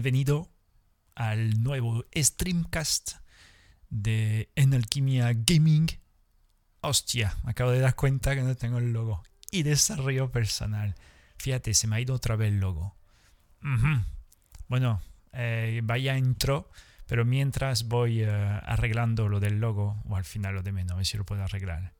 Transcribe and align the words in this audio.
Bienvenido 0.00 0.48
al 1.16 1.60
nuevo 1.60 2.04
streamcast 2.14 3.14
de 3.90 4.48
En 4.54 4.72
Alquimia 4.72 5.32
Gaming. 5.34 5.88
Hostia, 6.82 7.34
me 7.42 7.50
acabo 7.50 7.72
de 7.72 7.80
dar 7.80 7.96
cuenta 7.96 8.36
que 8.36 8.42
no 8.42 8.54
tengo 8.54 8.78
el 8.78 8.92
logo. 8.92 9.24
Y 9.50 9.64
desarrollo 9.64 10.30
personal. 10.30 10.94
Fíjate, 11.38 11.74
se 11.74 11.88
me 11.88 11.96
ha 11.96 12.00
ido 12.00 12.14
otra 12.14 12.36
vez 12.36 12.52
el 12.52 12.60
logo. 12.60 12.94
Bueno, 14.68 15.02
eh, 15.32 15.80
vaya 15.82 16.16
intro, 16.16 16.70
pero 17.06 17.24
mientras 17.24 17.88
voy 17.88 18.22
eh, 18.22 18.30
arreglando 18.30 19.28
lo 19.28 19.40
del 19.40 19.58
logo, 19.58 20.00
o 20.08 20.14
al 20.14 20.24
final 20.24 20.54
lo 20.54 20.62
de 20.62 20.70
menos, 20.70 20.92
a 20.92 20.96
ver 20.98 21.06
si 21.06 21.18
lo 21.18 21.26
puedo 21.26 21.42
arreglar. 21.42 21.92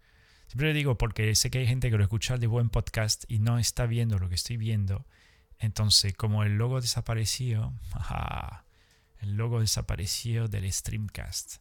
Siempre 0.47 0.69
lo 0.69 0.75
digo 0.75 0.97
porque 0.99 1.35
sé 1.35 1.51
que 1.51 1.59
hay 1.59 1.67
gente 1.67 1.91
que 1.91 1.97
lo 1.97 2.05
escucha 2.05 2.37
de 2.37 2.47
buen 2.47 2.71
podcast 2.71 3.25
y 3.27 3.41
no 3.41 3.59
está 3.59 3.87
viendo 3.87 4.21
lo 4.21 4.29
que 4.29 4.37
estoy 4.37 4.57
viendo. 4.57 5.05
Entonces, 5.59 6.15
como 6.15 6.45
el 6.45 6.57
logo 6.57 6.81
desapareció, 6.81 7.73
el 9.21 9.37
logo 9.37 9.61
desapareció 9.61 10.49
del 10.49 10.73
Streamcast. 10.73 11.57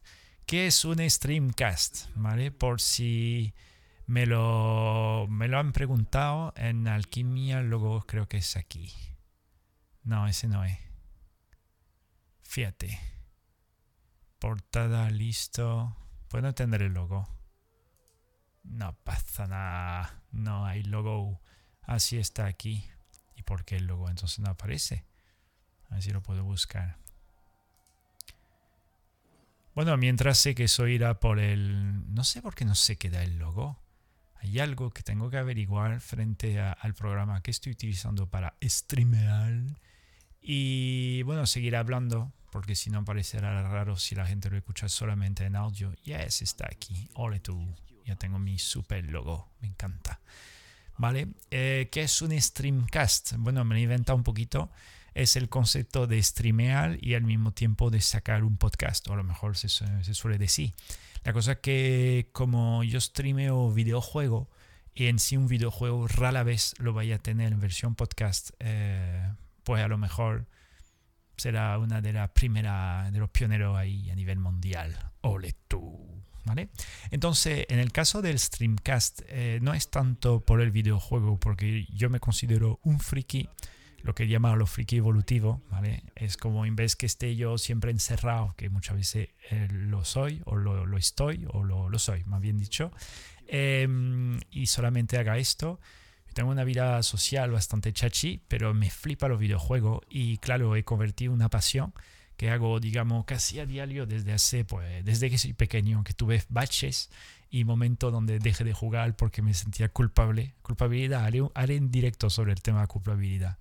¿Qué 0.46 0.66
es 0.66 0.84
un 0.84 0.98
Streamcast? 0.98 2.06
¿Vale? 2.14 2.50
Por 2.50 2.80
si 2.80 3.52
me 4.06 4.24
lo, 4.24 5.26
me 5.28 5.48
lo 5.48 5.58
han 5.58 5.72
preguntado 5.72 6.54
en 6.56 6.88
Alquimia, 6.88 7.58
el 7.58 7.68
logo 7.68 8.00
creo 8.06 8.28
que 8.28 8.38
es 8.38 8.56
aquí. 8.56 8.90
No, 10.04 10.26
ese 10.26 10.48
no 10.48 10.64
es. 10.64 10.78
Fíjate. 12.40 12.98
Portada, 14.38 15.10
listo. 15.10 15.94
Puedo 16.28 16.48
entender 16.48 16.80
el 16.82 16.94
logo. 16.94 17.28
No 18.62 18.94
pasa 19.04 19.46
nada. 19.46 20.22
No 20.30 20.64
hay 20.64 20.82
logo. 20.82 21.42
Así 21.82 22.16
está 22.16 22.46
aquí. 22.46 22.88
¿Y 23.48 23.50
por 23.50 23.64
qué 23.64 23.76
el 23.76 23.86
logo 23.86 24.10
entonces 24.10 24.40
no 24.40 24.50
aparece? 24.50 25.06
A 25.88 25.94
ver 25.94 26.02
si 26.02 26.10
lo 26.10 26.22
puedo 26.22 26.44
buscar. 26.44 26.98
Bueno, 29.74 29.96
mientras 29.96 30.36
sé 30.36 30.54
que 30.54 30.64
eso 30.64 30.86
irá 30.86 31.18
por 31.18 31.38
el... 31.38 32.14
No 32.14 32.24
sé 32.24 32.42
por 32.42 32.54
qué 32.54 32.66
no 32.66 32.74
se 32.74 32.96
queda 32.96 33.22
el 33.22 33.38
logo. 33.38 33.78
Hay 34.40 34.58
algo 34.58 34.90
que 34.90 35.02
tengo 35.02 35.30
que 35.30 35.38
averiguar 35.38 36.00
frente 36.00 36.60
al 36.60 36.92
programa 36.94 37.42
que 37.42 37.50
estoy 37.50 37.72
utilizando 37.72 38.28
para 38.28 38.54
streamear. 38.62 39.54
Y 40.42 41.22
bueno, 41.22 41.46
seguir 41.46 41.74
hablando, 41.74 42.32
porque 42.52 42.74
si 42.74 42.90
no 42.90 43.02
parecerá 43.04 43.62
raro 43.62 43.96
si 43.96 44.14
la 44.14 44.26
gente 44.26 44.50
lo 44.50 44.58
escucha 44.58 44.90
solamente 44.90 45.46
en 45.46 45.56
audio. 45.56 45.94
Yes, 46.02 46.42
está 46.42 46.66
aquí. 46.66 47.08
Ole 47.14 47.40
tú. 47.40 47.74
Ya 48.04 48.16
tengo 48.16 48.38
mi 48.38 48.58
super 48.58 49.04
logo. 49.10 49.48
Me 49.60 49.68
encanta. 49.68 50.20
¿Vale? 50.98 51.28
Eh, 51.50 51.88
¿Qué 51.90 52.02
es 52.02 52.22
un 52.22 52.38
streamcast? 52.38 53.34
Bueno, 53.38 53.64
me 53.64 53.78
he 53.78 53.82
inventado 53.82 54.16
un 54.16 54.24
poquito 54.24 54.70
es 55.18 55.34
el 55.34 55.48
concepto 55.48 56.06
de 56.06 56.22
streamear 56.22 56.96
y 57.00 57.14
al 57.14 57.24
mismo 57.24 57.52
tiempo 57.52 57.90
de 57.90 58.00
sacar 58.00 58.44
un 58.44 58.56
podcast, 58.56 59.08
o 59.08 59.14
a 59.14 59.16
lo 59.16 59.24
mejor 59.24 59.56
se, 59.56 59.68
suele 59.68 60.38
decir. 60.38 60.72
La 61.24 61.32
cosa 61.32 61.52
es 61.52 61.58
que 61.58 62.28
como 62.32 62.84
yo 62.84 63.00
streameo 63.00 63.72
videojuego 63.72 64.48
y 64.94 65.06
en 65.06 65.18
sí 65.18 65.36
un 65.36 65.48
videojuego 65.48 66.06
rara 66.06 66.44
vez 66.44 66.74
lo 66.78 66.92
vaya 66.92 67.16
a 67.16 67.18
tener 67.18 67.52
en 67.52 67.58
versión 67.58 67.96
podcast, 67.96 68.50
eh, 68.60 69.28
pues 69.64 69.82
a 69.82 69.88
lo 69.88 69.98
mejor 69.98 70.46
será 71.36 71.76
una 71.78 72.00
de 72.00 72.12
las 72.12 72.30
primeras, 72.30 73.12
de 73.12 73.18
los 73.18 73.30
pioneros 73.30 73.76
ahí 73.76 74.10
a 74.10 74.14
nivel 74.14 74.38
mundial. 74.38 74.96
Ole 75.22 75.56
tú. 75.66 76.22
¿Vale? 76.44 76.70
Entonces, 77.10 77.66
en 77.68 77.78
el 77.78 77.92
caso 77.92 78.22
del 78.22 78.38
streamcast, 78.38 79.20
eh, 79.28 79.58
no 79.60 79.74
es 79.74 79.90
tanto 79.90 80.40
por 80.40 80.62
el 80.62 80.70
videojuego, 80.70 81.38
porque 81.38 81.86
yo 81.92 82.08
me 82.08 82.20
considero 82.20 82.80
un 82.82 83.00
friki 83.00 83.48
lo 84.02 84.14
que 84.14 84.28
llama 84.28 84.54
lo 84.56 84.66
friki 84.66 84.96
evolutivo, 84.96 85.62
¿vale? 85.70 86.02
Es 86.14 86.36
como 86.36 86.64
en 86.64 86.76
vez 86.76 86.96
que 86.96 87.06
esté 87.06 87.36
yo 87.36 87.58
siempre 87.58 87.90
encerrado, 87.90 88.54
que 88.56 88.70
muchas 88.70 88.96
veces 88.96 89.28
eh, 89.50 89.68
lo 89.70 90.04
soy, 90.04 90.40
o 90.44 90.56
lo, 90.56 90.96
estoy, 90.96 91.46
o 91.50 91.64
lo, 91.64 91.88
lo, 91.88 91.98
soy, 91.98 92.24
más 92.24 92.40
bien 92.40 92.58
dicho, 92.58 92.92
em, 93.46 94.38
y 94.50 94.66
solamente 94.66 95.18
haga 95.18 95.36
esto. 95.38 95.80
Tengo 96.32 96.50
una 96.50 96.64
vida 96.64 97.02
social 97.02 97.50
bastante 97.50 97.92
chachi, 97.92 98.40
pero 98.48 98.72
me 98.72 98.90
flipa 98.90 99.28
los 99.28 99.40
videojuegos 99.40 100.00
y 100.08 100.38
claro, 100.38 100.76
he 100.76 100.84
convertido 100.84 101.32
una 101.32 101.48
pasión 101.48 101.92
que 102.38 102.50
hago, 102.50 102.78
digamos, 102.78 103.24
casi 103.24 103.58
a 103.58 103.66
diario 103.66 104.06
desde 104.06 104.32
hace, 104.32 104.64
pues, 104.64 105.04
desde 105.04 105.28
que 105.28 105.38
soy 105.38 105.54
pequeño, 105.54 106.04
que 106.04 106.12
tuve 106.14 106.40
baches 106.48 107.10
y 107.50 107.64
momentos 107.64 108.12
donde 108.12 108.38
dejé 108.38 108.62
de 108.62 108.72
jugar 108.72 109.16
porque 109.16 109.42
me 109.42 109.54
sentía 109.54 109.88
culpable. 109.88 110.54
Culpabilidad, 110.62 111.24
haré, 111.24 111.42
haré 111.54 111.80
directo 111.80 112.30
sobre 112.30 112.52
el 112.52 112.62
tema 112.62 112.82
de 112.82 112.86
culpabilidad. 112.86 113.58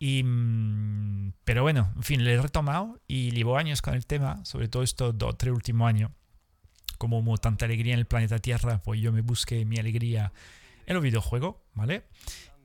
Y, 0.00 0.24
mm, 0.24 1.34
pero 1.44 1.62
bueno, 1.62 1.92
en 1.94 2.02
fin, 2.02 2.24
le 2.24 2.34
he 2.34 2.42
retomado 2.42 3.00
y 3.06 3.30
llevo 3.30 3.56
años 3.58 3.80
con 3.80 3.94
el 3.94 4.06
tema, 4.06 4.44
sobre 4.44 4.66
todo 4.66 4.82
estos 4.82 5.16
dos 5.16 5.38
tres 5.38 5.54
últimos 5.54 5.88
años. 5.88 6.10
Como 6.98 7.20
hubo 7.20 7.38
tanta 7.38 7.66
alegría 7.66 7.92
en 7.92 8.00
el 8.00 8.06
planeta 8.06 8.40
Tierra, 8.40 8.82
pues 8.82 9.00
yo 9.00 9.12
me 9.12 9.20
busqué 9.20 9.64
mi 9.64 9.78
alegría 9.78 10.32
en 10.86 10.94
los 10.94 11.02
videojuegos, 11.02 11.58
¿vale? 11.74 12.02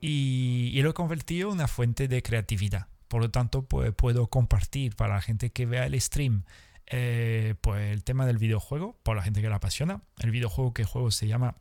Y, 0.01 0.71
y 0.73 0.81
lo 0.81 0.89
he 0.89 0.93
convertido 0.93 1.49
en 1.49 1.53
una 1.53 1.67
fuente 1.67 2.07
de 2.07 2.23
creatividad. 2.23 2.87
Por 3.11 3.21
lo 3.21 3.29
tanto, 3.29 3.63
pues 3.63 3.93
puedo 3.93 4.27
compartir 4.27 4.95
para 4.95 5.15
la 5.15 5.21
gente 5.21 5.49
que 5.49 5.65
vea 5.65 5.85
el 5.85 5.99
stream 5.99 6.45
eh, 6.87 7.55
pues 7.59 7.91
el 7.91 8.05
tema 8.05 8.25
del 8.25 8.37
videojuego, 8.37 8.97
por 9.03 9.17
la 9.17 9.21
gente 9.21 9.41
que 9.41 9.49
la 9.49 9.57
apasiona. 9.57 10.01
El 10.19 10.31
videojuego 10.31 10.73
que 10.73 10.85
juego 10.85 11.11
se 11.11 11.27
llama 11.27 11.57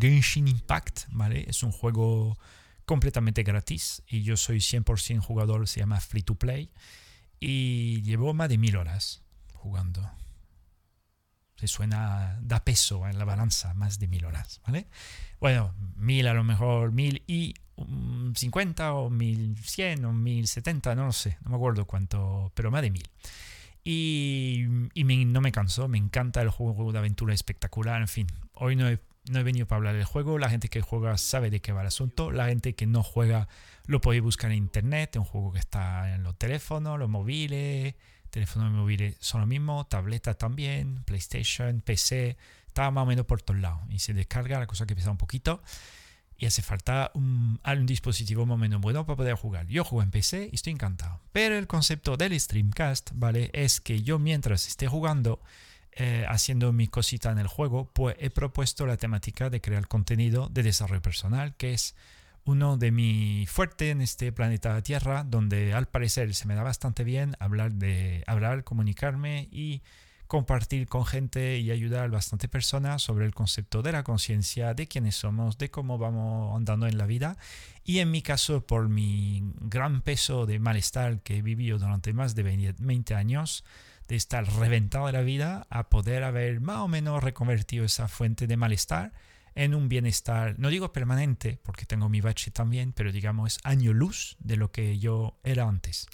Genshin 0.00 0.48
Impact, 0.48 1.08
¿vale? 1.10 1.44
Es 1.46 1.62
un 1.62 1.72
juego 1.72 2.38
completamente 2.86 3.42
gratis 3.42 4.02
y 4.08 4.22
yo 4.22 4.38
soy 4.38 4.60
100% 4.60 5.20
jugador, 5.20 5.68
se 5.68 5.80
llama 5.80 6.00
Free 6.00 6.22
to 6.22 6.36
Play 6.36 6.70
y 7.38 8.00
llevo 8.00 8.32
más 8.32 8.48
de 8.48 8.56
mil 8.56 8.78
horas 8.78 9.20
jugando. 9.52 10.10
Se 11.56 11.66
suena, 11.66 12.38
da 12.42 12.64
peso 12.64 13.08
en 13.08 13.18
la 13.18 13.24
balanza, 13.24 13.74
más 13.74 13.98
de 13.98 14.08
mil 14.08 14.24
horas, 14.24 14.60
¿vale? 14.66 14.86
Bueno, 15.40 15.74
mil 15.96 16.28
a 16.28 16.34
lo 16.34 16.44
mejor, 16.44 16.92
mil 16.92 17.22
y 17.26 17.54
cincuenta 18.34 18.94
o 18.94 19.10
mil 19.10 19.56
cien 19.58 20.04
o 20.04 20.12
mil 20.12 20.46
setenta, 20.46 20.94
no 20.94 21.06
lo 21.06 21.12
sé, 21.12 21.38
no 21.42 21.50
me 21.50 21.56
acuerdo 21.56 21.86
cuánto, 21.86 22.52
pero 22.54 22.70
más 22.70 22.82
de 22.82 22.90
mil. 22.90 23.08
Y, 23.84 24.66
y 24.94 25.04
no 25.04 25.40
me 25.40 25.52
canso, 25.52 25.88
me 25.88 25.98
encanta 25.98 26.42
el 26.42 26.50
juego 26.50 26.92
de 26.92 26.98
aventura 26.98 27.32
espectacular, 27.32 28.00
en 28.00 28.08
fin. 28.08 28.26
Hoy 28.54 28.76
no 28.76 28.88
he 28.88 28.98
no 29.28 29.40
he 29.40 29.42
venido 29.42 29.66
para 29.66 29.78
hablar 29.78 29.96
del 29.96 30.04
juego, 30.04 30.38
la 30.38 30.48
gente 30.48 30.68
que 30.68 30.80
juega 30.80 31.18
sabe 31.18 31.50
de 31.50 31.60
qué 31.60 31.72
va 31.72 31.80
el 31.80 31.88
asunto, 31.88 32.30
la 32.30 32.46
gente 32.46 32.74
que 32.74 32.86
no 32.86 33.02
juega 33.02 33.48
lo 33.86 34.00
podéis 34.00 34.22
buscar 34.22 34.52
en 34.52 34.58
internet, 34.58 35.16
es 35.16 35.18
un 35.18 35.24
juego 35.24 35.52
que 35.52 35.58
está 35.58 36.14
en 36.14 36.22
los 36.22 36.38
teléfonos, 36.38 36.98
los 36.98 37.08
móviles, 37.08 37.94
teléfonos 38.36 38.70
móviles 38.70 39.16
son 39.18 39.40
lo 39.40 39.46
mismo, 39.46 39.86
tabletas 39.86 40.36
también, 40.36 41.02
PlayStation, 41.04 41.80
PC, 41.80 42.36
está 42.66 42.90
más 42.90 43.04
o 43.04 43.06
menos 43.06 43.24
por 43.24 43.40
todos 43.40 43.58
lados 43.58 43.80
y 43.88 43.98
se 43.98 44.12
descarga, 44.12 44.58
la 44.58 44.66
cosa 44.66 44.84
que 44.86 44.94
pesa 44.94 45.10
un 45.10 45.16
poquito 45.16 45.62
y 46.36 46.44
hace 46.44 46.60
falta 46.60 47.10
un, 47.14 47.58
dispositivo 47.86 48.44
más 48.44 48.56
o 48.56 48.58
menos 48.58 48.82
bueno 48.82 49.06
para 49.06 49.16
poder 49.16 49.36
jugar. 49.36 49.66
Yo 49.68 49.84
juego 49.84 50.02
en 50.02 50.10
PC 50.10 50.50
y 50.52 50.54
estoy 50.54 50.74
encantado, 50.74 51.18
pero 51.32 51.56
el 51.56 51.66
concepto 51.66 52.18
del 52.18 52.38
Streamcast, 52.38 53.12
¿vale? 53.14 53.48
Es 53.54 53.80
que 53.80 54.02
yo 54.02 54.18
mientras 54.18 54.68
esté 54.68 54.86
jugando 54.86 55.40
eh, 55.92 56.26
haciendo 56.28 56.74
mi 56.74 56.88
cosita 56.88 57.30
en 57.30 57.38
el 57.38 57.46
juego, 57.46 57.90
pues 57.94 58.16
he 58.18 58.28
propuesto 58.28 58.84
la 58.84 58.98
temática 58.98 59.48
de 59.48 59.62
crear 59.62 59.88
contenido 59.88 60.50
de 60.50 60.62
desarrollo 60.62 61.00
personal, 61.00 61.56
que 61.56 61.72
es 61.72 61.94
uno 62.46 62.76
de 62.76 62.92
mi 62.92 63.44
fuerte 63.46 63.90
en 63.90 64.00
este 64.00 64.32
planeta 64.32 64.80
Tierra, 64.80 65.24
donde 65.24 65.74
al 65.74 65.86
parecer 65.86 66.34
se 66.34 66.46
me 66.46 66.54
da 66.54 66.62
bastante 66.62 67.02
bien 67.04 67.36
hablar 67.40 67.72
de 67.72 68.22
hablar, 68.26 68.62
comunicarme 68.62 69.48
y 69.50 69.82
compartir 70.28 70.86
con 70.86 71.04
gente 71.04 71.58
y 71.58 71.70
ayudar 71.70 72.04
a 72.04 72.08
bastante 72.08 72.48
personas 72.48 73.02
sobre 73.02 73.26
el 73.26 73.34
concepto 73.34 73.82
de 73.82 73.92
la 73.92 74.04
conciencia, 74.04 74.74
de 74.74 74.86
quiénes 74.86 75.16
somos, 75.16 75.58
de 75.58 75.70
cómo 75.70 75.98
vamos 75.98 76.56
andando 76.56 76.86
en 76.86 76.98
la 76.98 77.06
vida. 77.06 77.36
Y 77.84 77.98
en 77.98 78.12
mi 78.12 78.22
caso, 78.22 78.64
por 78.64 78.88
mi 78.88 79.42
gran 79.60 80.00
peso 80.00 80.46
de 80.46 80.58
malestar 80.60 81.20
que 81.20 81.38
he 81.38 81.42
vivido 81.42 81.78
durante 81.78 82.12
más 82.12 82.34
de 82.34 82.74
20 82.78 83.14
años, 83.14 83.64
de 84.08 84.14
estar 84.14 84.46
reventado 84.54 85.06
de 85.06 85.12
la 85.12 85.22
vida 85.22 85.66
a 85.68 85.88
poder 85.88 86.22
haber 86.22 86.60
más 86.60 86.78
o 86.78 86.88
menos 86.88 87.22
reconvertido 87.24 87.84
esa 87.84 88.06
fuente 88.06 88.46
de 88.46 88.56
malestar 88.56 89.12
en 89.56 89.74
un 89.74 89.88
bienestar, 89.88 90.54
no 90.58 90.68
digo 90.68 90.92
permanente, 90.92 91.58
porque 91.62 91.86
tengo 91.86 92.08
mi 92.08 92.20
bache 92.20 92.50
también, 92.50 92.92
pero 92.92 93.10
digamos 93.10 93.54
es 93.54 93.60
año 93.64 93.92
luz 93.92 94.36
de 94.38 94.56
lo 94.56 94.70
que 94.70 94.98
yo 94.98 95.38
era 95.42 95.66
antes. 95.66 96.06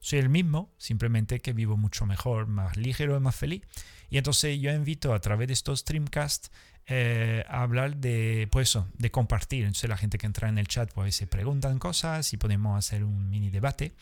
Soy 0.00 0.20
el 0.20 0.30
mismo, 0.30 0.72
simplemente 0.78 1.40
que 1.40 1.52
vivo 1.52 1.76
mucho 1.76 2.06
mejor, 2.06 2.46
más 2.46 2.76
ligero 2.76 3.16
y 3.16 3.20
más 3.20 3.36
feliz. 3.36 3.62
Y 4.08 4.16
entonces 4.16 4.58
yo 4.58 4.72
invito 4.72 5.12
a 5.12 5.20
través 5.20 5.48
de 5.48 5.52
estos 5.52 5.80
streamcasts 5.80 6.50
eh, 6.86 7.44
a 7.48 7.62
hablar 7.62 7.96
de, 7.96 8.48
pues 8.50 8.70
eso, 8.70 8.88
de 8.94 9.10
compartir. 9.10 9.64
Entonces 9.64 9.90
la 9.90 9.98
gente 9.98 10.16
que 10.16 10.26
entra 10.26 10.48
en 10.48 10.56
el 10.56 10.66
chat 10.66 10.90
pues 10.92 11.14
se 11.14 11.26
preguntan 11.26 11.78
cosas 11.78 12.32
y 12.32 12.38
podemos 12.38 12.78
hacer 12.78 13.04
un 13.04 13.28
mini 13.28 13.50
debate. 13.50 13.92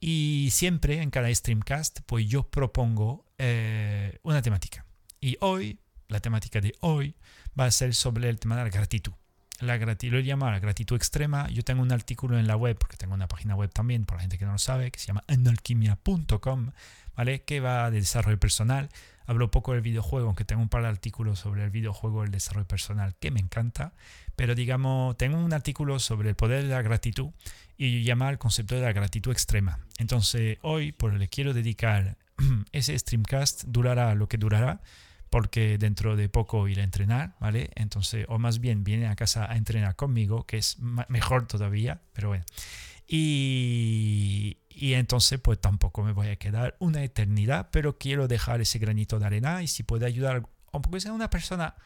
Y 0.00 0.48
siempre 0.52 1.02
en 1.02 1.10
cada 1.10 1.34
streamcast, 1.34 2.00
pues 2.06 2.26
yo 2.26 2.44
propongo 2.44 3.26
eh, 3.36 4.18
una 4.22 4.40
temática. 4.40 4.86
Y 5.20 5.36
hoy, 5.40 5.80
la 6.08 6.20
temática 6.20 6.60
de 6.60 6.74
hoy 6.80 7.14
va 7.58 7.66
a 7.66 7.70
ser 7.70 7.94
sobre 7.94 8.28
el 8.28 8.38
tema 8.38 8.56
de 8.56 8.64
la 8.64 8.70
gratitud. 8.70 9.12
la 9.60 9.78
gratitud, 9.78 10.14
lo 10.14 10.20
llama 10.20 10.50
la 10.50 10.58
gratitud 10.58 10.96
extrema. 10.96 11.48
Yo 11.48 11.64
tengo 11.64 11.80
un 11.82 11.90
artículo 11.90 12.38
en 12.38 12.46
la 12.46 12.56
web, 12.56 12.76
porque 12.78 12.96
tengo 12.98 13.14
una 13.14 13.26
página 13.26 13.54
web 13.54 13.72
también, 13.72 14.04
para 14.04 14.18
la 14.18 14.22
gente 14.22 14.38
que 14.38 14.44
no 14.44 14.52
lo 14.52 14.58
sabe, 14.58 14.90
que 14.90 14.98
se 15.00 15.06
llama 15.06 15.24
analquimia.com, 15.28 16.72
¿vale? 17.16 17.42
Que 17.42 17.60
va 17.60 17.90
de 17.90 18.00
desarrollo 18.00 18.38
personal. 18.38 18.90
Hablo 19.24 19.50
poco 19.50 19.72
del 19.72 19.80
videojuego, 19.80 20.26
aunque 20.26 20.44
tengo 20.44 20.62
un 20.62 20.68
par 20.68 20.82
de 20.82 20.88
artículos 20.88 21.38
sobre 21.38 21.64
el 21.64 21.70
videojuego 21.70 22.22
el 22.22 22.30
desarrollo 22.30 22.68
personal 22.68 23.14
que 23.16 23.30
me 23.30 23.40
encanta. 23.40 23.94
Pero 24.36 24.54
digamos, 24.54 25.16
tengo 25.16 25.38
un 25.38 25.52
artículo 25.52 25.98
sobre 25.98 26.28
el 26.28 26.36
poder 26.36 26.62
de 26.64 26.68
la 26.68 26.82
gratitud 26.82 27.30
y 27.78 28.04
llama 28.04 28.28
el 28.28 28.38
concepto 28.38 28.74
de 28.74 28.82
la 28.82 28.92
gratitud 28.92 29.32
extrema. 29.32 29.80
Entonces, 29.98 30.58
hoy, 30.60 30.92
pues 30.92 31.14
le 31.14 31.28
quiero 31.28 31.54
dedicar 31.54 32.18
ese 32.72 32.96
streamcast, 32.98 33.64
durará 33.66 34.14
lo 34.14 34.28
que 34.28 34.36
durará 34.36 34.80
porque 35.30 35.78
dentro 35.78 36.16
de 36.16 36.28
poco 36.28 36.68
iré 36.68 36.82
a 36.82 36.84
entrenar, 36.84 37.34
¿vale? 37.40 37.70
Entonces, 37.74 38.26
o 38.28 38.38
más 38.38 38.60
bien 38.60 38.84
viene 38.84 39.06
a 39.06 39.16
casa 39.16 39.50
a 39.50 39.56
entrenar 39.56 39.96
conmigo, 39.96 40.46
que 40.46 40.58
es 40.58 40.78
mejor 41.08 41.46
todavía, 41.46 42.00
pero 42.12 42.28
bueno. 42.28 42.44
Y, 43.08 44.58
y, 44.68 44.94
entonces, 44.94 45.38
pues 45.40 45.60
tampoco 45.60 46.02
me 46.02 46.12
voy 46.12 46.28
a 46.28 46.36
quedar 46.36 46.76
una 46.80 47.02
eternidad, 47.04 47.68
pero 47.70 47.98
quiero 47.98 48.28
dejar 48.28 48.60
ese 48.60 48.78
granito 48.78 49.18
de 49.18 49.26
arena 49.26 49.62
y 49.62 49.68
si 49.68 49.82
puede 49.82 50.06
ayudar, 50.06 50.42
aunque 50.72 51.00
sea 51.00 51.12
una 51.12 51.30
persona, 51.30 51.76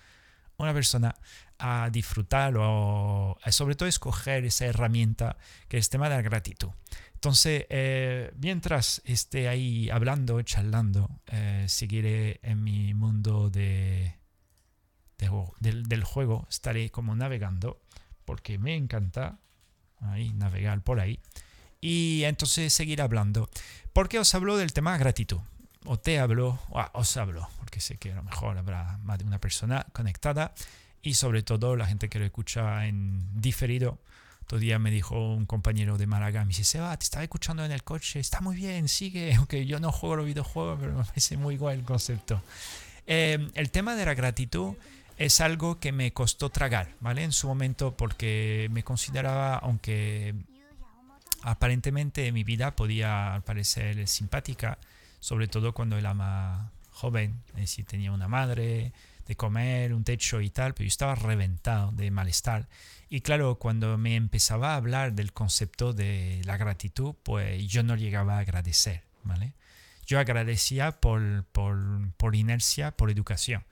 una 0.57 0.73
persona 0.73 1.15
a 1.59 1.91
disfrutar 1.91 2.55
o 2.57 3.39
sobre 3.51 3.75
todo 3.75 3.89
escoger 3.89 4.47
esa 4.47 4.65
herramienta 4.65 5.37
que 5.69 5.77
es 5.77 5.87
el 5.87 5.91
tema 5.91 6.09
de 6.09 6.17
la 6.17 6.23
gratitud. 6.23 6.71
Entonces, 7.21 7.67
eh, 7.69 8.33
mientras 8.39 9.03
esté 9.05 9.49
ahí 9.49 9.91
hablando, 9.91 10.41
charlando, 10.41 11.21
eh, 11.27 11.67
seguiré 11.69 12.41
en 12.43 12.65
mi 12.65 12.95
mundo 12.95 13.51
de, 13.51 14.15
del, 15.59 16.03
juego, 16.03 16.47
estaré 16.49 16.89
como 16.89 17.15
navegando, 17.15 17.79
porque 18.25 18.57
me 18.57 18.75
encanta 18.75 19.39
ahí, 20.01 20.33
navegar 20.33 20.83
por 20.83 20.99
ahí. 20.99 21.21
Y 21.79 22.23
entonces 22.25 22.73
seguiré 22.73 23.03
hablando. 23.03 23.51
¿Por 23.93 24.09
qué 24.09 24.19
os 24.19 24.35
hablo 24.35 24.57
del 24.57 24.73
tema 24.73 24.97
gratitud? 24.97 25.41
O 25.85 25.99
te 25.99 26.21
hablo, 26.21 26.59
o 26.71 26.83
os 26.95 27.19
hablo, 27.19 27.51
porque 27.59 27.81
sé 27.81 27.99
que 27.99 28.13
a 28.13 28.15
lo 28.15 28.23
mejor 28.23 28.57
habrá 28.57 28.97
más 29.03 29.19
de 29.19 29.27
una 29.27 29.39
persona 29.39 29.85
conectada 29.93 30.55
y 31.03 31.13
sobre 31.13 31.43
todo 31.43 31.77
la 31.77 31.85
gente 31.85 32.09
que 32.09 32.19
lo 32.19 32.25
escucha 32.25 32.87
en 32.87 33.39
diferido 33.39 33.99
otro 34.51 34.59
día 34.59 34.81
me 34.81 34.91
dijo 34.91 35.33
un 35.33 35.47
compañero 35.47 35.97
de 35.97 36.09
Málaga, 36.09 36.41
me 36.45 36.49
dice, 36.49 36.65
Seba, 36.65 36.97
te 36.97 37.05
estaba 37.05 37.23
escuchando 37.23 37.65
en 37.65 37.71
el 37.71 37.85
coche, 37.85 38.19
está 38.19 38.41
muy 38.41 38.57
bien, 38.57 38.89
sigue, 38.89 39.33
aunque 39.39 39.65
yo 39.65 39.79
no 39.79 39.93
juego 39.93 40.17
los 40.17 40.27
videojuegos, 40.27 40.77
pero 40.81 40.93
me 40.93 41.05
parece 41.05 41.37
muy 41.37 41.57
guay 41.57 41.79
el 41.79 41.85
concepto. 41.85 42.43
Em, 43.07 43.49
el 43.55 43.71
tema 43.71 43.95
de 43.95 44.05
la 44.07 44.15
gratitud 44.15 44.75
es 45.19 45.41
algo 45.41 45.79
que 45.79 45.93
me 45.93 46.13
costó 46.13 46.51
tragar, 46.51 46.89
¿vale? 46.99 47.23
En 47.23 47.31
su 47.31 47.47
momento 47.47 47.97
porque 47.97 48.67
me 48.73 48.83
consideraba, 48.83 49.55
aunque 49.55 50.35
aparentemente 51.43 52.33
mi 52.33 52.43
vida 52.43 52.75
podía 52.75 53.41
parecer 53.47 54.09
simpática, 54.09 54.79
sobre 55.21 55.47
todo 55.47 55.73
cuando 55.75 55.97
era 55.97 56.13
más 56.13 56.69
joven, 56.91 57.41
es 57.51 57.61
decir, 57.61 57.85
tenía 57.85 58.11
una 58.11 58.27
madre, 58.27 58.93
de 59.31 59.37
comer, 59.37 59.95
un 59.95 60.03
techo 60.03 60.41
y 60.41 60.51
tal, 60.51 60.75
pero 60.75 60.87
yo 60.87 60.89
estaba 60.89 61.15
reventado 61.15 61.93
de 61.93 62.11
malestar. 62.11 62.69
Y 63.09 63.21
claro, 63.21 63.61
cuando 63.61 63.97
me 63.97 64.17
empezaba 64.17 64.73
a 64.73 64.77
hablar 64.77 65.13
del 65.13 65.33
concepto 65.33 65.93
de 65.93 66.43
la 66.45 66.57
gratitud, 66.57 67.15
pues 67.23 67.65
yo 67.69 67.85
no 67.85 67.95
llegaba 67.95 68.39
a 68.39 68.41
agradecer, 68.41 69.05
¿vale? 69.23 69.55
Yo 70.05 70.19
agradecía 70.19 71.01
por, 71.01 71.45
por, 71.53 71.79
por 72.17 72.35
inercia, 72.35 72.91
por 72.91 73.09
educación. 73.09 73.65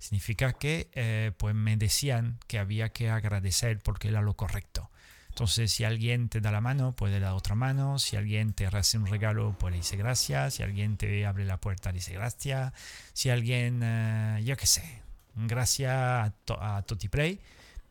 Significa 0.00 0.54
que 0.54 0.90
eh, 0.94 1.30
pues 1.38 1.54
me 1.54 1.76
decían 1.76 2.40
que 2.48 2.58
había 2.58 2.88
que 2.88 3.08
agradecer 3.08 3.78
porque 3.78 4.08
era 4.08 4.22
lo 4.22 4.34
correcto. 4.34 4.90
Entonces, 5.36 5.70
si 5.70 5.84
alguien 5.84 6.30
te 6.30 6.40
da 6.40 6.50
la 6.50 6.62
mano, 6.62 6.96
puede 6.96 7.20
dar 7.20 7.34
otra 7.34 7.54
mano. 7.54 7.98
Si 7.98 8.16
alguien 8.16 8.54
te 8.54 8.64
hace 8.64 8.96
un 8.96 9.04
regalo, 9.04 9.54
pues 9.58 9.70
le 9.70 9.76
dice 9.80 9.98
gracias. 9.98 10.54
Si 10.54 10.62
alguien 10.62 10.96
te 10.96 11.26
abre 11.26 11.44
la 11.44 11.58
puerta, 11.58 11.92
dice 11.92 12.14
gracias. 12.14 12.72
Si 13.12 13.28
alguien, 13.28 13.82
eh, 13.82 14.42
yo 14.46 14.56
qué 14.56 14.66
sé, 14.66 15.02
gracias 15.34 15.92
a, 15.92 16.32
a 16.60 16.82
Totiplay, 16.84 17.38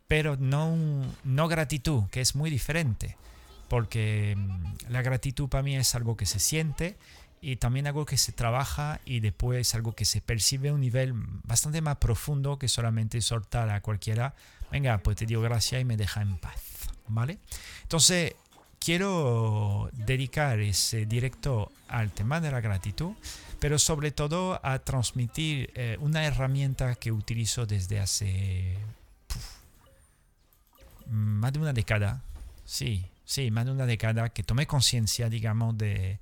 pero 0.07 0.38
no, 0.38 0.75
no 1.24 1.47
gratitud, 1.47 2.06
que 2.09 2.19
es 2.19 2.33
muy 2.33 2.50
diferente. 2.50 3.15
Porque 3.69 4.33
mm, 4.36 4.89
la 4.89 5.03
gratitud 5.03 5.48
para 5.48 5.62
mí 5.62 5.75
es 5.75 5.94
algo 5.94 6.18
que 6.18 6.25
se 6.25 6.39
siente 6.39 6.98
y 7.41 7.57
también 7.57 7.86
algo 7.86 8.07
que 8.07 8.18
se 8.18 8.31
trabaja 8.31 9.01
y 9.06 9.19
después 9.19 9.75
algo 9.75 9.94
que 9.94 10.06
se 10.06 10.19
percibe 10.19 10.69
a 10.69 10.74
un 10.74 10.81
nivel 10.81 11.13
bastante 11.44 11.80
más 11.81 11.98
profundo 11.98 12.57
que 12.57 12.69
solamente 12.69 13.21
soltar 13.21 13.69
a 13.69 13.81
cualquiera. 13.81 14.33
Venga, 14.71 14.98
pues 14.98 15.18
te 15.18 15.27
digo 15.27 15.44
gracias 15.44 15.80
y 15.80 15.86
me 15.86 15.95
deja 15.95 16.24
en 16.24 16.39
paz. 16.39 16.75
Entonces, 17.83 18.35
quiero 18.79 19.89
dedicar 19.93 20.59
ese 20.59 21.05
directo 21.05 21.71
al 21.87 22.11
tema 22.11 22.41
de 22.41 22.51
la 22.51 22.61
gratitud, 22.61 23.13
pero 23.59 23.79
sobre 23.79 24.11
todo 24.11 24.59
a 24.63 24.79
transmitir 24.79 25.71
eh, 25.75 25.97
una 25.99 26.25
herramienta 26.25 26.95
que 26.95 27.11
utilizo 27.11 27.65
desde 27.65 27.99
hace 27.99 28.77
más 31.07 31.53
de 31.53 31.59
una 31.59 31.73
década. 31.73 32.23
Sí, 32.65 33.05
sí, 33.25 33.51
más 33.51 33.65
de 33.65 33.71
una 33.71 33.85
década 33.85 34.29
que 34.29 34.43
tomé 34.43 34.67
conciencia, 34.67 35.29
digamos, 35.29 35.77
de, 35.77 36.19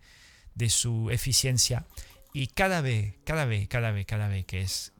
de 0.55 0.69
su 0.69 1.09
eficiencia 1.09 1.85
y 2.33 2.47
cada 2.47 2.81
vez, 2.81 3.13
cada 3.25 3.45
vez, 3.45 3.67
cada 3.67 3.91
vez, 3.91 4.05
cada 4.05 4.27
vez 4.27 4.45
que 4.45 4.61
es, 4.61 4.91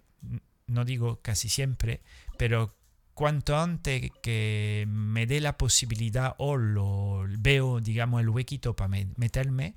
no 0.68 0.86
digo 0.86 1.20
casi 1.22 1.50
siempre, 1.50 2.02
pero 2.38 2.76
cuanto 3.14 3.58
antes 3.58 4.12
que 4.22 4.86
me 4.88 5.26
dé 5.26 5.40
la 5.40 5.58
posibilidad 5.58 6.36
o 6.38 6.58
lo 6.58 7.26
veo, 7.40 7.80
digamos, 7.80 8.22
el 8.22 8.30
huequito 8.30 8.76
para 8.76 8.90
meterme, 9.18 9.76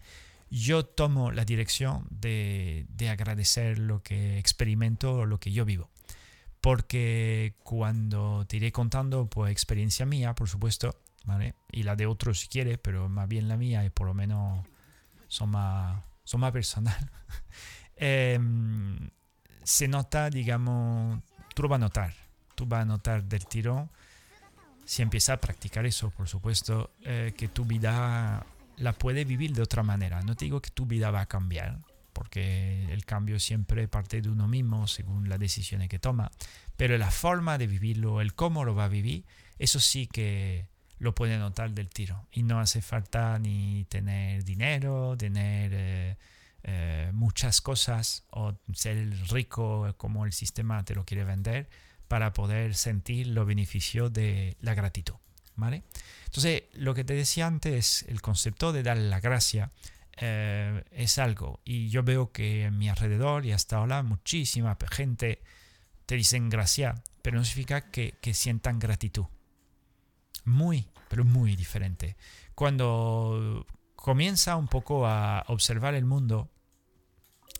yo 0.50 0.84
tomo 0.84 1.32
la 1.32 1.44
dirección 1.44 2.06
de, 2.10 2.86
agradecer 3.10 3.78
lo 3.78 4.02
que 4.02 4.38
experimento 4.38 5.14
o 5.14 5.26
lo 5.26 5.38
que 5.38 5.52
yo 5.52 5.64
vivo. 5.64 5.90
Porque 6.60 7.54
cuando 7.62 8.46
te 8.46 8.56
iré 8.56 8.72
contando, 8.72 9.26
pues 9.26 9.52
experiencia 9.52 10.06
mía, 10.06 10.34
por 10.34 10.48
supuesto, 10.48 10.96
¿vale? 11.24 11.54
Y 11.70 11.82
la 11.82 11.96
de 11.96 12.06
otros 12.06 12.40
si 12.40 12.48
quiere, 12.48 12.78
pero 12.78 13.08
más 13.08 13.28
bien 13.28 13.48
la 13.48 13.56
mía 13.56 13.84
y 13.84 13.90
por 13.90 14.06
lo 14.06 14.14
menos 14.14 14.66
son 15.28 15.50
más, 15.50 16.02
son 16.24 16.40
más 16.40 16.52
personal. 16.52 16.96
Em, 17.98 19.08
se 19.62 19.88
nota, 19.88 20.28
digamos, 20.28 21.22
tú 21.54 21.62
lo 21.62 21.68
vas 21.70 21.76
a 21.76 21.80
notar 21.80 22.25
tú 22.56 22.66
vas 22.66 22.82
a 22.82 22.84
notar 22.84 23.22
del 23.22 23.46
tirón, 23.46 23.88
si 24.84 25.02
empiezas 25.02 25.34
a 25.34 25.40
practicar 25.40 25.84
eso, 25.86 26.10
por 26.10 26.28
supuesto, 26.28 26.90
eh, 27.02 27.34
que 27.36 27.48
tu 27.48 27.64
vida 27.64 28.44
la 28.76 28.92
puede 28.92 29.24
vivir 29.24 29.52
de 29.52 29.62
otra 29.62 29.82
manera. 29.82 30.22
No 30.22 30.34
te 30.34 30.46
digo 30.46 30.60
que 30.62 30.70
tu 30.70 30.86
vida 30.86 31.10
va 31.10 31.22
a 31.22 31.26
cambiar, 31.26 31.78
porque 32.12 32.86
el 32.92 33.04
cambio 33.04 33.38
siempre 33.38 33.88
parte 33.88 34.22
de 34.22 34.30
uno 34.30 34.48
mismo 34.48 34.86
según 34.86 35.28
las 35.28 35.38
decisiones 35.38 35.88
que 35.88 35.98
toma, 35.98 36.30
pero 36.76 36.96
la 36.98 37.10
forma 37.10 37.58
de 37.58 37.66
vivirlo, 37.66 38.20
el 38.20 38.34
cómo 38.34 38.64
lo 38.64 38.75
va 38.75 38.84
a 38.84 38.88
vivir, 38.88 39.25
eso 39.58 39.80
sí 39.80 40.06
que 40.06 40.66
lo 40.98 41.14
puede 41.14 41.36
notar 41.36 41.72
del 41.72 41.88
tiro. 41.88 42.26
Y 42.30 42.42
no 42.44 42.60
hace 42.60 42.80
falta 42.80 43.38
ni 43.38 43.84
tener 43.88 44.44
dinero, 44.44 45.16
tener 45.18 45.72
eh, 45.75 46.16
eh, 46.62 47.10
muchas 47.12 47.60
cosas 47.60 48.25
o 48.30 48.54
ser 48.72 49.10
rico 49.30 49.92
como 49.96 50.25
el 50.25 50.32
sistema 50.32 50.84
te 50.84 50.94
lo 50.94 51.04
quiere 51.04 51.25
vender 51.25 51.68
para 52.08 52.32
poder 52.32 52.75
sentir 52.75 53.28
los 53.28 53.46
beneficios 53.46 54.12
de 54.12 54.56
la 54.60 54.75
gratitud. 54.75 55.14
¿vale? 55.56 55.82
Entonces, 56.26 56.64
lo 56.75 56.94
que 56.94 57.04
te 57.04 57.14
decía 57.14 57.46
antes, 57.46 58.04
el 58.08 58.22
concepto 58.22 58.72
de 58.72 58.82
dar 58.82 58.96
la 58.96 59.20
gracia 59.20 59.72
eh, 60.18 60.84
es 60.92 61.18
algo, 61.18 61.60
y 61.64 61.88
yo 61.88 62.02
veo 62.02 62.32
que 62.32 62.64
en 62.64 62.78
mi 62.78 62.88
alrededor 62.88 63.44
y 63.44 63.52
hasta 63.52 63.76
ahora 63.76 64.02
muchísima 64.02 64.76
gente 64.90 65.42
te 66.06 66.14
dicen 66.14 66.48
gracia, 66.48 66.94
pero 67.22 67.38
no 67.38 67.44
significa 67.44 67.90
que, 67.90 68.18
que 68.20 68.34
sientan 68.34 68.78
gratitud. 68.78 69.26
Muy, 70.44 70.88
pero 71.08 71.25
muy 71.25 71.56
diferente. 71.56 72.16
Cuando 72.54 73.66
comienza 73.96 74.56
un 74.56 74.68
poco 74.68 75.06
a 75.06 75.44
observar 75.48 75.94
el 75.94 76.04
mundo, 76.04 76.50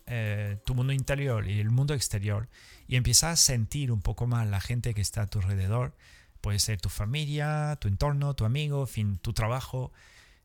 eh, 0.07 0.59
tu 0.65 0.75
mundo 0.75 0.93
interior 0.93 1.49
y 1.49 1.61
el 1.61 1.71
mundo 1.71 1.95
exterior, 1.95 2.49
y 2.87 2.97
empiezas 2.97 3.33
a 3.33 3.37
sentir 3.37 3.93
un 3.93 4.01
poco 4.01 4.27
más 4.27 4.47
la 4.49 4.61
gente 4.61 4.95
que 4.95 5.01
está 5.01 5.23
a 5.23 5.27
tu 5.27 5.41
alrededor. 5.41 5.97
Puede 6.41 6.59
ser 6.59 6.81
tu 6.81 6.89
familia, 6.89 7.77
tu 7.81 7.89
entorno, 7.89 8.35
tu 8.35 8.45
amigo, 8.45 8.87
fin, 8.87 9.19
tu 9.19 9.33
trabajo. 9.33 9.93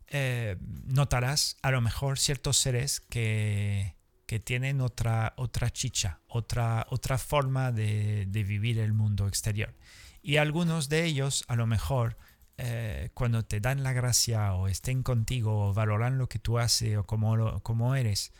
Eh, 0.07 0.57
notarás 0.85 1.57
a 1.61 1.71
lo 1.71 1.79
mejor 1.81 2.17
ciertos 2.17 2.57
seres 2.57 2.99
que, 2.99 3.95
que 4.25 4.39
tienen 4.39 4.81
otra, 4.81 5.33
otra 5.37 5.69
chicha, 5.69 6.19
otra, 6.27 6.87
otra 6.89 7.17
forma 7.17 7.71
de, 7.71 8.25
de, 8.27 8.43
vivir 8.43 8.79
el 8.79 8.93
mundo 8.93 9.27
exterior. 9.27 9.73
Y 10.23 10.37
algunos 10.37 10.89
de 10.89 11.05
ellos 11.05 11.45
a 11.47 11.55
lo 11.55 11.67
mejor 11.67 12.17
eh, 12.63 13.09
cuando 13.15 13.43
te 13.43 13.59
dan 13.59 13.81
la 13.81 13.91
gracia 13.91 14.53
o 14.53 14.67
estén 14.67 15.01
contigo 15.01 15.69
o 15.69 15.73
valoran 15.73 16.19
lo 16.19 16.29
que 16.29 16.37
tú 16.37 16.59
haces 16.59 16.95
o 16.95 17.05
cómo, 17.05 17.59
cómo 17.63 17.95
eres, 17.95 18.33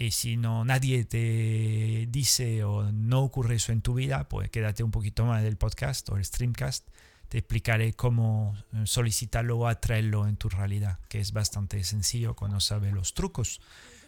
y 0.00 0.12
si 0.12 0.36
no 0.36 0.64
nadie 0.64 1.04
te 1.04 2.06
dice 2.08 2.62
o 2.62 2.92
no 2.92 3.22
ocurre 3.22 3.56
eso 3.56 3.72
en 3.72 3.82
tu 3.82 3.94
vida, 3.94 4.28
pues 4.28 4.48
quédate 4.48 4.84
un 4.84 4.92
poquito 4.92 5.26
más 5.26 5.42
del 5.42 5.56
podcast 5.56 6.08
o 6.10 6.16
el 6.16 6.24
streamcast. 6.24 6.86
te 7.28 7.38
explicaré 7.38 7.92
cómo 7.94 8.56
eh, 8.72 8.82
solicitarlo 8.86 9.58
o 9.58 9.66
atraerlo 9.66 10.28
en 10.28 10.36
tu 10.36 10.48
realidad, 10.48 11.00
que 11.08 11.18
es 11.18 11.32
bastante 11.32 11.82
sencillo 11.82 12.34
cuando 12.34 12.60
sabes 12.60 12.94
los 12.94 13.12
trucos 13.12 13.60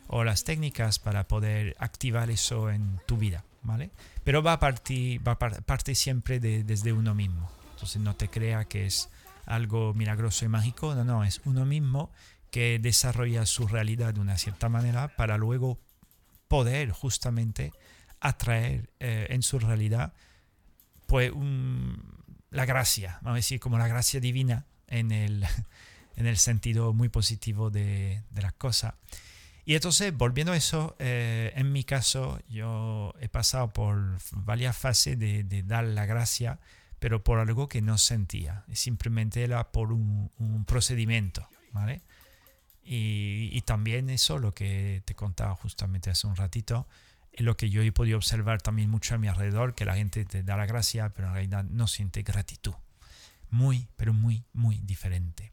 o 0.07 0.23
las 0.23 0.45
técnicas 0.45 1.01
para 1.01 1.27
poder 1.27 1.75
activar 1.81 2.31
eso 2.31 2.71
en 2.71 3.01
tu 3.07 3.17
vida, 3.17 3.45
¿vale? 3.63 3.91
Pero 4.23 4.45
va 4.45 4.55
a 4.55 4.61
partir, 4.61 5.27
va 5.27 5.33
a 5.33 5.39
partir 5.39 5.97
siempre 5.97 6.39
de, 6.39 6.63
desde 6.63 6.93
uno 6.93 7.17
mismo. 7.17 7.51
Entonces 7.73 8.01
no 8.01 8.15
te 8.15 8.29
crea 8.29 8.65
que 8.65 8.87
es 8.87 9.11
algo 9.45 9.93
milagroso 9.93 10.45
y 10.45 10.49
mágico, 10.49 10.95
no, 10.95 11.03
no, 11.03 11.25
es 11.25 11.41
uno 11.45 11.67
mismo 11.67 12.13
que 12.51 12.79
desarrolla 12.79 13.47
su 13.47 13.67
realidad 13.67 14.15
de 14.15 14.21
una 14.21 14.39
cierta 14.39 14.69
manera 14.69 15.17
para 15.17 15.37
luego 15.39 15.79
poder 16.49 16.91
justamente 16.91 17.73
atraer 18.21 18.91
eh, 19.01 19.29
en 19.31 19.43
su 19.43 19.59
realidad 19.59 20.13
pues 21.07 21.33
la 22.51 22.65
gracia, 22.67 23.19
vamos 23.23 23.37
a 23.37 23.37
decir 23.37 23.59
como 23.59 23.79
la 23.79 23.89
gracia 23.89 24.21
divina 24.21 24.67
en 24.87 25.11
el, 25.11 25.45
en 26.17 26.27
el 26.27 26.37
sentido 26.37 26.93
muy 26.93 27.09
positivo 27.09 27.71
de, 27.71 28.23
de 28.31 28.43
la 28.43 28.53
cosa. 28.53 28.97
Y 29.65 29.75
entonces, 29.75 30.17
volviendo 30.17 30.53
a 30.53 30.57
eso, 30.57 30.97
eh, 30.99 31.53
en 31.55 31.73
mi 31.73 31.85
caso, 31.85 32.41
yo 32.49 33.15
he 33.21 33.29
pasado 33.29 33.73
por 33.73 34.19
varias 34.33 34.77
fases 34.77 35.19
de, 35.19 35.45
de, 35.45 35.63
dar 35.63 35.85
la 35.85 36.07
gracia, 36.07 36.59
pero 36.99 37.23
por 37.23 37.39
algo 37.39 37.69
que 37.69 37.83
no 37.83 37.99
sentía. 37.99 38.65
Simplemente 38.73 39.45
era 39.45 39.71
por 39.71 39.93
un, 39.93 40.31
un 40.39 40.65
procedimiento, 40.65 41.49
¿vale? 41.73 42.03
Y, 42.93 43.63
también 43.67 44.11
eso, 44.11 44.41
lo 44.41 44.53
que 44.53 45.01
te 45.05 45.15
contaba 45.15 45.55
justamente 45.55 46.11
hace 46.11 46.27
un 46.27 46.35
ratito, 46.35 46.89
es 47.33 47.43
lo 47.43 47.57
que 47.57 47.71
yo 47.71 47.83
he 47.83 47.93
podido 47.93 48.17
observar 48.17 48.61
también 48.61 48.91
mucho 48.91 49.15
a 49.15 49.19
mi 49.19 49.29
alrededor, 49.29 49.77
que 49.77 49.85
la 49.85 49.95
gente 49.95 50.25
te 50.25 50.43
da 50.43 50.57
la 50.57 50.67
gracia, 50.67 51.11
pero 51.11 51.29
en 51.29 51.35
realidad 51.35 51.63
no 51.63 51.87
siente 51.87 52.25
gratitud. 52.25 52.75
Muy, 53.49 53.87
pero 53.97 54.13
muy, 54.13 54.43
muy 54.53 54.81
diferente. 54.83 55.53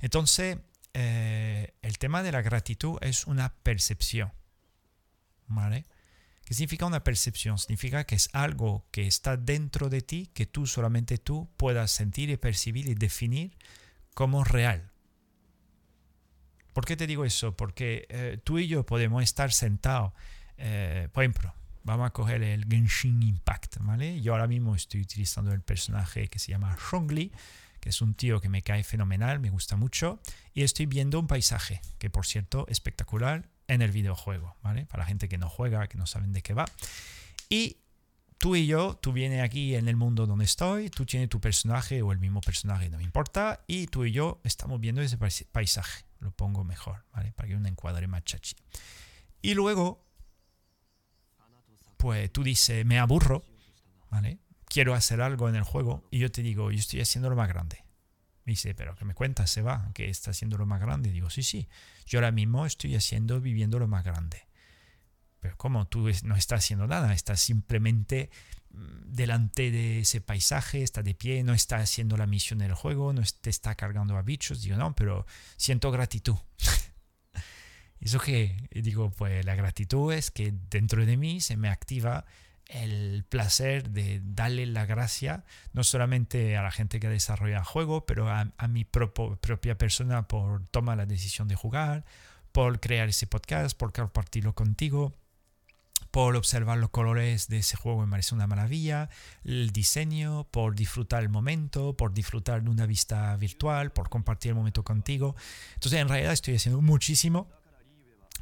Entonces, 0.00 0.58
eh, 0.92 1.72
el 1.82 1.98
tema 1.98 2.24
de 2.24 2.32
la 2.32 2.42
gratitud 2.42 2.98
es 3.00 3.28
una 3.28 3.54
percepción. 3.62 4.32
¿Vale? 5.46 5.86
¿Qué 6.44 6.54
significa 6.54 6.86
una 6.86 7.04
percepción? 7.04 7.58
Significa 7.58 8.02
que 8.06 8.16
es 8.16 8.28
algo 8.32 8.88
que 8.90 9.06
está 9.06 9.36
dentro 9.36 9.88
de 9.88 10.00
ti, 10.00 10.30
que 10.34 10.46
tú 10.46 10.66
solamente 10.66 11.16
tú 11.18 11.48
puedas 11.56 11.92
sentir 11.92 12.28
y 12.28 12.36
percibir 12.38 12.88
y 12.88 12.94
definir 12.94 13.56
como 14.14 14.42
real. 14.42 14.91
¿Por 16.72 16.84
qué 16.84 16.96
te 16.96 17.06
digo 17.06 17.24
eso? 17.24 17.56
Porque 17.56 18.06
eh, 18.08 18.38
tú 18.42 18.58
y 18.58 18.66
yo 18.66 18.84
podemos 18.84 19.22
estar 19.22 19.52
sentados, 19.52 20.12
eh, 20.56 21.08
por 21.12 21.24
ejemplo, 21.24 21.54
vamos 21.84 22.06
a 22.06 22.10
coger 22.10 22.42
el 22.42 22.64
Genshin 22.68 23.22
Impact, 23.22 23.78
¿vale? 23.80 24.20
Yo 24.20 24.32
ahora 24.32 24.46
mismo 24.46 24.74
estoy 24.74 25.00
utilizando 25.00 25.52
el 25.52 25.60
personaje 25.60 26.28
que 26.28 26.38
se 26.38 26.52
llama 26.52 26.76
Shongli, 26.90 27.32
que 27.80 27.88
es 27.88 28.00
un 28.00 28.14
tío 28.14 28.40
que 28.40 28.48
me 28.48 28.62
cae 28.62 28.84
fenomenal, 28.84 29.40
me 29.40 29.50
gusta 29.50 29.76
mucho, 29.76 30.20
y 30.54 30.62
estoy 30.62 30.86
viendo 30.86 31.18
un 31.18 31.26
paisaje, 31.26 31.80
que 31.98 32.10
por 32.10 32.26
cierto, 32.26 32.66
espectacular 32.68 33.48
en 33.68 33.82
el 33.82 33.90
videojuego, 33.90 34.56
¿vale? 34.62 34.86
Para 34.86 35.02
la 35.02 35.08
gente 35.08 35.28
que 35.28 35.38
no 35.38 35.48
juega, 35.48 35.88
que 35.88 35.98
no 35.98 36.06
saben 36.06 36.32
de 36.32 36.42
qué 36.42 36.54
va. 36.54 36.66
Y 37.48 37.78
tú 38.38 38.56
y 38.56 38.66
yo, 38.66 38.98
tú 39.00 39.12
vienes 39.12 39.42
aquí 39.42 39.74
en 39.74 39.88
el 39.88 39.96
mundo 39.96 40.26
donde 40.26 40.44
estoy, 40.44 40.90
tú 40.90 41.06
tienes 41.06 41.28
tu 41.28 41.40
personaje 41.40 42.02
o 42.02 42.12
el 42.12 42.18
mismo 42.18 42.40
personaje, 42.40 42.88
no 42.88 42.98
me 42.98 43.04
importa, 43.04 43.64
y 43.66 43.88
tú 43.88 44.04
y 44.04 44.12
yo 44.12 44.40
estamos 44.44 44.80
viendo 44.80 45.02
ese 45.02 45.18
paisaje. 45.18 46.04
Lo 46.22 46.30
pongo 46.32 46.64
mejor, 46.64 47.04
¿vale? 47.12 47.32
Para 47.32 47.48
que 47.48 47.56
un 47.56 47.66
encuadre 47.66 48.06
más 48.06 48.24
chachi. 48.24 48.56
Y 49.42 49.54
luego, 49.54 50.06
pues 51.98 52.32
tú 52.32 52.42
dices, 52.42 52.86
me 52.86 52.98
aburro, 52.98 53.44
¿vale? 54.10 54.38
quiero 54.72 54.94
hacer 54.94 55.20
algo 55.20 55.50
en 55.50 55.56
el 55.56 55.64
juego 55.64 56.08
y 56.10 56.18
yo 56.18 56.32
te 56.32 56.40
digo, 56.40 56.70
yo 56.70 56.78
estoy 56.78 57.02
haciendo 57.02 57.28
lo 57.28 57.36
más 57.36 57.48
grande. 57.48 57.84
Me 58.44 58.52
dice, 58.52 58.74
pero 58.74 58.94
que 58.94 59.04
me 59.04 59.14
cuentas, 59.14 59.50
se 59.50 59.60
va, 59.60 59.90
que 59.92 60.08
está 60.08 60.30
haciendo 60.30 60.56
lo 60.56 60.64
más 60.64 60.80
grande. 60.80 61.12
Digo, 61.12 61.28
sí, 61.28 61.42
sí, 61.42 61.68
yo 62.06 62.18
ahora 62.18 62.32
mismo 62.32 62.64
estoy 62.64 62.96
haciendo, 62.96 63.40
viviendo 63.40 63.78
lo 63.78 63.86
más 63.86 64.02
grande. 64.02 64.48
Pero 65.40 65.58
¿cómo? 65.58 65.86
Tú 65.88 66.08
no 66.24 66.36
estás 66.36 66.64
haciendo 66.64 66.86
nada, 66.86 67.12
estás 67.12 67.40
simplemente 67.40 68.30
delante 68.72 69.70
de 69.70 70.00
ese 70.00 70.20
paisaje, 70.20 70.82
está 70.82 71.02
de 71.02 71.14
pie, 71.14 71.42
no 71.42 71.54
está 71.54 71.76
haciendo 71.76 72.16
la 72.16 72.26
misión 72.26 72.58
del 72.58 72.74
juego, 72.74 73.12
no 73.12 73.22
te 73.40 73.50
está 73.50 73.74
cargando 73.74 74.16
a 74.16 74.22
bichos. 74.22 74.62
Digo, 74.62 74.76
no, 74.76 74.94
pero 74.94 75.26
siento 75.56 75.90
gratitud. 75.90 76.36
¿Eso 78.00 78.18
qué? 78.18 78.68
Digo, 78.72 79.10
pues 79.10 79.44
la 79.44 79.54
gratitud 79.54 80.12
es 80.12 80.30
que 80.30 80.52
dentro 80.70 81.06
de 81.06 81.16
mí 81.16 81.40
se 81.40 81.56
me 81.56 81.68
activa 81.68 82.24
el 82.66 83.24
placer 83.28 83.90
de 83.90 84.20
darle 84.24 84.66
la 84.66 84.86
gracia 84.86 85.44
no 85.72 85.84
solamente 85.84 86.56
a 86.56 86.62
la 86.62 86.70
gente 86.70 87.00
que 87.00 87.08
desarrolla 87.08 87.58
el 87.58 87.64
juego, 87.64 88.06
pero 88.06 88.28
a, 88.30 88.50
mi 88.68 88.84
propia 88.84 89.76
persona 89.76 90.26
por 90.26 90.66
tomar 90.68 90.96
la 90.96 91.06
decisión 91.06 91.48
de 91.48 91.54
jugar, 91.54 92.04
por 92.50 92.80
crear 92.80 93.08
ese 93.08 93.26
podcast, 93.26 93.76
por 93.76 93.92
compartirlo 93.92 94.54
contigo, 94.54 95.14
por 96.12 96.36
observar 96.36 96.78
los 96.78 96.90
colores 96.90 97.48
de 97.48 97.58
ese 97.58 97.76
juego 97.76 98.02
me 98.02 98.10
parece 98.10 98.34
una 98.34 98.46
maravilla, 98.46 99.10
el 99.44 99.70
diseño, 99.70 100.44
por 100.50 100.76
disfrutar 100.76 101.22
el 101.22 101.28
momento, 101.28 101.96
por 101.96 102.12
disfrutar 102.12 102.62
de 102.62 102.70
una 102.70 102.86
vista 102.86 103.34
virtual, 103.36 103.92
por 103.92 104.08
compartir 104.08 104.50
el 104.50 104.54
momento 104.54 104.84
contigo. 104.84 105.34
Entonces 105.74 106.00
en 106.00 106.08
realidad 106.08 106.32
estoy 106.32 106.54
haciendo 106.54 106.80
muchísimo, 106.80 107.48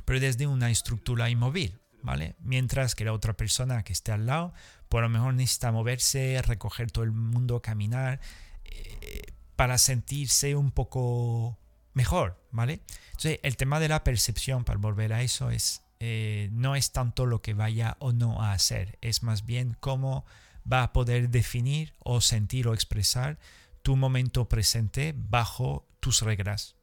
pero 0.05 0.21
desde 0.21 0.47
una 0.47 0.71
estructura 0.71 1.31
inmóvil 1.31 1.81
¿vale? 2.03 2.37
Mientras 2.41 2.95
que 2.95 3.05
la 3.05 3.13
otra 3.13 3.35
persona 3.35 3.83
que 3.83 3.93
esté 3.93 4.13
al 4.13 4.27
lado, 4.27 4.53
por 4.89 5.03
lo 5.03 5.09
mejor 5.09 5.35
necesita 5.35 5.73
moverse, 5.73 6.41
recoger 6.43 6.91
todo 6.91 7.05
el 7.05 7.13
mundo, 7.13 7.63
caminar, 7.63 8.21
eh, 8.65 9.23
para 9.57 9.79
sentirse 9.79 10.55
un 10.55 10.71
poco 10.71 11.59
mejor, 11.93 12.43
¿vale? 12.51 12.81
Entonces, 13.09 13.41
el 13.43 13.57
tema 13.57 13.81
de 13.81 13.89
la 13.89 14.05
percepción, 14.05 14.65
para 14.65 14.79
volver 14.79 15.13
a 15.13 15.23
eso, 15.23 15.51
es 15.51 15.83
eh, 16.01 16.49
no 16.53 16.77
es 16.77 16.93
tanto 16.93 17.27
lo 17.27 17.43
que 17.43 17.55
vaya 17.55 17.97
o 18.01 18.13
no 18.13 18.43
a 18.43 18.53
hacer, 18.53 18.99
es 19.03 19.23
más 19.23 19.45
bien 19.45 19.77
cómo 19.81 20.25
va 20.71 20.83
a 20.83 20.93
poder 20.93 21.29
definir 21.29 21.93
o 21.99 22.21
sentir 22.21 22.67
o 22.69 22.75
expresar 22.75 23.39
tu 23.83 23.97
momento 23.97 24.49
presente 24.49 25.15
bajo 25.17 25.87
tus 26.01 26.23
reglas, 26.23 26.77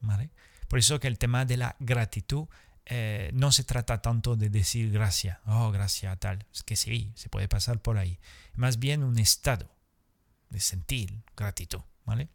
¿vale? 0.00 0.30
Por 0.68 0.78
eso 0.78 1.00
que 1.00 1.08
el 1.08 1.18
tema 1.18 1.44
de 1.44 1.58
la 1.58 1.76
gratitud 1.80 2.48
eh, 2.86 3.30
no 3.34 3.52
se 3.52 3.64
trata 3.64 4.00
tanto 4.00 4.36
de 4.36 4.48
decir 4.48 4.90
gracias, 4.90 5.38
oh, 5.46 5.70
gracias 5.70 6.18
tal, 6.18 6.46
es 6.52 6.62
que 6.62 6.76
sí, 6.76 7.12
se 7.14 7.28
puede 7.28 7.48
pasar 7.48 7.80
por 7.80 7.98
ahí. 7.98 8.18
Más 8.54 8.78
bien 8.78 9.02
un 9.02 9.18
estado 9.18 9.70
de 10.48 10.60
sentir 10.60 11.22
gratitud, 11.36 11.80
¿vale? 12.04 12.28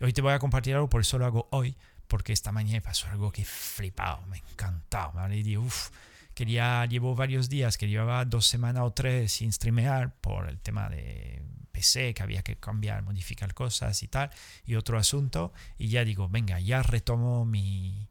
hoy 0.00 0.12
te 0.12 0.22
voy 0.22 0.32
a 0.32 0.38
compartir 0.38 0.74
algo, 0.74 0.88
por 0.88 1.00
eso 1.00 1.18
lo 1.18 1.26
hago 1.26 1.48
hoy, 1.50 1.76
porque 2.08 2.32
esta 2.32 2.52
mañana 2.52 2.80
pasó 2.80 3.08
algo 3.08 3.32
que 3.32 3.44
flipado, 3.44 4.26
me 4.26 4.38
encantado, 4.38 5.12
¿vale? 5.12 5.38
Y 5.38 5.56
uff, 5.56 5.90
quería, 6.34 6.84
llevo 6.86 7.14
varios 7.14 7.48
días, 7.48 7.78
que 7.78 7.88
llevaba 7.88 8.24
dos 8.24 8.46
semanas 8.46 8.82
o 8.84 8.92
tres 8.92 9.32
sin 9.32 9.52
streamear 9.52 10.14
por 10.20 10.48
el 10.48 10.58
tema 10.58 10.88
de 10.88 11.42
PC, 11.72 12.14
que 12.14 12.22
había 12.22 12.42
que 12.42 12.56
cambiar, 12.56 13.02
modificar 13.02 13.54
cosas 13.54 14.02
y 14.02 14.08
tal, 14.08 14.30
y 14.66 14.74
otro 14.74 14.98
asunto, 14.98 15.52
y 15.78 15.88
ya 15.88 16.04
digo, 16.04 16.28
venga, 16.28 16.60
ya 16.60 16.82
retomo 16.82 17.44
mi, 17.44 18.08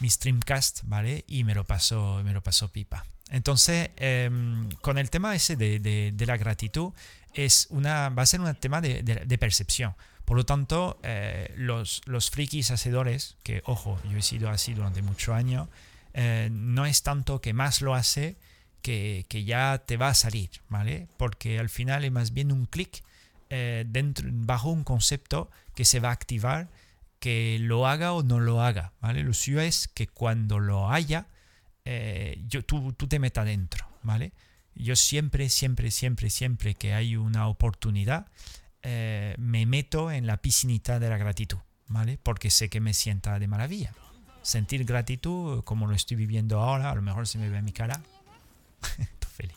mi 0.00 0.10
streamcast, 0.10 0.80
¿vale? 0.84 1.24
Y 1.26 1.44
me 1.44 1.54
lo 1.54 1.64
pasó, 1.64 2.22
me 2.24 2.32
lo 2.32 2.42
pasó 2.42 2.70
pipa. 2.70 3.06
Entonces, 3.30 3.90
em, 3.96 4.70
con 4.82 4.98
el 4.98 5.08
tema 5.10 5.34
ese 5.34 5.56
de, 5.56 5.80
de, 5.80 6.26
la 6.26 6.36
gratitud, 6.36 6.92
es 7.32 7.66
una, 7.70 8.10
va 8.10 8.22
a 8.22 8.26
ser 8.26 8.40
un 8.40 8.54
tema 8.56 8.80
de, 8.80 9.02
de 9.02 9.38
percepción. 9.38 9.94
Por 10.24 10.36
lo 10.36 10.44
tanto, 10.44 10.98
eh, 11.02 11.52
los, 11.56 12.02
frikis 12.30 12.70
hacedores, 12.70 13.36
que 13.42 13.62
ojo, 13.66 13.98
yo 14.10 14.18
he 14.18 14.22
sido 14.22 14.48
así 14.48 14.74
durante 14.74 15.02
muchos 15.02 15.34
años, 15.34 15.68
eh, 16.14 16.48
no 16.50 16.86
es 16.86 17.02
tanto 17.02 17.40
que 17.40 17.52
más 17.52 17.82
lo 17.82 17.94
hace 17.94 18.36
que, 18.82 19.26
que, 19.28 19.44
ya 19.44 19.82
te 19.84 19.96
va 19.96 20.08
a 20.08 20.14
salir, 20.14 20.50
¿vale? 20.68 21.08
Porque 21.16 21.58
al 21.58 21.68
final 21.68 22.04
es 22.04 22.12
más 22.12 22.32
bien 22.32 22.52
un 22.52 22.66
clic 22.66 23.02
eh, 23.50 23.84
bajo 24.24 24.70
un 24.70 24.84
concepto 24.84 25.50
que 25.74 25.84
se 25.84 26.00
va 26.00 26.08
a 26.08 26.12
activar 26.12 26.68
que 27.20 27.58
lo 27.60 27.86
haga 27.86 28.12
o 28.12 28.22
no 28.22 28.40
lo 28.40 28.62
haga, 28.62 28.92
¿vale? 29.00 29.22
Lo 29.22 29.32
suyo 29.32 29.60
es 29.60 29.88
que 29.88 30.06
cuando 30.06 30.58
lo 30.58 30.90
haya, 30.90 31.26
eh, 31.84 32.42
yo, 32.48 32.64
tú, 32.64 32.92
tú, 32.92 33.06
te 33.06 33.18
metas 33.18 33.46
dentro, 33.46 33.86
¿vale? 34.02 34.32
Yo 34.74 34.96
siempre, 34.96 35.48
siempre, 35.48 35.90
siempre, 35.90 36.30
siempre 36.30 36.74
que 36.74 36.94
hay 36.94 37.16
una 37.16 37.46
oportunidad, 37.48 38.26
eh, 38.84 39.34
me 39.38 39.66
meto 39.66 40.10
en 40.10 40.26
la 40.26 40.36
piscinita 40.36 40.98
de 40.98 41.08
la 41.08 41.16
gratitud, 41.16 41.58
¿vale? 41.88 42.18
Porque 42.22 42.50
sé 42.50 42.68
que 42.68 42.80
me 42.80 42.94
sienta 42.94 43.38
de 43.38 43.48
maravilla. 43.48 43.92
Sentir 44.42 44.84
gratitud, 44.84 45.64
como 45.64 45.86
lo 45.86 45.94
estoy 45.94 46.16
viviendo 46.18 46.60
ahora, 46.60 46.90
a 46.90 46.94
lo 46.94 47.02
mejor 47.02 47.26
se 47.26 47.38
me 47.38 47.48
ve 47.48 47.58
en 47.58 47.64
mi 47.64 47.72
cara. 47.72 48.00
feliz. 49.36 49.56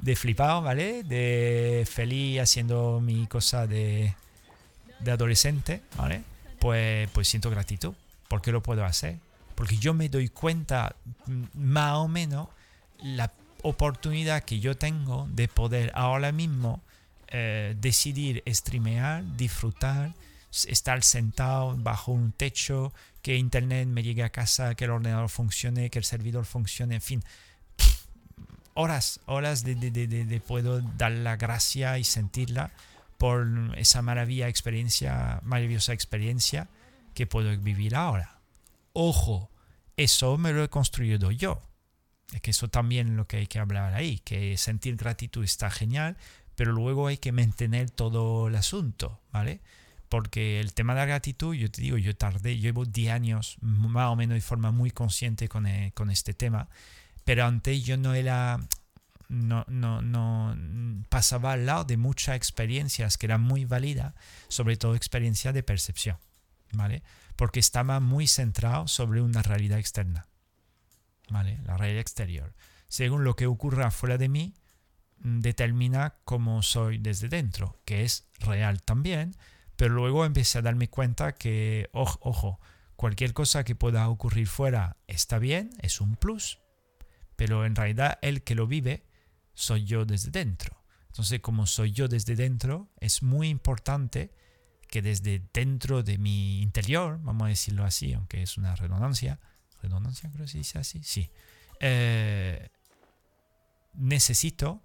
De 0.00 0.16
flipado, 0.16 0.62
¿vale? 0.62 1.02
De 1.02 1.86
feliz 1.88 2.40
haciendo 2.40 3.00
mi 3.00 3.26
cosa 3.26 3.66
de, 3.66 4.14
de 5.00 5.10
adolescente, 5.10 5.82
¿vale? 5.96 6.24
pues, 6.60 7.10
pues 7.10 7.26
siento 7.26 7.50
gratitud. 7.50 7.94
¿Por 8.28 8.40
qué 8.40 8.52
lo 8.52 8.62
puedo 8.62 8.84
hacer? 8.84 9.18
Porque 9.56 9.76
yo 9.76 9.92
me 9.92 10.08
doy 10.08 10.28
cuenta 10.28 10.94
mm, 11.26 11.44
más 11.54 11.96
o 11.96 12.06
menos 12.06 12.48
la 13.02 13.32
oportunidad 13.62 14.44
que 14.44 14.60
yo 14.60 14.76
tengo 14.76 15.28
de 15.32 15.48
poder 15.48 15.90
ahora 15.94 16.32
mismo 16.32 16.80
eh, 17.30 17.76
decidir 17.78 18.42
streamear, 18.46 19.24
disfrutar, 19.36 20.14
estar 20.50 21.02
sentado 21.02 21.76
bajo 21.76 22.12
un 22.12 22.32
techo, 22.32 22.92
que 23.22 23.36
internet 23.36 23.86
me 23.86 24.02
llegue 24.02 24.22
a 24.22 24.30
casa, 24.30 24.74
que 24.74 24.84
el 24.84 24.90
ordenador 24.90 25.28
funcione, 25.28 25.90
que 25.90 25.98
el 25.98 26.04
servidor 26.04 26.44
funcione, 26.44 26.96
en 26.96 27.00
fin. 27.00 27.24
Horas, 28.74 29.20
horas 29.26 29.62
de, 29.64 29.74
de, 29.74 29.90
de, 29.90 30.40
puedo 30.40 30.80
dar 30.80 31.12
la 31.12 31.36
gracia 31.36 31.98
y 31.98 32.04
sentirla 32.04 32.70
por 33.18 33.46
esa 33.76 34.00
maravilla 34.00 34.48
experiencia, 34.48 35.40
maravillosa 35.42 35.92
experiencia 35.92 36.68
que 37.14 37.26
puedo 37.26 37.56
vivir 37.58 37.94
ahora. 37.94 38.38
Ojo, 38.92 39.50
eso 39.96 40.38
me 40.38 40.52
lo 40.52 40.64
he 40.64 40.68
construido 40.68 41.30
yo. 41.30 41.62
Es 42.32 42.40
que 42.40 42.52
eso 42.52 42.68
también 42.68 43.08
es 43.08 43.14
lo 43.14 43.26
que 43.26 43.38
hay 43.38 43.46
que 43.46 43.58
hablar 43.58 43.92
ahí, 43.92 44.20
que 44.20 44.56
sentir 44.56 44.96
gratitud 44.96 45.44
está 45.44 45.68
genial, 45.68 46.16
pero 46.60 46.72
luego 46.72 47.06
hay 47.06 47.16
que 47.16 47.32
mantener 47.32 47.88
todo 47.88 48.48
el 48.48 48.54
asunto, 48.54 49.18
¿vale? 49.32 49.62
Porque 50.10 50.60
el 50.60 50.74
tema 50.74 50.92
de 50.92 51.00
la 51.00 51.06
gratitud, 51.06 51.54
yo 51.54 51.70
te 51.70 51.80
digo, 51.80 51.96
yo 51.96 52.14
tardé, 52.14 52.58
llevo 52.58 52.84
10 52.84 53.12
años 53.14 53.56
más 53.62 54.10
o 54.10 54.14
menos 54.14 54.34
de 54.34 54.42
forma 54.42 54.70
muy 54.70 54.90
consciente 54.90 55.48
con, 55.48 55.66
eh, 55.66 55.92
con 55.94 56.10
este 56.10 56.34
tema, 56.34 56.68
pero 57.24 57.46
antes 57.46 57.82
yo 57.82 57.96
no 57.96 58.12
era, 58.12 58.60
no, 59.30 59.64
no, 59.68 60.02
no 60.02 60.54
pasaba 61.08 61.54
al 61.54 61.64
lado 61.64 61.84
de 61.84 61.96
muchas 61.96 62.36
experiencias 62.36 63.16
que 63.16 63.24
eran 63.24 63.40
muy 63.40 63.64
válidas, 63.64 64.12
sobre 64.48 64.76
todo 64.76 64.94
experiencias 64.94 65.54
de 65.54 65.62
percepción, 65.62 66.18
¿vale? 66.74 67.02
Porque 67.36 67.58
estaba 67.58 68.00
muy 68.00 68.26
centrado 68.26 68.86
sobre 68.86 69.22
una 69.22 69.40
realidad 69.40 69.78
externa, 69.78 70.26
¿vale? 71.30 71.58
La 71.64 71.78
realidad 71.78 72.02
exterior. 72.02 72.52
Según 72.86 73.24
lo 73.24 73.34
que 73.34 73.46
ocurra 73.46 73.90
fuera 73.90 74.18
de 74.18 74.28
mí, 74.28 74.59
determina 75.20 76.16
cómo 76.24 76.62
soy 76.62 76.98
desde 76.98 77.28
dentro, 77.28 77.78
que 77.84 78.04
es 78.04 78.28
real 78.40 78.82
también, 78.82 79.36
pero 79.76 79.94
luego 79.94 80.24
empecé 80.24 80.58
a 80.58 80.62
darme 80.62 80.88
cuenta 80.88 81.34
que, 81.34 81.88
ojo, 81.92 82.18
ojo, 82.22 82.60
cualquier 82.96 83.32
cosa 83.32 83.64
que 83.64 83.74
pueda 83.74 84.08
ocurrir 84.08 84.46
fuera 84.46 84.96
está 85.06 85.38
bien, 85.38 85.70
es 85.80 86.00
un 86.00 86.16
plus, 86.16 86.58
pero 87.36 87.64
en 87.64 87.74
realidad 87.76 88.18
el 88.22 88.42
que 88.42 88.54
lo 88.54 88.66
vive 88.66 89.04
soy 89.54 89.84
yo 89.84 90.04
desde 90.04 90.30
dentro. 90.30 90.82
Entonces, 91.08 91.40
como 91.40 91.66
soy 91.66 91.92
yo 91.92 92.08
desde 92.08 92.36
dentro, 92.36 92.88
es 92.98 93.22
muy 93.22 93.48
importante 93.48 94.32
que 94.88 95.02
desde 95.02 95.42
dentro 95.52 96.02
de 96.02 96.18
mi 96.18 96.62
interior, 96.62 97.18
vamos 97.22 97.46
a 97.46 97.48
decirlo 97.48 97.84
así, 97.84 98.12
aunque 98.12 98.42
es 98.42 98.58
una 98.58 98.74
redundancia, 98.76 99.38
redundancia 99.82 100.30
creo 100.30 100.46
que 100.46 100.52
se 100.52 100.58
dice 100.58 100.78
así, 100.78 101.02
sí, 101.02 101.30
eh, 101.80 102.70
necesito 103.94 104.82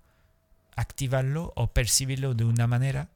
activarlo 0.76 1.54
o 1.56 1.68
percibirlo 1.68 2.34
de 2.34 2.46
una 2.46 2.68
manera 2.68 3.10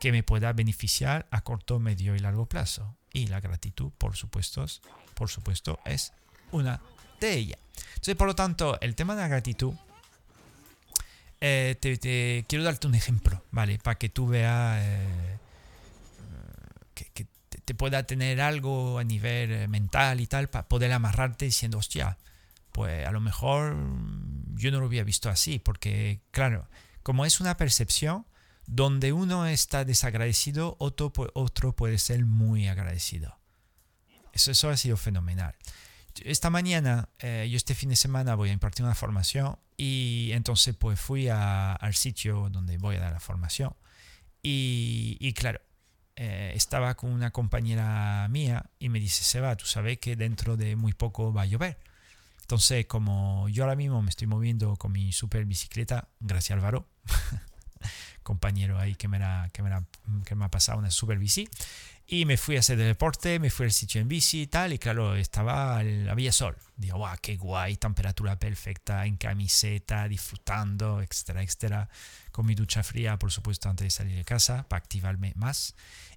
que 0.00 0.12
me 0.12 0.22
pueda 0.22 0.52
beneficiar 0.52 1.26
a 1.30 1.42
corto, 1.42 1.78
medio 1.78 2.14
y 2.14 2.18
largo 2.18 2.46
plazo. 2.46 2.96
Y 3.12 3.26
la 3.28 3.40
gratitud, 3.40 3.90
por 3.96 4.16
supuesto, 4.16 4.66
por 5.14 5.30
supuesto 5.30 5.78
es 5.84 6.12
una 6.50 6.80
de 7.20 7.32
ellas. 7.34 7.58
Entonces, 7.94 8.16
por 8.16 8.26
lo 8.26 8.34
tanto, 8.34 8.78
el 8.80 8.94
tema 8.94 9.14
de 9.14 9.22
la 9.22 9.28
gratitud, 9.28 9.74
eh, 11.40 11.76
te, 11.80 12.44
quiero 12.48 12.64
darte 12.64 12.86
un 12.86 12.94
ejemplo, 12.94 13.42
¿vale? 13.50 13.78
Para 13.78 13.96
que 13.96 14.08
tú 14.08 14.28
veas 14.28 14.78
eh, 14.82 15.38
que, 16.94 17.26
te, 17.64 17.74
pueda 17.74 18.04
tener 18.04 18.40
algo 18.40 18.98
a 18.98 19.04
nivel 19.04 19.52
eh, 19.52 19.68
mental 19.68 20.20
y 20.20 20.26
tal, 20.26 20.48
para 20.48 20.68
poder 20.68 20.92
amarrarte 20.92 21.44
diciendo, 21.44 21.78
hostia, 21.78 22.18
pues 22.72 23.06
a 23.06 23.12
lo 23.12 23.20
mejor 23.20 23.76
yo 24.54 24.70
no 24.70 24.80
lo 24.80 24.86
había 24.86 25.04
visto 25.04 25.30
así, 25.30 25.58
porque, 25.58 26.20
claro, 26.30 26.66
como 27.04 27.24
es 27.24 27.38
una 27.38 27.56
percepción, 27.56 28.26
donde 28.66 29.12
uno 29.12 29.46
está 29.46 29.84
desagradecido, 29.84 30.74
otro, 30.80 31.12
otro 31.34 31.76
puede 31.76 31.98
ser 31.98 32.24
muy 32.24 32.66
agradecido. 32.66 33.38
Eso, 34.32 34.50
eso 34.50 34.70
ha 34.70 34.76
sido 34.76 34.96
fenomenal. 34.96 35.54
Esta 36.22 36.50
mañana, 36.50 37.08
eh, 37.20 37.46
yo 37.48 37.56
este 37.56 37.76
fin 37.76 37.90
de 37.90 37.96
semana 37.96 38.34
voy 38.34 38.50
a 38.50 38.52
impartir 38.52 38.84
una 38.84 38.94
formación 38.96 39.58
y 39.76 40.30
entonces 40.32 40.74
pues 40.74 40.98
fui 40.98 41.28
al 41.28 41.94
sitio 41.94 42.48
donde 42.50 42.78
voy 42.78 42.96
a 42.96 43.00
dar 43.00 43.12
la 43.12 43.20
formación 43.20 43.74
y, 44.46 45.32
claro, 45.32 45.60
eh, 46.16 46.52
estaba 46.54 46.94
con 46.94 47.10
una 47.10 47.30
compañera 47.30 48.28
mía 48.28 48.70
y 48.78 48.90
me 48.90 49.00
dice, 49.00 49.24
Seba, 49.24 49.56
tú 49.56 49.64
sabes 49.64 49.98
que 49.98 50.16
dentro 50.16 50.56
de 50.56 50.76
muy 50.76 50.92
poco 50.92 51.32
va 51.32 51.42
a 51.42 51.46
llover. 51.46 51.78
Entonces, 52.54 52.86
como 52.86 53.48
yo 53.48 53.64
ahora 53.64 53.74
mismo 53.74 54.00
me 54.00 54.10
estoy 54.10 54.28
moviendo 54.28 54.76
con 54.76 54.92
mi 54.92 55.10
super 55.12 55.44
bicicleta, 55.44 56.06
gracias 56.20 56.56
Álvaro, 56.56 56.86
compañero 58.22 58.78
ahí 58.78 58.94
que 58.94 59.08
me, 59.08 59.18
que, 59.52 59.60
me 59.60 59.70
que 60.24 60.36
me 60.36 60.44
ha 60.44 60.50
pasado 60.52 60.78
una 60.78 60.92
super 60.92 61.18
bici. 61.18 61.48
Y 62.06 62.26
me 62.26 62.36
fui 62.36 62.54
a 62.54 62.60
hacer 62.60 62.78
deporte, 62.78 63.40
me 63.40 63.50
fui 63.50 63.66
al 63.66 63.72
sitio 63.72 64.00
en 64.00 64.06
bici 64.06 64.42
y 64.42 64.46
tal, 64.46 64.72
y 64.72 64.78
claro, 64.78 65.16
estaba, 65.16 65.80
había 65.80 66.30
sol. 66.30 66.56
Digo, 66.76 66.98
guau, 66.98 67.16
qué 67.20 67.36
guay, 67.36 67.74
temperatura 67.74 68.38
perfecta, 68.38 69.04
en 69.04 69.16
camiseta, 69.16 70.06
disfrutando, 70.06 71.02
etcétera, 71.02 71.42
etcétera. 71.42 71.88
Con 72.30 72.46
mi 72.46 72.54
ducha 72.54 72.84
fría, 72.84 73.18
por 73.18 73.32
supuesto, 73.32 73.68
antes 73.68 73.86
de 73.86 73.90
salir 73.90 74.16
de 74.16 74.24
casa, 74.24 74.64
para 74.68 74.78
activarme 74.78 75.32
más. 75.34 75.74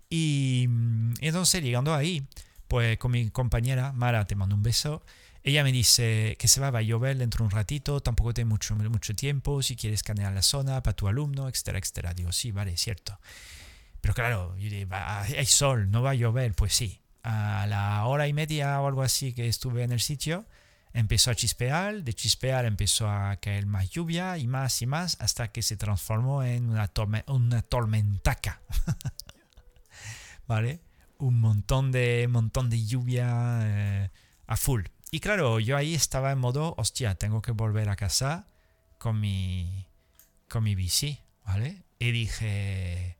Y, 0.08 0.66
y 0.66 0.68
mm, 0.68 1.14
entonces, 1.22 1.64
llegando 1.64 1.96
ahí, 1.96 2.28
pues 2.68 3.00
con 3.00 3.10
mi 3.10 3.32
compañera, 3.32 3.92
Mara, 3.92 4.28
te 4.28 4.36
mando 4.36 4.54
un 4.54 4.62
beso. 4.62 5.02
Ella 5.48 5.64
me 5.64 5.72
dice 5.72 6.36
que 6.38 6.50
se 6.50 6.60
va 6.60 6.78
a 6.78 6.82
llover 6.82 7.18
dentro 7.18 7.38
de 7.38 7.46
un 7.46 7.52
ratito, 7.52 8.02
tampoco 8.02 8.34
tiene 8.34 8.50
mucho, 8.50 8.76
mucho 8.76 9.16
tiempo, 9.16 9.64
si 9.64 9.78
quieres 9.78 10.02
escanear 10.02 10.34
la 10.34 10.42
zona 10.42 10.84
para 10.84 10.94
tu 10.94 11.08
alumno, 11.08 11.48
etcétera, 11.48 11.80
etcétera. 11.80 12.14
Digo, 12.14 12.34
sí, 12.34 12.52
vale, 12.52 12.76
cierto. 12.76 13.18
Pero 14.02 14.14
claro, 14.14 14.58
hay 14.58 15.46
sol, 15.46 15.90
no 15.90 16.02
va 16.02 16.10
a 16.10 16.16
llover, 16.16 16.54
pues 16.54 16.74
sí. 16.74 17.00
A 17.24 17.66
la 17.66 18.04
hora 18.08 18.28
y 18.28 18.34
media 18.34 18.82
o 18.82 18.88
algo 18.88 19.04
así 19.04 19.32
que 19.32 19.48
estuve 19.48 19.84
en 19.84 19.94
el 19.94 20.02
sitio, 20.02 20.46
empezó 20.92 21.32
a 21.32 21.36
chispear, 21.36 22.04
de 22.04 22.14
chispear 22.14 22.66
empezó 22.66 23.10
a 23.10 23.38
caer 23.38 23.68
más 23.68 23.90
lluvia 23.90 24.38
y 24.38 24.48
más 24.48 24.82
y 24.82 24.86
más 24.86 25.16
hasta 25.22 25.54
que 25.54 25.62
se 25.62 25.78
transformó 25.78 26.44
en 26.44 26.72
una, 26.72 26.92
una 27.28 27.62
tormentaca. 27.62 28.60
¿Vale? 30.46 30.82
Un 31.20 31.40
montón 31.40 31.94
de, 31.94 32.28
montón 32.30 32.70
de 32.70 32.86
lluvia 32.86 33.60
eh, 33.62 34.10
a 34.46 34.58
full. 34.58 34.84
Y 35.10 35.20
claro, 35.22 35.60
yo 35.60 35.78
ahí 35.78 35.94
estaba 35.94 36.32
en 36.32 36.40
modo, 36.40 36.76
hostia, 36.78 37.16
tengo 37.16 37.42
que 37.42 37.52
volver 37.52 37.90
a 37.90 37.96
casa 37.96 38.48
con 38.98 39.20
mi, 39.20 39.88
con 40.50 40.64
mi 40.64 40.76
bici, 40.76 41.20
¿vale? 41.46 41.84
Y 41.98 42.12
dije, 42.12 43.18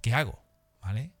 ¿qué 0.00 0.14
hago? 0.14 0.42
¿Vale? 0.80 1.12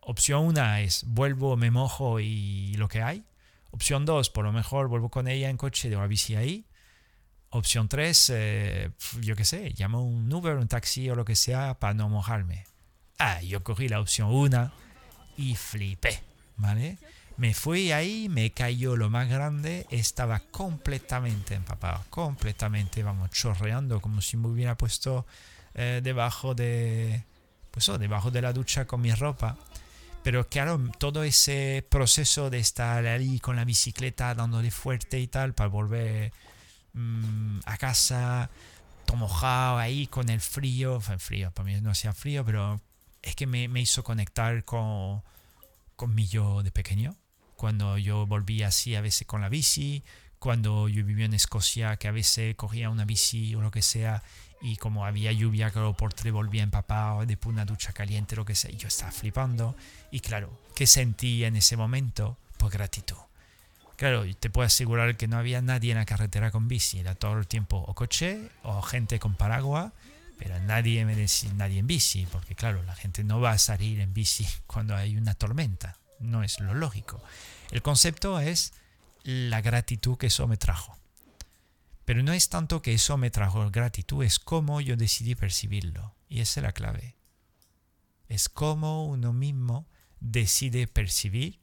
Opción 0.00 0.44
una 0.44 0.80
es, 0.80 1.04
vuelvo, 1.06 1.56
me 1.56 1.70
mojo 1.70 2.18
y 2.18 2.74
lo 2.74 2.88
que 2.88 3.02
hay. 3.02 3.24
Opción 3.70 4.04
dos, 4.04 4.28
por 4.28 4.44
lo 4.44 4.52
mejor 4.52 4.88
vuelvo 4.88 5.08
con 5.08 5.28
ella 5.28 5.48
en 5.48 5.56
coche, 5.56 5.88
de 5.88 5.96
la 5.96 6.06
bici 6.08 6.34
ahí. 6.34 6.66
Opción 7.50 7.88
tres, 7.88 8.28
eh, 8.34 8.90
yo 9.20 9.36
qué 9.36 9.44
sé, 9.44 9.72
llamo 9.76 10.02
un 10.02 10.32
Uber, 10.32 10.56
un 10.56 10.68
taxi 10.68 11.08
o 11.10 11.14
lo 11.14 11.24
que 11.24 11.36
sea 11.36 11.78
para 11.78 11.94
no 11.94 12.08
mojarme. 12.08 12.64
Ah, 13.18 13.40
yo 13.42 13.62
cogí 13.62 13.88
la 13.88 14.00
opción 14.00 14.32
una 14.32 14.72
y 15.36 15.54
flipé, 15.54 16.20
¿vale? 16.56 16.98
Me 17.36 17.54
fui 17.54 17.92
ahí, 17.92 18.28
me 18.28 18.52
cayó 18.52 18.96
lo 18.96 19.10
más 19.10 19.28
grande, 19.28 19.86
estaba 19.90 20.40
completamente 20.40 21.54
empapado, 21.54 22.04
completamente, 22.10 23.02
vamos, 23.02 23.30
chorreando, 23.30 24.00
como 24.00 24.20
si 24.20 24.36
me 24.36 24.48
hubiera 24.48 24.76
puesto 24.76 25.26
eh, 25.74 26.00
debajo 26.02 26.54
de, 26.54 27.24
pues 27.70 27.88
oh, 27.88 27.98
debajo 27.98 28.30
de 28.30 28.42
la 28.42 28.52
ducha 28.52 28.86
con 28.86 29.00
mi 29.00 29.12
ropa. 29.12 29.56
Pero 30.22 30.46
claro, 30.48 30.80
todo 30.98 31.24
ese 31.24 31.84
proceso 31.90 32.48
de 32.48 32.58
estar 32.58 33.04
ahí 33.06 33.40
con 33.40 33.56
la 33.56 33.64
bicicleta 33.64 34.34
dándole 34.34 34.70
fuerte 34.70 35.18
y 35.18 35.26
tal 35.26 35.52
para 35.52 35.68
volver 35.68 36.32
mm, 36.92 37.60
a 37.64 37.76
casa, 37.76 38.48
mojado 39.16 39.78
ahí 39.78 40.06
con 40.06 40.28
el 40.28 40.40
frío, 40.40 41.00
frío, 41.00 41.50
para 41.52 41.66
mí 41.66 41.80
no 41.80 41.90
hacía 41.90 42.12
frío, 42.12 42.44
pero 42.44 42.80
es 43.22 43.36
que 43.36 43.46
me, 43.46 43.68
hizo 43.80 44.02
conectar 44.02 44.64
con, 44.64 45.22
con 45.96 46.16
yo 46.16 46.62
de 46.62 46.70
pequeño 46.70 47.16
cuando 47.62 47.96
yo 47.96 48.26
volvía 48.26 48.66
así 48.66 48.96
a 48.96 49.00
veces 49.00 49.24
con 49.24 49.40
la 49.40 49.48
bici, 49.48 50.02
cuando 50.40 50.88
yo 50.88 51.04
vivía 51.04 51.26
en 51.26 51.34
Escocia, 51.34 51.96
que 51.96 52.08
a 52.08 52.10
veces 52.10 52.56
cogía 52.56 52.90
una 52.90 53.04
bici 53.04 53.54
o 53.54 53.60
lo 53.60 53.70
que 53.70 53.82
sea, 53.82 54.24
y 54.60 54.78
como 54.78 55.06
había 55.06 55.30
lluvia, 55.30 55.70
claro, 55.70 55.96
por 55.96 56.12
tres 56.12 56.32
volvía 56.32 56.64
empapado, 56.64 57.24
después 57.24 57.54
una 57.54 57.64
ducha 57.64 57.92
caliente, 57.92 58.34
lo 58.34 58.44
que 58.44 58.56
sea, 58.56 58.72
y 58.72 58.78
yo 58.78 58.88
estaba 58.88 59.12
flipando. 59.12 59.76
Y 60.10 60.18
claro, 60.18 60.50
¿qué 60.74 60.88
sentí 60.88 61.44
en 61.44 61.54
ese 61.54 61.76
momento? 61.76 62.36
Pues 62.56 62.72
gratitud. 62.72 63.14
Claro, 63.94 64.24
te 64.34 64.50
puedo 64.50 64.66
asegurar 64.66 65.16
que 65.16 65.28
no 65.28 65.36
había 65.36 65.62
nadie 65.62 65.92
en 65.92 65.98
la 65.98 66.04
carretera 66.04 66.50
con 66.50 66.66
bici, 66.66 66.98
era 66.98 67.14
todo 67.14 67.38
el 67.38 67.46
tiempo 67.46 67.76
o 67.76 67.94
coche 67.94 68.50
o 68.64 68.82
gente 68.82 69.20
con 69.20 69.36
paraguas, 69.36 69.92
pero 70.36 70.58
nadie 70.58 71.04
me 71.04 71.14
decía 71.14 71.52
nadie 71.54 71.78
en 71.78 71.86
bici, 71.86 72.26
porque 72.26 72.56
claro, 72.56 72.82
la 72.82 72.96
gente 72.96 73.22
no 73.22 73.38
va 73.38 73.52
a 73.52 73.58
salir 73.58 74.00
en 74.00 74.12
bici 74.12 74.48
cuando 74.66 74.96
hay 74.96 75.16
una 75.16 75.34
tormenta, 75.34 75.96
no 76.22 76.42
es 76.42 76.60
lo 76.60 76.74
lógico. 76.74 77.22
El 77.70 77.82
concepto 77.82 78.40
es 78.40 78.72
la 79.24 79.60
gratitud 79.60 80.16
que 80.16 80.26
eso 80.26 80.46
me 80.46 80.56
trajo. 80.56 80.98
Pero 82.04 82.22
no 82.22 82.32
es 82.32 82.48
tanto 82.48 82.82
que 82.82 82.94
eso 82.94 83.16
me 83.16 83.30
trajo 83.30 83.70
gratitud, 83.70 84.24
es 84.24 84.38
cómo 84.38 84.80
yo 84.80 84.96
decidí 84.96 85.34
percibirlo. 85.34 86.14
Y 86.28 86.40
esa 86.40 86.60
es 86.60 86.64
la 86.64 86.72
clave. 86.72 87.16
Es 88.28 88.48
cómo 88.48 89.06
uno 89.06 89.32
mismo 89.32 89.86
decide 90.20 90.86
percibir 90.86 91.58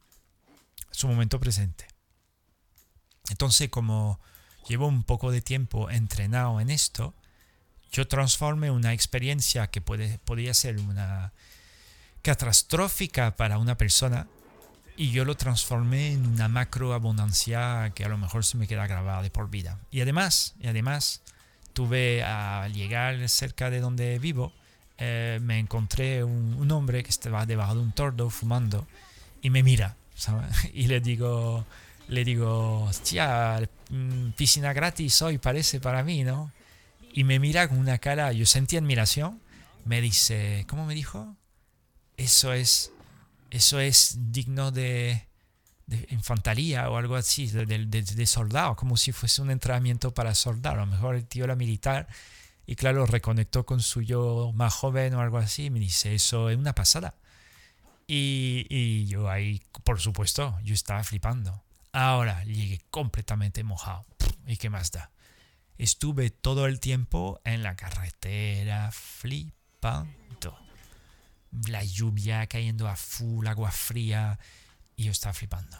su 0.90 1.08
momento 1.08 1.40
presente. 1.40 1.86
Entonces, 3.28 3.68
como 3.68 4.20
llevo 4.68 4.86
un 4.86 5.04
poco 5.04 5.30
de 5.30 5.40
tiempo 5.40 5.90
entrenado 5.90 6.60
en 6.60 6.70
esto, 6.70 7.14
yo 7.92 8.06
transformé 8.08 8.70
una 8.70 8.92
experiencia 8.92 9.68
que 9.68 9.80
puede, 9.80 10.18
podría 10.20 10.54
ser 10.54 10.78
una 10.78 11.32
catastrófica 12.22 13.36
para 13.36 13.58
una 13.58 13.76
persona 13.76 14.28
y 14.96 15.10
yo 15.10 15.24
lo 15.24 15.36
transformé 15.36 16.12
en 16.12 16.26
una 16.26 16.48
macro 16.48 16.92
abundancia 16.92 17.92
que 17.94 18.04
a 18.04 18.08
lo 18.08 18.18
mejor 18.18 18.44
se 18.44 18.56
me 18.56 18.66
queda 18.66 18.86
grabada 18.86 19.22
de 19.22 19.30
por 19.30 19.50
vida. 19.50 19.78
Y 19.90 20.00
además, 20.00 20.54
y 20.60 20.66
además 20.66 21.22
tuve 21.72 22.22
a 22.22 22.68
llegar 22.68 23.28
cerca 23.28 23.70
de 23.70 23.80
donde 23.80 24.18
vivo, 24.18 24.52
eh, 24.98 25.38
me 25.42 25.58
encontré 25.58 26.22
un, 26.22 26.70
hombre 26.70 27.02
que 27.02 27.10
estaba 27.10 27.46
debajo 27.46 27.74
de 27.74 27.80
un 27.80 27.92
tordo 27.92 28.28
fumando 28.28 28.86
y 29.40 29.50
me 29.50 29.62
mira, 29.62 29.96
Y 30.74 30.86
le 30.86 31.00
digo, 31.00 31.64
le 32.08 32.24
digo, 32.24 32.84
hostia, 32.84 33.66
mm, 33.88 34.30
piscina 34.32 34.72
gratis 34.72 35.22
hoy 35.22 35.38
parece 35.38 35.80
para 35.80 36.02
mí, 36.02 36.24
¿no? 36.24 36.52
Y 37.12 37.24
me 37.24 37.38
mira 37.38 37.68
con 37.68 37.78
una 37.78 37.98
cara, 37.98 38.32
yo 38.32 38.46
sentí 38.46 38.76
admiración, 38.76 39.40
me 39.84 40.00
dice, 40.00 40.64
¿cómo 40.68 40.86
me 40.86 40.94
dijo? 40.94 41.34
Eso 42.16 42.52
es 42.52 42.92
eso 43.50 43.80
es 43.80 44.16
digno 44.32 44.70
de, 44.70 45.26
infantería 46.10 46.88
o 46.88 46.96
algo 46.96 47.16
así, 47.16 47.48
de, 47.48 48.26
soldado, 48.26 48.76
como 48.76 48.96
si 48.96 49.12
fuese 49.12 49.42
un 49.42 49.50
entrenamiento 49.50 50.14
para 50.14 50.34
soldado. 50.34 50.76
A 50.76 50.84
lo 50.84 50.86
mejor 50.86 51.16
el 51.16 51.26
tío 51.26 51.44
era 51.44 51.56
militar 51.56 52.08
y 52.66 52.76
claro, 52.76 53.06
reconectó 53.06 53.66
con 53.66 53.80
su 53.80 54.02
yo 54.02 54.52
más 54.54 54.72
joven 54.74 55.14
o 55.14 55.20
algo 55.20 55.38
así 55.38 55.64
y 55.64 55.70
me 55.70 55.80
dice, 55.80 56.14
eso 56.14 56.48
es 56.50 56.56
una 56.56 56.74
pasada. 56.74 57.14
Y, 58.06 58.66
y 58.68 59.06
yo 59.06 59.28
ahí, 59.28 59.62
por 59.84 60.00
supuesto, 60.00 60.58
yo 60.62 60.74
estaba 60.74 61.02
flipando. 61.04 61.62
Ahora 61.92 62.44
llegué 62.44 62.80
completamente 62.90 63.64
mojado. 63.64 64.04
¿Y 64.46 64.56
qué 64.56 64.70
más 64.70 64.90
da? 64.90 65.10
Estuve 65.78 66.30
todo 66.30 66.66
el 66.66 66.78
tiempo 66.78 67.40
en 67.44 67.62
la 67.62 67.74
carretera 67.74 68.90
flipando 68.92 70.19
la 71.66 71.84
lluvia 71.84 72.46
cayendo 72.46 72.88
a 72.88 72.96
full, 72.96 73.46
agua 73.46 73.70
fría, 73.70 74.38
y 74.96 75.04
yo 75.04 75.12
estaba 75.12 75.32
flipando. 75.32 75.76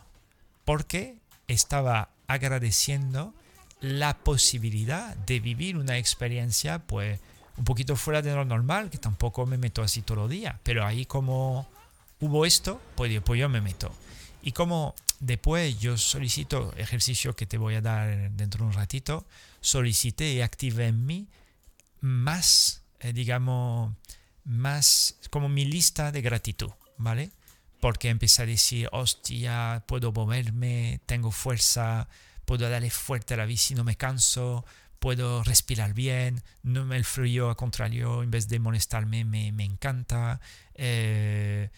Porque 0.64 1.18
estaba 1.46 2.10
agradeciendo 2.26 3.34
la 3.80 4.18
posibilidad 4.18 5.16
de 5.16 5.40
vivir 5.40 5.76
una 5.76 5.98
experiencia, 5.98 6.78
pues, 6.80 7.20
un 7.56 7.64
poquito 7.64 7.96
fuera 7.96 8.22
de 8.22 8.34
lo 8.34 8.44
normal, 8.44 8.90
que 8.90 8.98
tampoco 8.98 9.46
me 9.46 9.58
meto 9.58 9.82
así 9.82 10.02
todo 10.02 10.24
el 10.24 10.30
día, 10.30 10.60
pero 10.62 10.86
ahí 10.86 11.06
como 11.06 11.68
hubo 12.20 12.46
esto, 12.46 12.80
pues, 12.94 13.20
pues 13.22 13.40
yo 13.40 13.48
me 13.48 13.60
meto. 13.60 13.92
Y 14.42 14.52
como 14.52 14.94
después 15.18 15.78
yo 15.78 15.98
solicito 15.98 16.72
ejercicio 16.76 17.36
que 17.36 17.46
te 17.46 17.58
voy 17.58 17.74
a 17.74 17.80
dar 17.80 18.30
dentro 18.32 18.64
de 18.64 18.70
un 18.70 18.72
ratito, 18.72 19.26
solicité 19.60 20.32
y 20.32 20.40
activé 20.40 20.86
en 20.86 21.04
mí 21.04 21.28
más, 22.00 22.82
eh, 23.00 23.12
digamos, 23.12 23.94
más 24.50 25.16
como 25.30 25.48
mi 25.48 25.64
lista 25.64 26.10
de 26.10 26.22
gratitud, 26.22 26.70
¿vale? 26.98 27.30
Porque 27.80 28.08
empecé 28.08 28.42
a 28.42 28.46
decir, 28.46 28.88
hostia, 28.92 29.84
puedo 29.86 30.12
moverme, 30.12 31.00
tengo 31.06 31.30
fuerza, 31.30 32.08
puedo 32.44 32.68
darle 32.68 32.90
fuerte 32.90 33.34
a 33.34 33.36
la 33.36 33.46
bici, 33.46 33.74
no 33.74 33.84
me 33.84 33.96
canso, 33.96 34.64
puedo 34.98 35.44
respirar 35.44 35.94
bien, 35.94 36.42
no 36.64 36.84
me 36.84 36.96
el 36.96 37.04
frío, 37.04 37.48
al 37.48 37.56
contrario, 37.56 38.22
en 38.24 38.30
vez 38.30 38.48
de 38.48 38.58
molestarme, 38.58 39.24
me, 39.24 39.52
me 39.52 39.64
encanta. 39.64 40.40
Eh, 40.74 41.70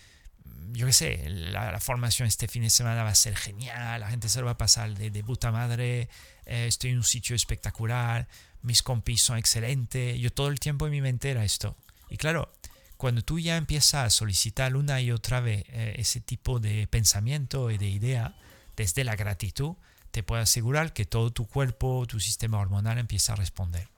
yo 0.72 0.87
qué 0.87 0.92
sé, 0.94 1.28
la, 1.28 1.78
formación 1.78 2.26
este 2.26 2.48
fin 2.48 2.62
de 2.62 2.70
semana 2.70 3.02
va 3.04 3.11
a 3.11 3.14
ser 3.14 3.37
genial, 3.37 4.00
la 4.00 4.08
gente 4.08 4.30
se 4.30 4.40
lo 4.40 4.46
va 4.46 4.52
a 4.52 4.58
pasar 4.58 4.94
de, 4.96 5.11
de 5.11 5.22
puta 5.22 5.52
madre, 5.52 6.08
eh, 6.46 6.66
estoy 6.66 6.90
en 6.90 6.96
un 6.96 7.04
sitio 7.04 7.37
espectacular, 7.37 8.26
mis 8.62 8.82
compis 8.82 9.20
son 9.20 9.37
excelentes, 9.37 10.18
yo 10.18 10.32
todo 10.32 10.48
el 10.48 10.58
tiempo 10.58 10.87
en 10.87 10.92
mi 10.92 11.02
mente 11.02 11.30
era 11.30 11.44
esto. 11.44 11.76
Y 12.12 12.18
claro, 12.18 12.53
cuando 12.98 13.22
tú 13.22 13.38
ya 13.38 13.57
empiezas 13.57 14.05
a 14.05 14.11
solicitar 14.11 14.77
una 14.77 15.01
y 15.01 15.11
otra 15.11 15.40
vez 15.40 15.64
eh, 15.68 15.94
ese 15.96 16.20
tipo 16.20 16.61
de 16.61 16.87
pensamiento 16.87 17.70
y 17.70 17.79
de 17.79 17.88
idea 17.88 18.37
desde 18.77 19.03
la 19.03 19.16
gratitud, 19.16 19.77
te 20.11 20.22
puedo 20.22 20.42
asegurar 20.42 20.92
que 20.92 21.07
todo 21.07 21.31
tu 21.33 21.46
cuerpo, 21.46 22.05
tu 22.07 22.20
sistema 22.20 22.59
hormonal 22.59 22.98
empieza 22.98 23.33
a 23.33 23.37
responder. 23.37 23.88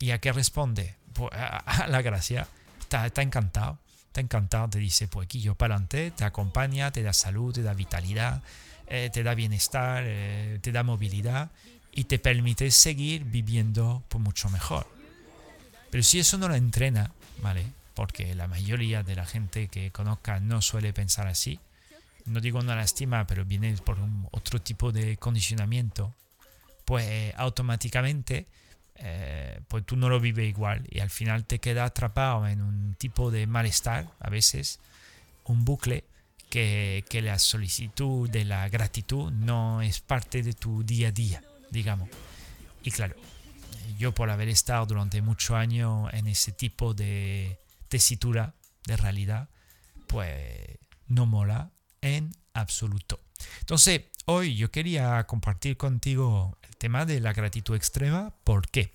¿Y 0.00 0.10
a 0.10 0.20
qué 0.20 0.32
responde? 0.32 0.96
Pues 1.12 1.30
a, 1.34 1.86
la 1.86 2.02
gracia. 2.02 2.48
Está, 2.80 3.06
encantado. 3.22 3.78
Está 4.08 4.20
encantado. 4.20 4.70
Te 4.70 4.78
dice, 4.80 5.06
pues 5.06 5.26
aquí 5.26 5.40
yo 5.40 5.54
para 5.54 5.76
adelante, 5.76 6.10
te 6.10 6.24
acompaña, 6.24 6.90
te 6.90 7.04
da 7.04 7.12
salud, 7.12 7.54
te 7.54 7.62
da 7.62 7.74
vitalidad, 7.74 8.42
eh, 8.88 9.08
te 9.12 9.22
da 9.22 9.36
bienestar, 9.36 10.02
eh, 10.04 10.58
te 10.60 10.72
da 10.72 10.82
movilidad 10.82 11.52
y 11.92 12.04
te 12.04 12.18
permite 12.18 12.72
seguir 12.72 13.22
viviendo 13.22 14.02
pues, 14.08 14.20
mucho 14.20 14.50
mejor. 14.50 15.01
Pero 15.92 16.02
si 16.02 16.18
eso 16.18 16.38
no 16.38 16.48
lo 16.48 16.54
entrena, 16.54 17.12
¿vale? 17.42 17.66
Porque 17.92 18.34
la 18.34 18.48
mayoría 18.48 19.02
de 19.02 19.14
la 19.14 19.26
gente 19.26 19.68
que 19.68 19.90
conozca 19.90 20.40
no 20.40 20.62
suele 20.62 20.94
pensar 20.94 21.26
así. 21.26 21.60
No 22.24 22.40
digo 22.40 22.60
una 22.60 22.74
lástima, 22.74 23.26
pero 23.26 23.44
viene 23.44 23.74
por 23.76 23.98
otro 24.30 24.58
tipo 24.58 24.90
de 24.90 25.18
condicionamiento. 25.18 26.14
Pues 26.86 27.34
automáticamente, 27.36 28.46
eh, 28.94 29.60
pues 29.68 29.84
tú 29.84 29.96
no 29.96 30.08
lo 30.08 30.18
vives 30.18 30.48
igual 30.48 30.82
y 30.88 31.00
al 31.00 31.10
final 31.10 31.44
te 31.44 31.58
queda 31.58 31.84
atrapado 31.84 32.48
en 32.48 32.62
un 32.62 32.94
tipo 32.94 33.30
de 33.30 33.46
malestar, 33.46 34.08
a 34.18 34.30
veces, 34.30 34.80
un 35.44 35.66
bucle 35.66 36.04
que, 36.48 37.04
que 37.10 37.20
la 37.20 37.38
solicitud 37.38 38.30
de 38.30 38.46
la 38.46 38.66
gratitud 38.70 39.30
no 39.30 39.82
es 39.82 40.00
parte 40.00 40.42
de 40.42 40.54
tu 40.54 40.84
día 40.84 41.08
a 41.08 41.12
día, 41.12 41.42
digamos. 41.70 42.08
Y 42.82 42.90
claro, 42.92 43.14
yo 43.98 44.12
por 44.12 44.30
haber 44.30 44.48
estado 44.48 44.86
durante 44.86 45.22
muchos 45.22 45.56
años 45.56 46.12
en 46.12 46.26
ese 46.26 46.52
tipo 46.52 46.94
de 46.94 47.58
tesitura 47.88 48.54
de 48.86 48.96
realidad, 48.96 49.48
pues 50.06 50.78
no 51.06 51.26
mola 51.26 51.70
en 52.00 52.32
absoluto. 52.54 53.20
Entonces, 53.60 54.02
hoy 54.26 54.56
yo 54.56 54.70
quería 54.70 55.24
compartir 55.24 55.76
contigo 55.76 56.58
el 56.62 56.76
tema 56.76 57.04
de 57.06 57.20
la 57.20 57.32
gratitud 57.32 57.76
extrema. 57.76 58.34
¿Por 58.44 58.68
qué? 58.68 58.94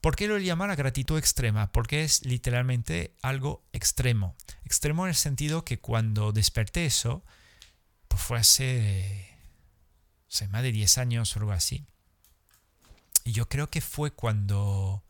¿Por 0.00 0.16
qué 0.16 0.26
lo 0.26 0.38
llama 0.38 0.66
la 0.66 0.74
gratitud 0.74 1.16
extrema? 1.16 1.70
Porque 1.70 2.02
es 2.02 2.24
literalmente 2.26 3.14
algo 3.22 3.62
extremo. 3.72 4.34
Extremo 4.64 5.04
en 5.04 5.10
el 5.10 5.14
sentido 5.14 5.64
que 5.64 5.78
cuando 5.78 6.32
desperté 6.32 6.86
eso, 6.86 7.22
pues 8.08 8.20
fue 8.20 8.38
hace, 8.38 9.38
hace 10.28 10.48
más 10.48 10.62
de 10.62 10.72
10 10.72 10.98
años 10.98 11.36
o 11.36 11.38
algo 11.38 11.52
así. 11.52 11.86
Yo 13.24 13.48
creo 13.48 13.68
que 13.70 13.80
fue 13.80 14.12
cuando... 14.12 15.04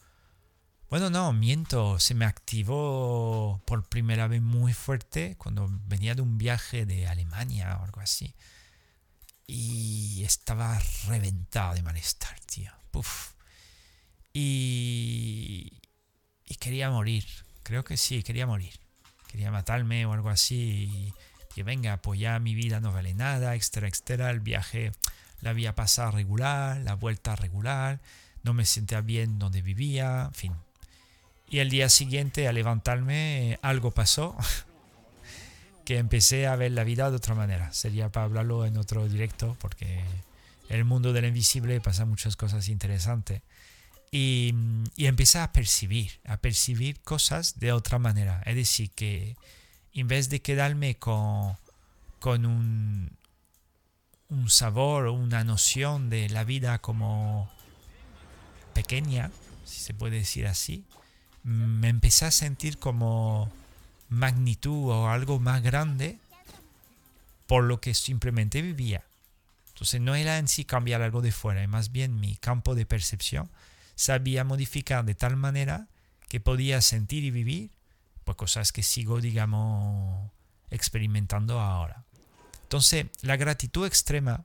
Bueno, 0.91 1.09
no, 1.09 1.33
miento, 1.33 1.99
se 1.99 2.15
me 2.15 2.27
activó 2.27 3.63
por 3.65 3.89
primera 3.89 4.29
vez 4.29 4.43
muy 4.43 4.75
fuerte 4.75 5.37
cuando 5.39 5.67
venía 5.87 6.15
de 6.15 6.21
un 6.21 6.37
viaje 6.37 6.85
de 6.85 7.07
Alemania 7.07 7.79
o 7.81 7.85
algo 7.85 8.01
así. 8.01 8.35
Y 9.47 10.23
estaba 10.25 10.79
reventado 11.09 11.75
de 11.75 11.83
malestar, 11.83 12.39
tío. 12.41 12.71
Puf. 12.91 13.33
Y, 14.35 15.81
y 16.45 16.55
quería 16.57 16.91
morir. 16.91 17.25
Creo 17.63 17.85
que 17.85 17.97
sí, 17.97 18.23
quería 18.23 18.47
morir. 18.47 18.79
Quería 19.29 19.51
matarme 19.51 20.05
o 20.05 20.13
algo 20.13 20.29
así. 20.29 20.91
Y 20.93 21.15
que 21.55 21.63
venga, 21.63 21.97
pues 22.03 22.21
ya 22.21 22.39
mi 22.39 22.55
vida 22.55 22.81
no 22.81 22.93
vale 22.93 23.15
nada, 23.15 23.55
extra, 23.55 23.89
extra. 23.89 24.31
El 24.31 24.41
viaje 24.41 24.93
la 25.43 25.53
vía 25.53 25.75
pasada 25.75 26.11
regular, 26.11 26.79
la 26.79 26.95
vuelta 26.95 27.37
regular, 27.37 28.01
no 28.43 28.55
me 28.55 28.65
sentía 28.65 29.01
bien 29.01 29.39
donde 29.39 29.61
vivía, 29.61 30.27
en 30.29 30.35
fin. 30.35 30.53
Y 31.49 31.59
el 31.59 31.69
día 31.69 31.89
siguiente, 31.89 32.49
al 32.49 32.55
levantarme, 32.55 33.59
algo 33.61 33.91
pasó, 33.91 34.37
que 35.85 35.99
empecé 35.99 36.47
a 36.47 36.57
ver 36.57 36.73
la 36.73 36.85
vida 36.85 37.11
de 37.11 37.17
otra 37.17 37.35
manera. 37.35 37.73
Sería 37.73 38.11
para 38.11 38.25
hablarlo 38.25 38.65
en 38.65 38.79
otro 38.79 39.07
directo, 39.09 39.57
porque 39.61 40.03
el 40.69 40.85
mundo 40.85 41.13
del 41.13 41.27
invisible 41.27 41.81
pasa 41.81 42.07
muchas 42.07 42.37
cosas 42.37 42.69
interesantes. 42.69 43.43
Y, 44.11 44.55
y 44.97 45.07
empecé 45.07 45.41
a 45.41 45.53
percibir, 45.53 46.13
a 46.25 46.37
percibir 46.37 47.01
cosas 47.01 47.59
de 47.59 47.73
otra 47.73 47.99
manera. 47.99 48.43
Es 48.47 48.57
decir, 48.57 48.91
que 48.91 49.37
en 49.95 50.07
vez 50.07 50.29
de 50.29 50.41
quedarme 50.41 50.97
con, 50.97 51.57
con 52.19 52.47
un, 52.47 53.11
un 54.33 54.49
sabor 54.49 55.07
o 55.07 55.13
una 55.13 55.45
noción 55.45 56.09
de 56.09 56.29
la 56.31 56.43
vida 56.43 56.79
como 56.79 57.51
pequeña, 58.73 59.31
si 59.65 59.81
se 59.81 59.93
puede 59.93 60.17
decir 60.17 60.47
así, 60.47 60.85
me 61.45 61.89
empecé 61.89 62.25
a 62.25 62.31
sentir 62.31 62.79
como 62.79 63.53
magnitud 64.09 64.91
o 64.91 65.09
algo 65.09 65.39
más 65.39 65.63
grande 65.63 66.19
por 67.47 67.65
lo 67.65 67.81
que 67.81 67.93
simplemente 67.93 68.63
vivía. 68.63 69.05
Entonces 69.69 70.01
no 70.01 70.15
era 70.15 70.39
en 70.39 70.49
sí 70.49 70.65
cambiar 70.65 71.03
algo 71.03 71.21
de 71.21 71.33
fuera, 71.33 71.67
más 71.67 71.93
bien 71.93 72.19
mi 72.19 72.37
campo 72.37 72.75
de 72.75 72.87
percepción 72.87 73.51
sabía 73.97 74.45
modificar 74.45 75.05
de 75.05 75.15
tal 75.15 75.37
manera 75.37 75.89
que 76.29 76.41
podía 76.41 76.81
sentir 76.81 77.25
y 77.25 77.31
vivir 77.31 77.71
pues 78.25 78.37
cosas 78.37 78.73
que 78.73 78.83
sigo, 78.83 79.21
digamos, 79.21 80.31
experimentando 80.71 81.61
ahora. 81.61 82.02
Entonces, 82.73 83.05
la 83.21 83.37
gratitud 83.37 83.87
extrema, 83.87 84.43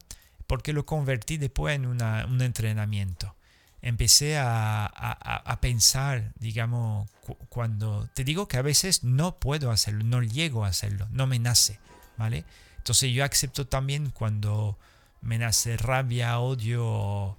porque 0.47 0.73
lo 0.73 0.85
convertí 0.85 1.37
después 1.37 1.77
en 1.77 1.85
un 1.85 2.41
entrenamiento. 2.41 3.33
Empecé 3.81 4.37
a, 4.37 5.57
pensar, 5.61 6.33
digamos, 6.37 7.09
cuando 7.47 8.09
te 8.13 8.25
digo 8.25 8.49
que 8.49 8.57
a 8.57 8.61
veces 8.61 9.05
no 9.05 9.39
puedo 9.39 9.71
hacerlo, 9.71 10.03
no 10.03 10.21
llego 10.23 10.65
a 10.65 10.67
hacerlo, 10.67 11.07
no 11.09 11.25
me 11.25 11.39
nace, 11.39 11.79
¿vale? 12.17 12.43
Entonces 12.75 13.13
yo 13.13 13.23
acepto 13.23 13.65
también 13.65 14.09
cuando 14.09 14.77
me 15.21 15.37
nace 15.37 15.77
rabia, 15.77 16.37
odio 16.39 16.85
o, 16.85 17.37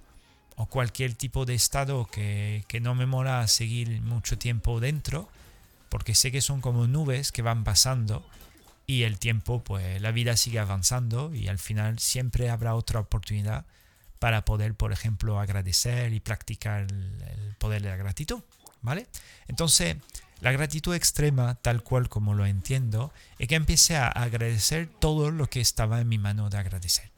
cualquier 0.71 1.13
tipo 1.13 1.45
de 1.45 1.53
estado 1.53 2.07
que, 2.07 2.65
que 2.67 2.79
no 2.79 2.95
me 2.95 3.05
mola 3.05 3.47
seguir 3.47 4.01
mucho 4.01 4.39
tiempo 4.39 4.79
dentro, 4.79 5.29
porque 5.89 6.15
sé 6.15 6.31
que 6.31 6.41
son 6.41 6.61
como 6.61 6.87
nubes 6.87 7.31
que 7.31 7.43
van 7.43 7.63
pasando 7.63 8.25
y 8.89 9.03
el 9.03 9.19
tiempo, 9.19 9.63
pues 9.63 10.01
la 10.01 10.09
vida 10.09 10.35
sigue 10.35 10.57
avanzando 10.57 11.31
y 11.35 11.47
al 11.47 11.59
final 11.59 11.99
siempre 11.99 12.49
habrá 12.49 12.73
otra 12.73 12.99
oportunidad 12.99 13.67
para 14.17 14.45
poder, 14.45 14.73
por 14.73 14.91
ejemplo, 14.91 15.39
agradecer 15.39 16.11
y 16.11 16.19
practicar 16.19 16.87
el 16.91 17.55
poder 17.59 17.83
de 17.83 17.89
la 17.89 17.97
gratitud, 17.97 18.41
¿vale? 18.81 19.05
Entonces, 19.47 19.97
la 20.41 20.51
gratitud 20.51 20.95
extrema, 20.95 21.53
tal 21.53 21.83
cual 21.83 22.09
como 22.09 22.33
lo 22.33 22.47
entiendo, 22.47 23.13
es 23.37 23.47
que 23.47 23.53
empecé 23.53 23.95
a 23.95 24.07
agradecer 24.07 24.89
todo 24.99 25.29
lo 25.29 25.47
que 25.47 25.61
estaba 25.61 26.01
en 26.01 26.09
mi 26.09 26.17
mano 26.17 26.49
de 26.49 26.57
agradecer. 26.57 27.11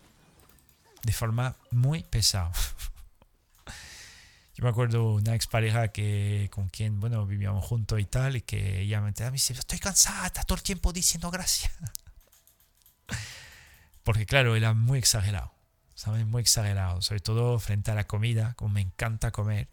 De 1.04 1.14
forma 1.14 1.56
muy 1.72 2.04
pesada. 2.04 2.52
Yo 4.62 4.66
me 4.66 4.70
acuerdo 4.70 5.14
una 5.14 5.34
expareja 5.34 5.88
que, 5.88 6.48
con 6.52 6.70
quien, 6.70 7.00
bueno, 7.00 7.26
vivíamos 7.26 7.66
juntos 7.66 8.00
y 8.00 8.06
tal, 8.06 8.36
y 8.36 8.42
que 8.42 8.82
ella 8.82 9.02
me 9.02 9.12
dice, 9.12 9.54
estoy 9.54 9.80
cansada, 9.80 10.30
todo 10.30 10.56
el 10.56 10.62
tiempo 10.62 10.94
diciendo 10.94 11.32
gracias. 11.32 11.74
Porque 14.04 14.28
claro, 14.28 14.56
era 14.56 14.76
muy 14.76 15.00
exagerado, 15.00 15.52
¿sabes? 15.96 16.28
Muy 16.28 16.44
exagerado, 16.44 17.02
sobre 17.02 17.22
todo 17.22 17.58
frente 17.58 17.90
a 17.90 17.96
la 17.96 18.06
comida, 18.06 18.54
como 18.54 18.76
me 18.76 18.82
encanta 18.82 19.32
comer. 19.32 19.68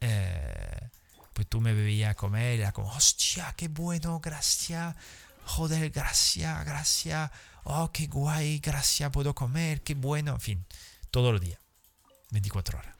Eh, 0.00 0.88
pues 1.32 1.48
tú 1.48 1.60
me 1.60 1.74
bebías 1.74 2.12
a 2.12 2.14
comer, 2.14 2.60
era 2.60 2.70
como, 2.70 2.92
hostia, 2.92 3.52
qué 3.56 3.66
bueno, 3.66 4.20
gracias, 4.20 4.94
joder, 5.46 5.90
gracias, 5.90 6.64
gracias, 6.64 7.32
oh, 7.64 7.90
qué 7.90 8.06
guay, 8.06 8.60
gracias, 8.60 9.10
puedo 9.10 9.34
comer, 9.34 9.82
qué 9.82 9.96
bueno, 9.96 10.34
en 10.34 10.40
fin, 10.40 10.66
todos 11.10 11.32
los 11.32 11.40
días, 11.40 11.58
24 12.30 12.78
horas. 12.78 12.97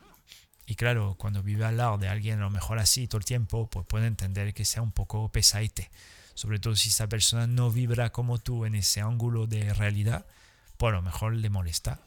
Y 0.68 0.74
claro, 0.74 1.14
cuando 1.18 1.42
vive 1.42 1.64
al 1.64 1.78
lado 1.78 1.96
de 1.96 2.09
alguien 2.09 2.40
a 2.40 2.42
lo 2.42 2.50
mejor 2.50 2.78
así 2.78 3.09
todo 3.09 3.18
el 3.18 3.24
tiempo, 3.24 3.70
pues 3.70 3.87
puede 3.87 4.07
entender 4.07 4.52
que 4.52 4.66
sea 4.66 4.83
un 4.83 4.92
poco 4.92 5.33
pesaite. 5.33 5.90
Sobre 6.35 6.59
todo 6.59 6.76
si 6.76 6.90
esa 6.90 7.09
persona 7.09 7.46
no 7.46 7.70
vibra 7.70 8.12
como 8.12 8.37
tú 8.37 8.66
en 8.66 8.74
ese 8.74 9.00
ángulo 9.00 9.46
de 9.46 9.72
realidad, 9.72 10.26
pues 10.76 10.92
a 10.92 10.96
lo 10.96 11.02
mejor 11.02 11.35
le 11.35 11.48
molesta. 11.48 12.00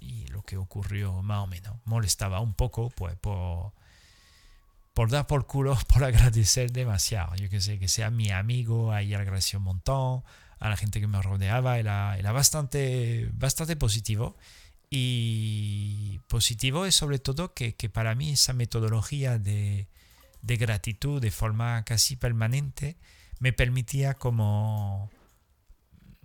Y 0.00 0.26
lo 0.28 0.40
que 0.40 0.56
ocurrió 0.56 1.20
más 1.20 1.44
o 1.44 1.46
menos, 1.48 1.76
molestaba 1.84 2.40
un 2.40 2.54
poco, 2.54 2.88
pues 2.88 3.14
por, 3.16 3.72
por 4.94 5.10
dar 5.10 5.26
por 5.26 5.46
culo, 5.46 5.78
por 5.92 6.02
agradecer 6.02 6.72
demasiado. 6.72 7.36
Yo 7.36 7.50
que 7.50 7.60
sé, 7.60 7.78
que 7.78 7.88
sea 7.88 8.08
mi 8.08 8.30
amigo, 8.30 8.90
ahí 8.90 9.12
agradeció 9.12 9.58
un 9.58 9.66
montón, 9.66 10.24
a 10.60 10.70
la 10.70 10.78
gente 10.78 10.98
que 10.98 11.08
me 11.08 11.20
rodeaba, 11.20 11.78
era, 11.78 12.16
era 12.16 12.32
bastante, 12.32 13.28
bastante 13.34 13.76
positivo. 13.76 14.34
Y 14.98 16.20
positivo 16.26 16.86
es 16.86 16.94
sobre 16.94 17.18
todo 17.18 17.52
que, 17.52 17.74
para 17.92 18.14
mí 18.14 18.30
esa 18.30 18.54
metodología 18.54 19.38
de, 19.38 19.88
gratitud 20.40 21.20
de 21.20 21.30
forma 21.30 21.84
casi 21.84 22.16
permanente 22.16 22.96
me 23.38 23.52
permitía 23.52 24.14
como 24.14 25.10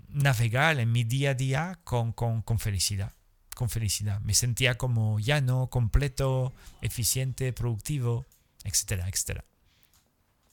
navegar 0.07 0.79
en 0.79 0.89
mi 0.89 1.03
día 1.03 1.31
a 1.31 1.33
día 1.33 1.79
con, 1.83 2.13
felicidad. 2.59 3.11
Con 3.55 3.69
felicidad. 3.69 4.21
Me 4.21 4.33
sentía 4.33 4.77
como 4.77 5.19
llano, 5.19 5.67
completo, 5.69 6.53
eficiente, 6.81 7.51
productivo, 7.51 8.25
etcétera, 8.63 9.09
etcétera. 9.09 9.43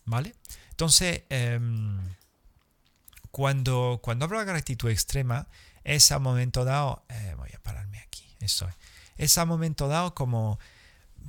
¿Vale? 0.07 0.35
Entonces, 0.71 1.23
em, 1.29 2.01
cuando, 3.31 4.01
cuando 4.03 4.25
hablo 4.25 4.41
de 4.41 4.45
gratitud 4.45 4.91
extrema, 4.91 5.47
es 5.89 6.13
a 6.13 6.19
momento 6.19 6.65
dado, 6.65 7.05
eh, 7.09 7.35
voy 7.37 7.51
a 7.55 7.63
pararme 7.63 7.99
aquí, 7.99 8.25
eso 8.41 8.69
es 9.19 9.37
a 9.37 9.45
momento 9.45 9.89
dado 9.89 10.15
como 10.15 10.59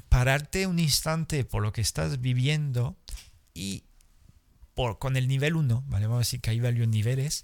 pararte 0.08 0.68
un 0.68 0.80
instante 0.80 1.44
por 1.44 1.62
lo 1.64 1.74
que 1.74 1.82
estás 1.82 2.22
viviendo 2.22 2.96
y 3.54 3.84
por, 4.76 5.00
con 5.00 5.18
el 5.18 5.28
nivel 5.28 5.56
1, 5.56 5.84
¿vale? 5.88 6.06
Vamos 6.06 6.18
a 6.18 6.26
decir 6.26 6.40
que 6.40 6.52
hay 6.52 6.60
varios 6.60 6.88
niveles, 6.88 7.44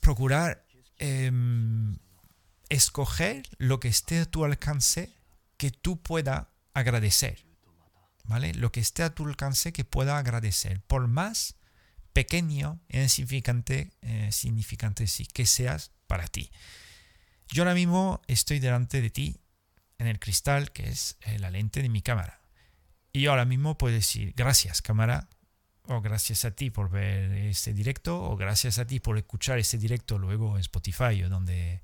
procurar 0.00 0.64
em, 0.98 1.98
escoger 2.70 3.42
lo 3.58 3.78
que 3.78 3.88
esté 3.88 4.20
a 4.20 4.24
tu 4.24 4.44
alcance 4.44 5.12
que 5.58 5.70
tú 5.70 6.02
puedas 6.02 6.46
agradecer, 6.72 7.44
¿vale? 8.24 8.54
Lo 8.54 8.72
que 8.72 8.80
esté 8.80 9.02
a 9.02 9.14
tu 9.14 9.26
alcance 9.26 9.72
que 9.72 9.84
pueda 9.84 10.18
agradecer, 10.18 10.80
por 10.82 11.06
más 11.06 11.56
pequeño 12.14 12.80
insignificante, 12.88 13.90
eh, 14.00 14.30
significante 14.32 15.06
sí, 15.06 15.26
que 15.26 15.44
seas 15.44 15.90
para 16.06 16.26
ti. 16.28 16.50
Yo 17.48 17.62
ahora 17.64 17.74
mismo 17.74 18.22
estoy 18.28 18.60
delante 18.60 19.02
de 19.02 19.10
ti 19.10 19.40
en 19.98 20.06
el 20.06 20.18
cristal 20.18 20.72
que 20.72 20.88
es 20.88 21.18
eh, 21.22 21.38
la 21.38 21.50
lente 21.50 21.82
de 21.82 21.90
mi 21.90 22.00
cámara. 22.00 22.40
Y 23.12 23.22
yo 23.22 23.32
ahora 23.32 23.44
mismo 23.44 23.76
puedo 23.76 23.94
decir 23.94 24.32
gracias 24.36 24.80
cámara, 24.80 25.28
o 25.86 26.00
gracias 26.00 26.44
a 26.44 26.52
ti 26.52 26.70
por 26.70 26.88
ver 26.88 27.32
este 27.32 27.74
directo, 27.74 28.22
o 28.22 28.36
gracias 28.36 28.78
a 28.78 28.86
ti 28.86 29.00
por 29.00 29.18
escuchar 29.18 29.58
este 29.58 29.76
directo 29.76 30.18
luego 30.18 30.54
en 30.54 30.60
Spotify 30.60 31.22
o 31.24 31.28
donde, 31.28 31.82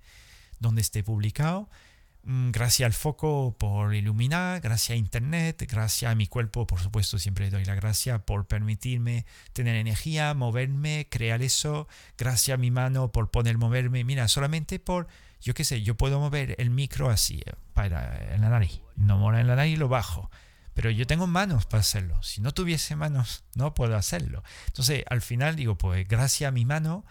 donde 0.59 0.81
esté 0.81 1.03
publicado. 1.05 1.69
Mm, 2.23 2.51
gracias 2.51 2.87
al 2.87 2.93
foco 2.93 3.57
por 3.59 3.95
iluminar, 3.95 4.61
gracias 4.61 4.95
a 4.95 4.99
Internet, 4.99 5.67
gracias 5.71 6.13
a 6.13 6.15
mi 6.15 6.27
cuerpo, 6.27 6.67
por 6.67 6.79
supuesto, 6.79 7.19
siempre 7.19 7.49
doy 7.49 7.65
la 7.65 7.75
gracia 7.75 8.19
por 8.19 8.47
permitirme 8.47 9.25
tener 9.55 9.77
energía, 9.77 10.35
moverme, 10.35 11.09
crear 11.11 11.41
eso, 11.41 11.89
gracias 12.19 12.55
a 12.55 12.59
mi 12.59 12.71
mano 12.71 13.11
por 13.11 13.31
poder 13.31 13.57
moverme, 13.57 14.05
mira, 14.05 14.29
solamente 14.29 14.79
por, 14.79 15.09
yo 15.41 15.55
qué 15.55 15.65
sé, 15.65 15.81
yo 15.83 15.97
puedo 15.97 16.21
mover 16.21 16.57
el 16.59 16.69
micro 16.69 17.09
así, 17.09 17.41
eh, 17.47 17.55
para 17.73 18.35
en 18.35 18.43
la 18.43 18.51
nariz, 18.51 18.83
no 18.97 19.17
mola 19.17 19.41
en 19.41 19.47
la 19.47 19.57
nariz, 19.57 19.79
lo 19.79 19.89
bajo. 19.89 20.31
Pero 20.75 20.91
yo 20.91 21.07
tengo 21.07 21.27
manos 21.27 21.67
para 21.67 21.81
hacerlo. 21.81 22.23
Si 22.23 22.41
no 22.41 22.53
tuviese 22.53 22.95
manos, 22.97 23.45
no 23.55 23.75
puedo 23.75 23.97
hacerlo. 23.97 24.45
Entonces, 24.69 25.05
al 25.11 25.21
final 25.21 25.57
digo, 25.57 25.77
pues 25.77 26.07
gracias 26.07 26.49
a 26.49 26.53
mi 26.53 26.65
mano, 26.65 27.05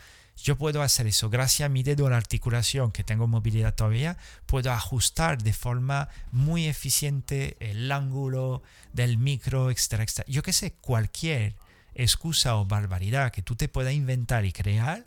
yo 0.44 0.58
puedo 0.58 0.82
hacer 0.82 1.08
eso. 1.08 1.30
Gracias 1.30 1.66
a 1.66 1.70
mi 1.70 1.84
dedo 1.84 2.08
a 2.08 2.10
la 2.10 2.18
articulación, 2.18 2.92
que 2.92 3.04
tengo 3.04 3.28
movilidad 3.28 3.76
todavía, 3.76 4.18
puedo 4.46 4.72
ajustar 4.72 5.42
de 5.42 5.54
forma 5.54 6.10
muy 6.32 6.68
eficiente 6.68 7.58
el 7.60 7.92
ángulo 7.92 8.64
del 8.94 9.18
micro, 9.18 9.72
etcétera, 9.72 10.04
etcétera. 10.04 10.32
Yo 10.32 10.42
qué 10.44 10.54
sé, 10.54 10.74
cualquier 10.74 11.56
excusa 11.94 12.56
o 12.56 12.66
barbaridad 12.66 13.32
que 13.32 13.42
tú 13.42 13.56
te 13.56 13.68
puedas 13.68 13.94
inventar 13.94 14.46
y 14.46 14.54
crear 14.54 15.06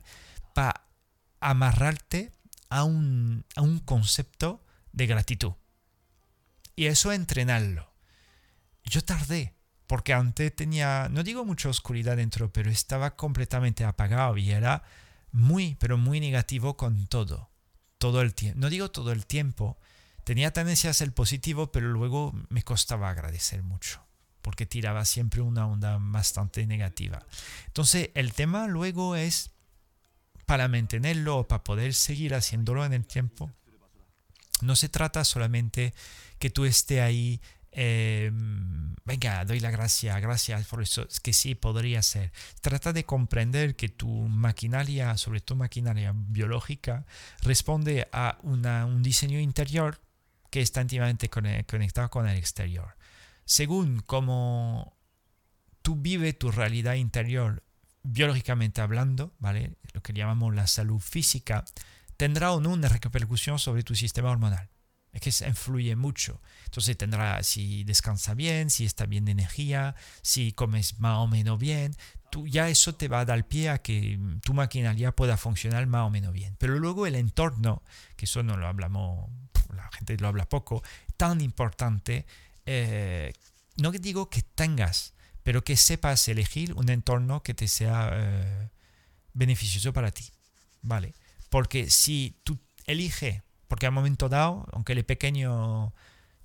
para 0.55 0.83
amarrarte 1.41 2.33
a 2.69 2.85
un, 2.85 3.45
a 3.57 3.63
un 3.63 3.79
concepto 3.79 4.65
de 4.93 5.07
gratitud. 5.07 5.53
Y 6.77 6.87
eso 6.87 7.13
entrenarlo. 7.13 7.91
Yo 8.85 9.03
tardé, 9.03 9.55
porque 9.87 10.13
antes 10.13 10.55
tenía, 10.55 11.09
no 11.11 11.23
digo 11.23 11.45
mucha 11.45 11.69
oscuridad 11.69 12.17
dentro, 12.17 12.53
pero 12.53 12.71
estaba 12.71 13.17
completamente 13.17 13.85
apagado 13.85 14.37
y 14.37 14.51
era 14.51 14.83
muy, 15.33 15.77
pero 15.77 15.99
muy 15.99 16.21
negativo 16.21 16.77
con 16.77 17.07
todo. 17.07 17.51
Todo 17.99 18.21
el 18.21 18.35
tiempo. 18.35 18.61
No 18.61 18.71
digo 18.71 18.91
todo 18.91 19.13
el 19.13 19.27
tiempo. 19.27 19.79
Tenía 20.25 20.53
tendencia 20.53 20.91
a 20.91 20.95
ser 20.95 21.13
positivo, 21.13 21.73
pero 21.73 21.89
luego 21.89 22.33
me 22.49 22.63
costaba 22.63 23.11
agradecer 23.11 23.63
mucho. 23.63 24.05
Porque 24.41 24.67
tiraba 24.67 25.05
siempre 25.05 25.41
una 25.41 25.67
onda 25.67 25.99
bastante 26.01 26.67
negativa. 26.67 27.25
Entonces, 27.67 28.11
el 28.15 28.33
tema 28.33 28.67
luego 28.67 29.17
es 29.17 29.51
para 30.47 30.69
mantenerlo 30.69 31.47
para 31.49 31.65
poder 31.65 31.95
seguir 31.95 32.35
haciéndolo 32.35 32.85
en 32.85 32.93
el 32.93 33.07
tiempo. 33.07 33.51
No 34.61 34.77
se 34.77 34.89
trata 34.89 35.25
solamente 35.25 35.95
que 36.39 36.51
tú 36.51 36.65
estés 36.65 37.01
ahí 37.01 37.41
Em, 37.73 38.95
venga, 39.05 39.45
doy 39.45 39.59
la 39.59 39.71
gracia, 39.71 40.21
gracias 40.21 40.67
por 40.67 40.83
eso, 40.83 41.07
es 41.09 41.21
que 41.21 41.33
sí 41.33 41.55
podría 41.55 42.03
ser. 42.03 42.33
Trata 42.61 42.93
de 42.93 43.05
comprender 43.05 43.77
que 43.77 43.89
tu 43.89 44.09
maquinaria, 44.09 45.17
sobre 45.17 45.41
todo 45.41 45.57
maquinaria 45.57 46.13
biológica, 46.15 47.07
responde 47.41 48.09
a 48.13 48.39
un 48.43 49.03
diseño 49.03 49.41
interior 49.41 50.01
que 50.51 50.61
está 50.61 50.83
íntimamente 50.83 51.31
conectado 51.31 52.11
con 52.11 52.29
el 52.29 52.37
exterior. 52.37 52.95
Según 53.47 54.01
cómo 54.01 54.97
tú 55.81 55.97
vives 55.97 56.39
tu 56.39 56.51
realidad 56.51 56.95
interior 56.95 57.63
biológicamente 58.03 58.83
hablando, 58.83 59.33
¿vale? 59.39 59.77
Lo 59.95 60.03
que 60.03 60.13
llamamos 60.13 60.55
la 60.55 60.67
salud 60.67 61.01
física, 61.01 61.65
tendrá 62.17 62.53
o 62.53 62.61
no 62.61 62.71
una 62.71 62.89
repercusión 62.89 63.59
sobre 63.59 63.83
tu 63.83 63.95
sistema 63.95 64.31
hormonal. 64.31 64.72
Es 65.13 65.21
que 65.21 65.31
se 65.31 65.47
influye 65.47 65.95
mucho. 65.95 66.41
Entonces 66.65 66.97
tendrá 66.97 67.43
si 67.43 67.85
descansa 67.85 68.35
bien, 68.35 68.71
si 68.71 68.87
está 68.87 69.05
bien 69.05 69.27
de 69.27 69.33
energía, 69.33 69.95
si 70.23 70.53
comes 70.53 70.99
más 71.01 71.19
o 71.19 71.27
menos 71.27 71.59
bien. 71.59 71.95
Tú, 72.31 72.49
ya 72.49 72.71
eso 72.71 72.95
te 72.95 73.09
va 73.09 73.21
a 73.21 73.25
dar 73.27 73.47
pie 73.47 73.69
a 73.69 73.83
que 73.83 74.19
tu 74.43 74.55
maquinaria 74.55 75.13
pueda 75.13 75.37
funcionar 75.37 75.87
más 75.87 76.07
o 76.07 76.11
menos 76.11 76.33
bien. 76.33 76.57
Pero 76.59 76.79
luego 76.79 77.07
el 77.07 77.15
entorno, 77.15 77.83
que 78.17 78.25
eso 78.25 78.43
no 78.43 78.57
lo 78.57 78.67
hablamos, 78.67 79.29
la 79.75 79.91
gente 79.93 80.17
lo 80.17 80.29
habla 80.29 80.49
poco, 80.49 80.83
tan 81.19 81.43
importante, 81.43 82.25
eh, 82.65 83.35
no 83.77 83.91
digo 83.91 84.31
que 84.31 84.41
tengas, 84.41 85.13
pero 85.43 85.63
que 85.63 85.77
sepas 85.77 86.27
elegir 86.29 86.73
un 86.73 86.89
entorno 86.89 87.43
que 87.43 87.53
te 87.53 87.69
sea 87.69 88.11
eh, 88.15 88.71
beneficioso 89.35 89.93
para 89.93 90.11
ti. 90.11 90.25
¿Vale? 90.81 91.15
Porque 91.51 91.91
si 91.91 92.41
tú 92.45 92.59
eliges 92.87 93.43
porque 93.73 93.87
al 93.87 93.93
momento 93.93 94.29
dado, 94.29 94.67
aunque 94.73 94.93
el 94.93 95.03
pequeño, 95.03 95.95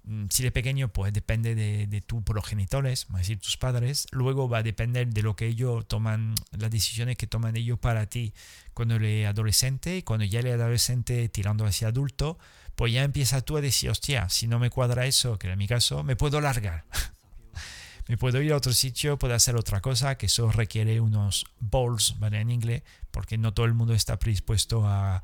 mm, 0.05 0.27
si 0.29 0.45
el 0.45 0.53
pequeño, 0.53 0.87
pues 0.87 1.11
depende 1.11 1.55
de, 1.55 1.85
de 1.85 1.99
tus 1.99 2.23
progenitores, 2.23 3.05
es 3.09 3.17
decir, 3.17 3.37
tus 3.37 3.57
padres, 3.57 4.07
luego 4.11 4.47
va 4.47 4.59
a 4.59 4.63
depender 4.63 5.09
de 5.09 5.23
lo 5.23 5.35
que 5.35 5.45
ellos 5.45 5.85
toman, 5.89 6.35
las 6.57 6.71
decisiones 6.71 7.17
que 7.17 7.27
toman 7.27 7.57
ellos 7.57 7.79
para 7.79 8.05
ti 8.05 8.33
cuando 8.73 8.95
eres 8.95 9.27
adolescente 9.27 9.97
y 9.97 10.03
cuando 10.03 10.23
ya 10.23 10.39
eres 10.39 10.53
adolescente 10.53 11.27
tirando 11.27 11.65
hacia 11.65 11.89
adulto, 11.89 12.39
pues 12.75 12.93
ya 12.93 13.03
empieza 13.03 13.41
tú 13.41 13.57
a 13.57 13.61
decir, 13.61 13.89
hostia, 13.89 14.29
si 14.29 14.47
no 14.47 14.57
me 14.57 14.69
cuadra 14.69 15.05
eso, 15.05 15.37
que 15.37 15.51
en 15.51 15.57
mi 15.57 15.67
caso, 15.67 16.05
me 16.05 16.15
puedo 16.15 16.39
largar. 16.39 16.85
me 18.07 18.17
puedo 18.17 18.41
ir 18.41 18.53
a 18.53 18.55
otro 18.55 18.71
sitio, 18.71 19.19
puedo 19.19 19.35
hacer 19.35 19.57
otra 19.57 19.81
cosa, 19.81 20.17
que 20.17 20.27
eso 20.27 20.49
requiere 20.49 21.01
unos 21.01 21.45
balls, 21.59 22.15
¿vale? 22.19 22.39
En 22.39 22.51
inglés, 22.51 22.83
porque 23.11 23.37
no 23.37 23.53
todo 23.53 23.65
el 23.65 23.73
mundo 23.73 23.93
está 23.93 24.17
predispuesto 24.17 24.87
a 24.87 25.23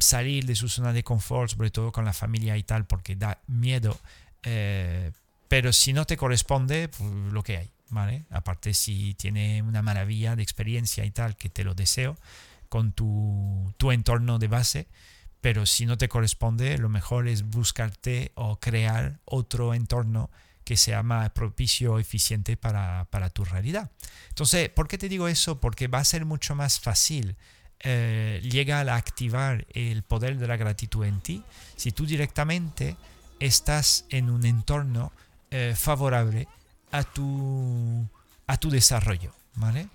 salir 0.00 0.46
de 0.46 0.54
su 0.54 0.68
zona 0.68 0.92
de 0.92 1.02
confort, 1.02 1.50
sobre 1.50 1.70
todo 1.70 1.92
con 1.92 2.04
la 2.04 2.12
familia 2.12 2.56
y 2.56 2.62
tal, 2.62 2.86
porque 2.86 3.16
da 3.16 3.40
miedo. 3.46 3.98
Eh, 4.42 5.12
pero 5.48 5.72
si 5.72 5.92
no 5.92 6.04
te 6.04 6.16
corresponde, 6.16 6.88
pues 6.88 7.10
lo 7.32 7.42
que 7.42 7.56
hay, 7.56 7.70
¿vale? 7.88 8.24
Aparte 8.30 8.74
si 8.74 9.14
tiene 9.14 9.62
una 9.62 9.82
maravilla 9.82 10.36
de 10.36 10.42
experiencia 10.42 11.04
y 11.04 11.10
tal, 11.10 11.36
que 11.36 11.48
te 11.48 11.64
lo 11.64 11.74
deseo, 11.74 12.16
con 12.68 12.92
tu, 12.92 13.74
tu 13.76 13.90
entorno 13.90 14.38
de 14.38 14.48
base, 14.48 14.88
pero 15.40 15.66
si 15.66 15.86
no 15.86 15.98
te 15.98 16.08
corresponde, 16.08 16.78
lo 16.78 16.88
mejor 16.88 17.26
es 17.26 17.42
buscarte 17.42 18.32
o 18.34 18.60
crear 18.60 19.18
otro 19.24 19.74
entorno 19.74 20.30
que 20.64 20.76
sea 20.76 21.02
más 21.02 21.30
propicio 21.30 21.94
o 21.94 21.98
eficiente 21.98 22.56
para, 22.56 23.06
para 23.10 23.30
tu 23.30 23.44
realidad. 23.44 23.90
Entonces, 24.28 24.68
¿por 24.68 24.86
qué 24.86 24.98
te 24.98 25.08
digo 25.08 25.26
eso? 25.26 25.58
Porque 25.58 25.88
va 25.88 25.98
a 25.98 26.04
ser 26.04 26.26
mucho 26.26 26.54
más 26.54 26.78
fácil 26.78 27.36
eh, 27.82 28.40
llega 28.42 28.80
a 28.80 28.96
activar 28.96 29.66
el 29.72 30.02
poder 30.02 30.36
de 30.38 30.46
la 30.46 30.56
gratitud 30.56 31.04
en 31.06 31.20
ti 31.20 31.42
si 31.76 31.92
tú 31.92 32.04
directamente 32.04 32.96
estás 33.38 34.04
en 34.10 34.28
un 34.28 34.44
entorno 34.44 35.12
eh, 35.50 35.74
favorable 35.74 36.46
a 36.92 37.04
tu, 37.04 38.06
a 38.46 38.56
tu 38.58 38.70
desarrollo, 38.70 39.32
¿vale? 39.54 39.88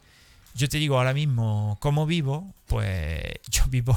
Yo 0.55 0.67
te 0.67 0.77
digo 0.77 0.97
ahora 0.97 1.13
mismo 1.13 1.77
cómo 1.79 2.05
vivo, 2.05 2.53
pues 2.65 3.21
yo 3.51 3.65
vivo 3.67 3.95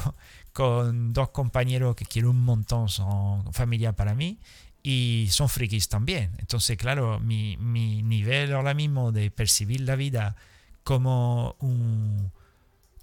con 0.52 1.12
dos 1.12 1.30
compañeros 1.30 1.96
que 1.96 2.04
quiero 2.04 2.30
un 2.30 2.44
montón, 2.44 2.88
son 2.88 3.52
familia 3.54 3.92
para 3.92 4.14
mí 4.14 4.38
y 4.82 5.28
son 5.30 5.48
frikis 5.48 5.88
también. 5.88 6.32
Entonces, 6.38 6.76
claro, 6.76 7.20
mi, 7.20 7.56
mi 7.56 8.02
nivel 8.02 8.52
ahora 8.52 8.74
mismo 8.74 9.12
de 9.12 9.30
percibir 9.30 9.80
la 9.80 9.96
vida 9.96 10.36
como 10.84 11.56
un, 11.60 12.32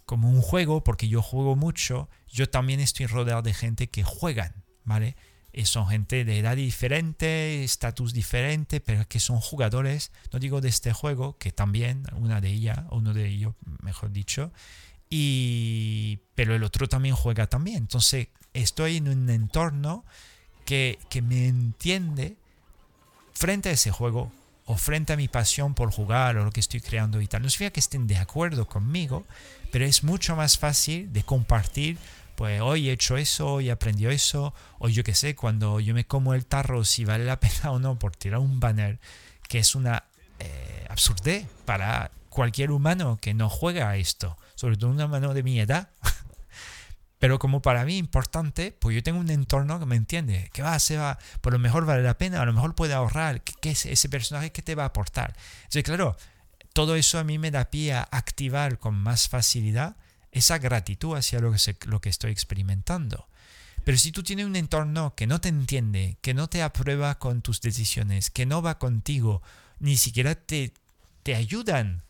como 0.06 0.30
un 0.30 0.42
juego, 0.42 0.84
porque 0.84 1.08
yo 1.08 1.22
juego 1.22 1.56
mucho, 1.56 2.10
yo 2.28 2.50
también 2.50 2.80
estoy 2.80 3.08
rodeado 3.08 3.42
de 3.42 3.54
gente 3.54 3.88
que 3.88 4.04
juegan, 4.04 4.64
¿vale? 4.84 5.16
Y 5.52 5.66
son 5.66 5.88
gente 5.88 6.26
de 6.26 6.40
edad 6.40 6.56
diferente, 6.56 7.64
estatus 7.64 8.14
diferente, 8.14 8.82
pero 8.82 9.08
que 9.08 9.20
son 9.20 9.40
jugadores, 9.40 10.12
no 10.32 10.40
digo 10.40 10.62
de 10.62 10.70
este 10.70 10.92
juego, 10.94 11.38
que 11.38 11.52
también, 11.52 12.04
una 12.14 12.42
de 12.42 12.50
ellas, 12.50 12.80
uno 12.92 13.14
de 13.14 13.28
ellos, 13.28 13.56
mejor 13.82 14.12
dicho, 14.12 14.52
y, 15.10 16.20
pero 16.36 16.56
el 16.56 16.64
otro 16.64 16.88
también 16.88 17.16
juega 17.16 17.48
también. 17.48 17.78
Entonces, 17.78 18.28
estoy 18.54 18.98
en 18.98 19.08
un 19.08 19.30
entorno 19.30 20.04
que, 20.66 21.00
que 21.10 21.22
me 21.22 21.48
entiende 21.48 22.36
frente 23.34 23.70
a 23.70 23.72
ese 23.74 23.92
juego 23.92 24.32
o 24.66 24.78
frente 24.78 25.14
a 25.14 25.18
mi 25.18 25.28
pasión 25.28 25.76
por 25.76 25.92
jugar 25.92 26.38
o 26.38 26.44
lo 26.44 26.52
que 26.52 26.60
estoy 26.60 26.82
creando 26.82 27.22
y 27.22 27.28
tal. 27.28 27.44
No 27.44 27.50
significa 27.50 27.74
que 27.74 27.80
estén 27.80 28.08
de 28.08 28.18
acuerdo 28.18 28.68
conmigo, 28.68 29.26
pero 29.76 29.84
es 29.84 30.06
mucho 30.06 30.38
más 30.38 30.58
fácil 30.58 31.12
de 31.12 31.24
compartir. 31.24 31.98
Pues 32.38 32.62
hoy 32.62 32.88
he 32.88 32.94
hecho 32.94 33.18
eso, 33.18 33.56
hoy 33.56 33.68
he 33.68 33.72
aprendido 33.74 34.10
eso, 34.10 34.54
o 34.80 34.88
yo 34.88 35.04
qué 35.04 35.14
sé, 35.14 35.36
cuando 35.36 35.82
yo 35.82 35.94
me 35.94 36.06
como 36.06 36.34
el 36.34 36.46
tarro, 36.46 36.86
si 36.86 37.04
vale 37.04 37.26
la 37.26 37.40
pena 37.42 37.72
o 37.72 37.80
no 37.80 38.00
por 38.00 38.16
tirar 38.16 38.40
un 38.40 38.62
banner, 38.62 39.00
que 39.50 39.60
es 39.60 39.76
una 39.76 40.06
eh, 40.40 40.88
para 41.66 42.10
cualquier 42.30 42.72
humano 42.72 43.18
que 43.20 43.34
no 43.34 43.50
juega 43.50 43.90
a 43.90 43.98
esto, 43.98 44.38
sobre 44.56 44.78
todo 44.78 44.92
un 44.92 45.02
humano 45.02 45.34
de 45.34 45.44
mi 45.44 45.60
edad. 45.60 45.90
Pero 47.20 47.38
como 47.38 47.62
para 47.62 47.84
mí 47.84 47.98
importante, 47.98 48.72
pues 48.80 48.96
yo 48.96 49.04
tengo 49.04 49.20
un 49.20 49.30
entorno 49.30 49.78
que 49.78 49.86
me 49.86 49.98
entiende, 49.98 50.50
que 50.54 50.62
va, 50.62 50.80
se 50.80 50.96
va, 50.96 51.20
por 51.42 51.52
lo 51.52 51.60
mejor 51.60 51.86
vale 51.86 52.02
la 52.02 52.18
pena, 52.18 52.42
a 52.42 52.46
lo 52.46 52.54
mejor 52.54 52.76
puede 52.76 52.94
ahorrar, 52.94 53.42
¿qué, 53.42 53.72
es 53.72 53.86
ese 53.86 54.08
personaje 54.08 54.54
que 54.54 54.62
te 54.62 54.74
va 54.74 54.84
a 54.84 54.88
aportar? 54.88 55.36
Entonces, 55.64 55.84
claro, 55.84 56.16
todo 56.76 56.98
eso 56.98 57.20
a 57.20 57.24
mí 57.24 57.40
me 57.40 57.52
da 57.52 57.72
pie 57.72 57.94
a 57.94 58.02
activar 58.12 58.80
con 58.80 58.96
más 58.96 59.30
facilidad 59.30 59.96
esa 60.34 60.58
gratitud 60.58 61.16
hacia 61.16 61.40
lo 61.40 61.54
que, 61.54 61.78
lo 61.86 62.02
que 62.02 62.10
estoy 62.10 62.34
experimentando. 62.34 63.30
Pero 63.86 63.98
si 63.98 64.12
tú 64.12 64.24
tienes 64.24 64.46
un 64.46 64.58
entorno 64.58 65.16
que 65.16 65.26
no 65.26 65.40
te 65.40 65.48
entiende, 65.48 66.18
que 66.22 66.34
no 66.34 66.50
te 66.50 66.62
aprueba 66.62 67.18
con 67.18 67.42
tus 67.42 67.62
decisiones, 67.62 68.30
que 68.30 68.46
no 68.46 68.62
va 68.62 68.78
contigo, 68.78 69.42
ni 69.80 69.96
siquiera 69.96 70.36
te, 70.36 70.74
te 71.24 71.36
ayudan, 71.36 72.04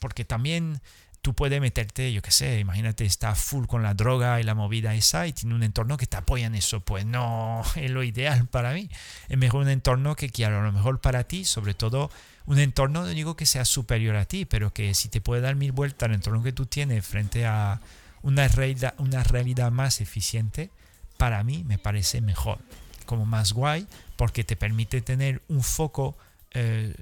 porque 0.00 0.24
también 0.24 0.82
tú 1.22 1.34
puedes 1.34 1.60
meterte, 1.60 2.12
yo 2.12 2.20
qué 2.20 2.32
sé, 2.32 2.58
imagínate, 2.58 3.04
está 3.04 3.36
full 3.36 3.66
con 3.66 3.82
la 3.82 3.94
droga 3.94 4.40
y 4.40 4.42
la 4.42 4.54
movida 4.54 4.92
esa 4.94 5.28
y 5.28 5.32
tiene 5.32 5.54
un 5.54 5.62
entorno 5.62 5.96
que 5.96 6.06
te 6.06 6.16
apoya 6.16 6.46
en 6.46 6.56
eso. 6.56 6.80
Pues 6.80 7.06
no 7.06 7.62
es 7.76 7.90
lo 7.90 8.02
ideal 8.02 8.46
para 8.48 8.74
mí. 8.74 8.90
Es 9.28 9.38
mejor 9.38 9.62
un 9.62 9.68
entorno 9.68 10.16
que 10.16 10.28
quiero, 10.28 10.58
a 10.58 10.62
lo 10.62 10.72
mejor 10.72 11.00
para 11.00 11.24
ti, 11.24 11.44
sobre 11.44 11.74
todo 11.74 12.10
un 12.44 12.58
entorno, 12.58 13.02
no 13.02 13.06
digo 13.06 13.36
que 13.36 13.46
sea 13.46 13.64
superior 13.64 14.16
a 14.16 14.24
ti, 14.24 14.44
pero 14.44 14.74
que 14.74 14.94
si 14.94 15.08
te 15.08 15.20
puede 15.20 15.40
dar 15.40 15.54
mil 15.54 15.70
vueltas 15.70 16.08
el 16.08 16.16
entorno 16.16 16.42
que 16.42 16.52
tú 16.52 16.66
tienes 16.66 17.06
frente 17.06 17.46
a 17.46 17.80
una 18.22 18.48
realidad, 18.48 18.94
una 18.98 19.22
realidad 19.22 19.70
más 19.70 20.00
eficiente, 20.00 20.70
para 21.18 21.44
mí 21.44 21.62
me 21.62 21.78
parece 21.78 22.20
mejor, 22.20 22.58
como 23.06 23.26
más 23.26 23.52
guay, 23.52 23.86
porque 24.16 24.42
te 24.42 24.56
permite 24.56 25.02
tener 25.02 25.40
un 25.46 25.62
foco 25.62 26.16
eh, 26.50 26.94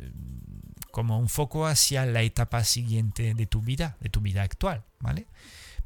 como 0.91 1.19
un 1.19 1.29
foco 1.29 1.67
hacia 1.67 2.07
la 2.07 2.23
etapa 2.23 2.65
siguiente 2.65 3.35
de 3.35 3.47
tu 3.47 3.61
vida, 3.61 3.97
de 4.01 4.09
tu 4.09 4.21
vida 4.21 4.43
actual, 4.43 4.83
¿vale? 5.01 5.27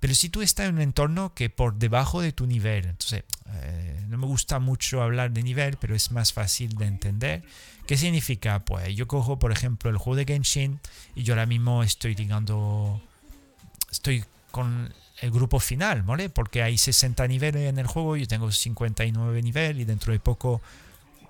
Pero 0.00 0.14
si 0.14 0.28
tú 0.28 0.42
estás 0.42 0.68
en 0.68 0.74
un 0.74 0.80
entorno 0.82 1.32
que 1.34 1.48
por 1.48 1.76
debajo 1.76 2.20
de 2.20 2.32
tu 2.32 2.46
nivel, 2.46 2.84
entonces 2.84 3.24
eh, 3.54 4.04
no 4.08 4.18
me 4.18 4.26
gusta 4.26 4.58
mucho 4.58 5.02
hablar 5.02 5.30
de 5.30 5.42
nivel, 5.42 5.78
pero 5.80 5.94
es 5.94 6.10
más 6.10 6.32
fácil 6.32 6.76
de 6.76 6.84
entender. 6.84 7.42
¿Qué 7.86 7.96
significa? 7.96 8.58
Pues 8.66 8.94
yo 8.94 9.08
cojo, 9.08 9.38
por 9.38 9.50
ejemplo, 9.50 9.88
el 9.88 9.96
juego 9.96 10.16
de 10.16 10.26
Genshin 10.26 10.78
y 11.14 11.22
yo 11.22 11.32
ahora 11.32 11.46
mismo 11.46 11.82
estoy 11.82 12.14
digando, 12.14 13.00
estoy 13.90 14.24
con 14.50 14.92
el 15.22 15.30
grupo 15.30 15.58
final, 15.58 16.02
¿vale? 16.02 16.28
Porque 16.28 16.62
hay 16.62 16.76
60 16.76 17.26
niveles 17.26 17.68
en 17.68 17.78
el 17.78 17.86
juego, 17.86 18.16
yo 18.16 18.28
tengo 18.28 18.52
59 18.52 19.42
niveles 19.42 19.80
y 19.80 19.84
dentro 19.84 20.12
de 20.12 20.20
poco 20.20 20.60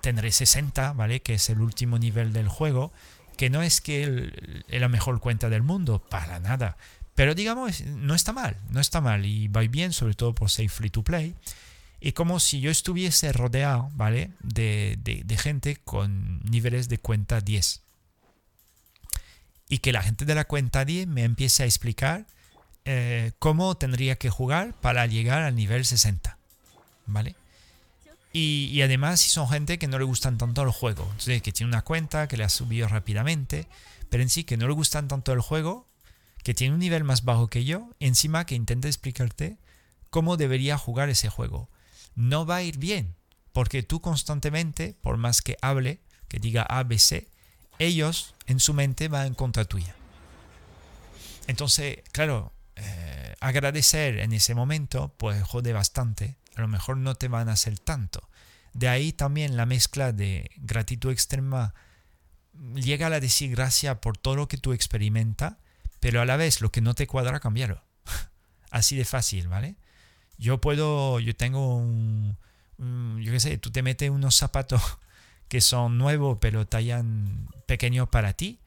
tendré 0.01 0.31
60, 0.31 0.93
¿vale? 0.93 1.21
Que 1.21 1.35
es 1.35 1.49
el 1.49 1.61
último 1.61 1.97
nivel 1.97 2.33
del 2.33 2.49
juego 2.49 2.91
que 3.35 3.49
no 3.49 3.61
es 3.61 3.81
que 3.81 4.63
es 4.67 4.81
la 4.81 4.89
mejor 4.89 5.19
cuenta 5.19 5.49
del 5.49 5.63
mundo, 5.63 5.99
para 5.99 6.39
nada. 6.39 6.77
Pero 7.15 7.33
digamos, 7.33 7.81
no 7.81 8.13
está 8.13 8.33
mal, 8.33 8.57
no 8.69 8.81
está 8.81 9.01
mal 9.01 9.25
y 9.25 9.47
va 9.47 9.61
bien, 9.61 9.93
sobre 9.93 10.15
todo 10.15 10.35
por 10.35 10.49
ser 10.49 10.69
free 10.69 10.89
to 10.89 11.03
play. 11.03 11.35
Y 12.01 12.11
como 12.11 12.39
si 12.39 12.59
yo 12.59 12.69
estuviese 12.69 13.31
rodeado, 13.31 13.89
¿vale? 13.93 14.31
De, 14.41 14.97
de, 15.01 15.37
gente 15.37 15.77
con 15.77 16.41
niveles 16.41 16.89
de 16.89 16.97
cuenta 16.97 17.41
10. 17.41 17.81
Y 19.69 19.79
que 19.79 19.93
la 19.93 20.03
gente 20.03 20.25
de 20.25 20.35
la 20.35 20.45
cuenta 20.45 20.85
10 20.85 21.07
me 21.07 21.23
empiece 21.23 21.63
a 21.63 21.65
explicar 21.65 22.27
eh, 22.83 23.31
cómo 23.39 23.75
tendría 23.75 24.17
que 24.17 24.29
jugar 24.29 24.73
para 24.81 25.07
llegar 25.07 25.41
al 25.41 25.55
nivel 25.55 25.85
60. 25.85 26.37
¿Vale? 27.07 27.35
Y, 28.37 28.81
además 28.81 29.21
si 29.21 29.29
son 29.29 29.47
gente 29.47 29.79
que 29.79 29.87
no 29.87 29.97
le 29.97 30.03
gustan 30.03 30.37
tanto 30.37 30.61
el 30.61 30.69
juego, 30.69 31.03
entonces 31.03 31.41
que 31.41 31.53
tiene 31.53 31.69
una 31.69 31.83
cuenta, 31.83 32.27
que 32.27 32.35
le 32.35 32.43
ha 32.43 32.49
subido 32.49 32.85
rápidamente, 32.89 33.65
pero 34.09 34.23
en 34.23 34.29
sí 34.29 34.43
que 34.43 34.57
no 34.57 34.67
le 34.67 34.73
gustan 34.73 35.07
tanto 35.07 35.31
el 35.31 35.39
juego, 35.39 35.87
que 36.43 36.53
tiene 36.53 36.73
un 36.73 36.81
nivel 36.81 37.05
más 37.05 37.23
bajo 37.23 37.47
que 37.47 37.63
yo, 37.63 37.95
encima 38.01 38.45
que 38.45 38.55
intenta 38.55 38.89
explicarte 38.89 39.57
cómo 40.09 40.35
debería 40.35 40.77
jugar 40.77 41.07
ese 41.07 41.29
juego. 41.29 41.69
No 42.13 42.45
va 42.45 42.57
a 42.57 42.63
ir 42.63 42.77
bien, 42.77 43.15
porque 43.53 43.83
tú 43.83 44.01
constantemente, 44.01 44.97
por 45.01 45.15
más 45.15 45.41
que 45.41 45.57
hable, 45.61 46.01
que 46.27 46.39
diga 46.39 46.63
ABC, 46.63 47.29
ellos 47.79 48.35
en 48.47 48.59
su 48.59 48.73
mente 48.73 49.07
van 49.07 49.27
en 49.27 49.33
contra 49.33 49.63
tuya. 49.63 49.95
Entonces, 51.47 51.99
claro, 52.11 52.51
eh, 52.75 53.33
agradecer 53.39 54.19
en 54.19 54.33
ese 54.33 54.55
momento, 54.55 55.13
pues 55.15 55.41
jode 55.41 55.71
bastante. 55.71 56.35
A 56.55 56.61
lo 56.61 56.67
mejor 56.67 56.97
no 56.97 57.15
te 57.15 57.27
van 57.27 57.49
a 57.49 57.53
hacer 57.53 57.77
tanto. 57.79 58.27
De 58.73 58.87
ahí 58.89 59.13
también 59.13 59.57
la 59.57 59.65
mezcla 59.65 60.11
de 60.11 60.51
gratitud 60.57 61.11
extrema 61.11 61.73
llega 62.75 63.07
a 63.07 63.09
la 63.09 63.19
decir 63.19 63.51
gracias 63.51 63.97
por 63.99 64.17
todo 64.17 64.35
lo 64.35 64.47
que 64.47 64.57
tú 64.57 64.73
experimentas, 64.73 65.55
pero 65.99 66.21
a 66.21 66.25
la 66.25 66.37
vez 66.37 66.61
lo 66.61 66.71
que 66.71 66.81
no 66.81 66.93
te 66.93 67.07
cuadra, 67.07 67.39
cambiarlo. 67.39 67.81
Así 68.71 68.95
de 68.95 69.05
fácil, 69.05 69.47
¿vale? 69.47 69.75
Yo 70.37 70.59
puedo, 70.59 71.19
yo 71.19 71.35
tengo 71.35 71.75
un, 71.75 72.37
yo 72.77 73.31
qué 73.31 73.39
sé, 73.39 73.57
tú 73.57 73.71
te 73.71 73.83
metes 73.83 74.09
unos 74.09 74.35
zapatos 74.35 74.81
que 75.47 75.61
son 75.61 75.97
nuevos 75.97 76.37
pero 76.41 76.67
tallan 76.67 77.49
pequeños 77.65 78.09
para 78.09 78.33
ti. 78.33 78.59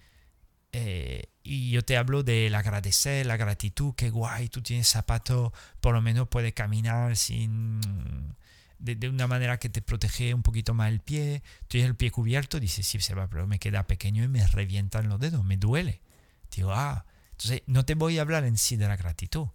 Eh, 0.73 1.31
y 1.43 1.71
yo 1.71 1.83
te 1.83 1.97
hablo 1.97 2.23
del 2.23 2.55
agradecer, 2.55 3.25
la 3.27 3.37
gratitud, 3.37 3.95
qué 3.95 4.11
guay, 4.11 4.49
tú 4.49 4.61
tienes 4.63 4.89
zapatos, 4.89 5.53
por 5.81 5.95
lo 5.95 6.03
menos 6.03 6.29
puedes 6.29 6.53
caminar 6.53 7.17
sin 7.17 7.81
de, 8.79 9.09
una 9.09 9.27
manera 9.27 9.59
que 9.59 9.69
te 9.69 9.83
protege 9.83 10.35
un 10.35 10.43
poquito 10.43 10.75
más 10.75 10.91
el 10.91 11.01
pie. 11.01 11.43
Tienes 11.69 11.89
el 11.89 11.97
pie 11.97 12.11
cubierto, 12.11 12.61
dices, 12.61 12.87
sí, 12.87 13.01
se 13.01 13.15
va, 13.15 13.29
pero 13.29 13.47
me 13.47 13.59
queda 13.59 13.87
pequeño 13.87 14.23
y 14.25 14.29
me 14.29 14.47
revientan 14.47 15.09
los 15.09 15.21
dedos, 15.21 15.45
me 15.45 15.57
duele. 15.57 16.01
Digo, 16.55 16.73
ah, 16.73 17.05
entonces 17.33 17.63
no 17.67 17.85
te 17.85 17.95
voy 17.95 18.19
a 18.19 18.23
hablar 18.23 18.45
en 18.45 18.57
sí 18.57 18.77
de 18.77 18.89
la 18.89 18.97
gratitud, 18.97 19.49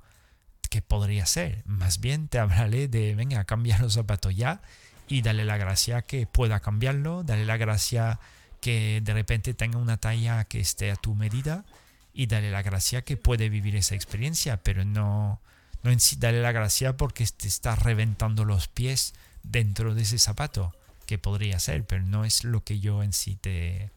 que 0.69 0.81
podría 0.81 1.25
ser. 1.25 1.63
Más 1.65 1.99
bien 1.99 2.27
te 2.27 2.39
hablaré 2.39 2.87
de, 2.87 3.15
venga, 3.15 3.43
cambiar 3.45 3.81
los 3.81 3.93
zapatos 3.93 4.35
ya 4.35 4.61
y 5.07 5.21
dale 5.21 5.45
la 5.45 5.57
gracia 5.57 6.01
que 6.03 6.25
pueda 6.27 6.59
cambiarlo, 6.59 7.23
dale 7.23 7.45
la 7.45 7.57
gracia 7.57 8.19
que 8.63 9.01
de 9.03 9.13
repente 9.13 9.53
tenga 9.53 9.77
una 9.77 9.97
talla 9.97 10.45
que 10.45 10.61
esté 10.61 10.89
a 10.89 10.95
tu 10.95 11.15
medida 11.15 11.65
y 12.13 12.27
dale 12.27 12.49
la 12.49 12.61
gracia 12.61 13.01
que 13.01 13.17
puede 13.17 13.49
vivir 13.49 13.75
esa 13.75 13.93
experiencia, 13.93 14.55
pero 14.63 14.85
no 14.85 15.41
no 15.83 15.91
en 15.91 15.99
sí 15.99 16.15
darle 16.15 16.41
la 16.41 16.53
gracia 16.53 16.95
porque 16.95 17.27
te 17.27 17.49
está 17.49 17.75
reventando 17.75 18.45
los 18.45 18.69
pies 18.69 19.15
dentro 19.43 19.93
de 19.93 20.03
ese 20.03 20.17
zapato, 20.17 20.73
que 21.05 21.17
podría 21.17 21.59
ser, 21.59 21.83
pero 21.83 22.03
no 22.03 22.23
es 22.23 22.45
lo 22.45 22.63
que 22.63 22.79
yo 22.79 23.03
en 23.03 23.11
sí 23.11 23.35
te, 23.35 23.91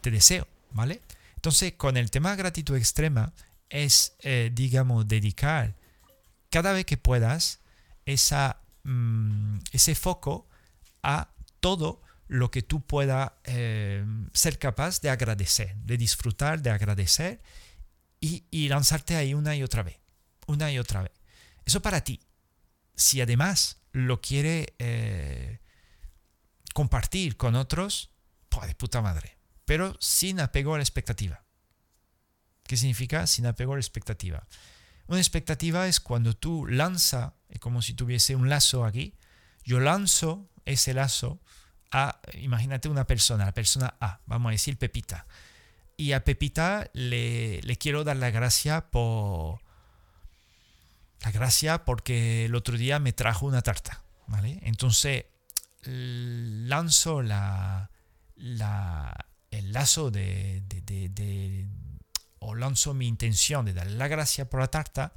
te 0.00 0.10
deseo, 0.10 0.48
¿vale? 0.72 1.02
Entonces, 1.36 1.74
con 1.74 1.98
el 1.98 2.10
tema 2.10 2.36
gratitud 2.36 2.74
extrema, 2.74 3.34
es, 3.68 4.14
eh, 4.20 4.50
digamos, 4.54 5.06
dedicar 5.06 5.74
cada 6.48 6.72
vez 6.72 6.86
que 6.86 6.96
puedas 6.96 7.60
esa, 8.06 8.56
mm, 8.84 9.58
ese 9.72 9.94
foco 9.94 10.46
a 11.02 11.28
todo 11.60 12.00
lo 12.28 12.50
que 12.50 12.62
tú 12.62 12.86
puedas 12.86 13.32
eh, 13.44 14.04
ser 14.32 14.58
capaz 14.58 15.00
de 15.00 15.10
agradecer, 15.10 15.74
de 15.76 15.96
disfrutar, 15.96 16.62
de 16.62 16.70
agradecer 16.70 17.42
y, 18.20 18.68
lanzarte 18.68 19.16
ahí 19.16 19.34
una 19.34 19.56
y 19.56 19.62
otra 19.62 19.82
vez 19.82 19.98
una 20.48 20.72
y 20.72 20.78
otra 20.78 21.02
vez. 21.02 21.12
Eso 21.64 21.80
para 21.80 22.02
ti. 22.02 22.20
Si 22.96 23.20
además 23.20 23.82
lo 23.92 24.20
quiere 24.20 24.74
eh, 24.78 25.60
compartir 26.74 27.36
con 27.36 27.54
otros, 27.54 28.10
pues 28.48 28.66
de 28.66 28.74
puta 28.74 29.00
madre. 29.00 29.36
Pero 29.64 29.96
sin 30.00 30.40
apego 30.40 30.74
a 30.74 30.78
la 30.78 30.82
expectativa. 30.82 31.44
¿Qué 32.64 32.76
significa 32.76 33.26
sin 33.26 33.46
apego 33.46 33.74
a 33.74 33.76
la 33.76 33.80
expectativa? 33.80 34.46
Una 35.06 35.20
expectativa 35.20 35.86
es 35.86 36.00
cuando 36.00 36.34
tú 36.34 36.66
lanza, 36.66 37.34
es 37.48 37.60
como 37.60 37.82
si 37.82 37.94
tuviese 37.94 38.34
un 38.34 38.48
lazo 38.48 38.84
aquí, 38.84 39.14
yo 39.64 39.80
lanzo 39.80 40.50
ese 40.64 40.92
lazo 40.94 41.40
a, 41.90 42.20
imagínate 42.34 42.88
una 42.88 43.06
persona, 43.06 43.44
la 43.44 43.54
persona 43.54 43.94
A, 44.00 44.20
vamos 44.26 44.50
a 44.50 44.52
decir 44.52 44.76
Pepita. 44.78 45.26
Y 45.96 46.12
a 46.12 46.24
Pepita 46.24 46.90
le, 46.92 47.60
le 47.62 47.76
quiero 47.76 48.04
dar 48.04 48.16
la 48.16 48.30
gracia 48.30 48.90
por, 48.90 49.60
la 51.22 51.30
gracia 51.30 51.84
porque 51.84 52.44
el 52.44 52.54
otro 52.54 52.76
día 52.76 52.98
me 52.98 53.12
trajo 53.12 53.46
una 53.46 53.62
tarta, 53.62 54.02
¿vale? 54.26 54.60
Entonces 54.62 55.24
lanzo 55.82 57.22
la, 57.22 57.90
el 58.36 59.72
lazo 59.72 60.10
de, 60.10 60.62
o 62.38 62.54
lanzo 62.54 62.94
mi 62.94 63.06
intención 63.06 63.64
de 63.66 63.72
darle 63.72 63.96
la 63.96 64.08
gracia 64.08 64.48
por 64.48 64.60
la 64.60 64.68
tarta, 64.68 65.12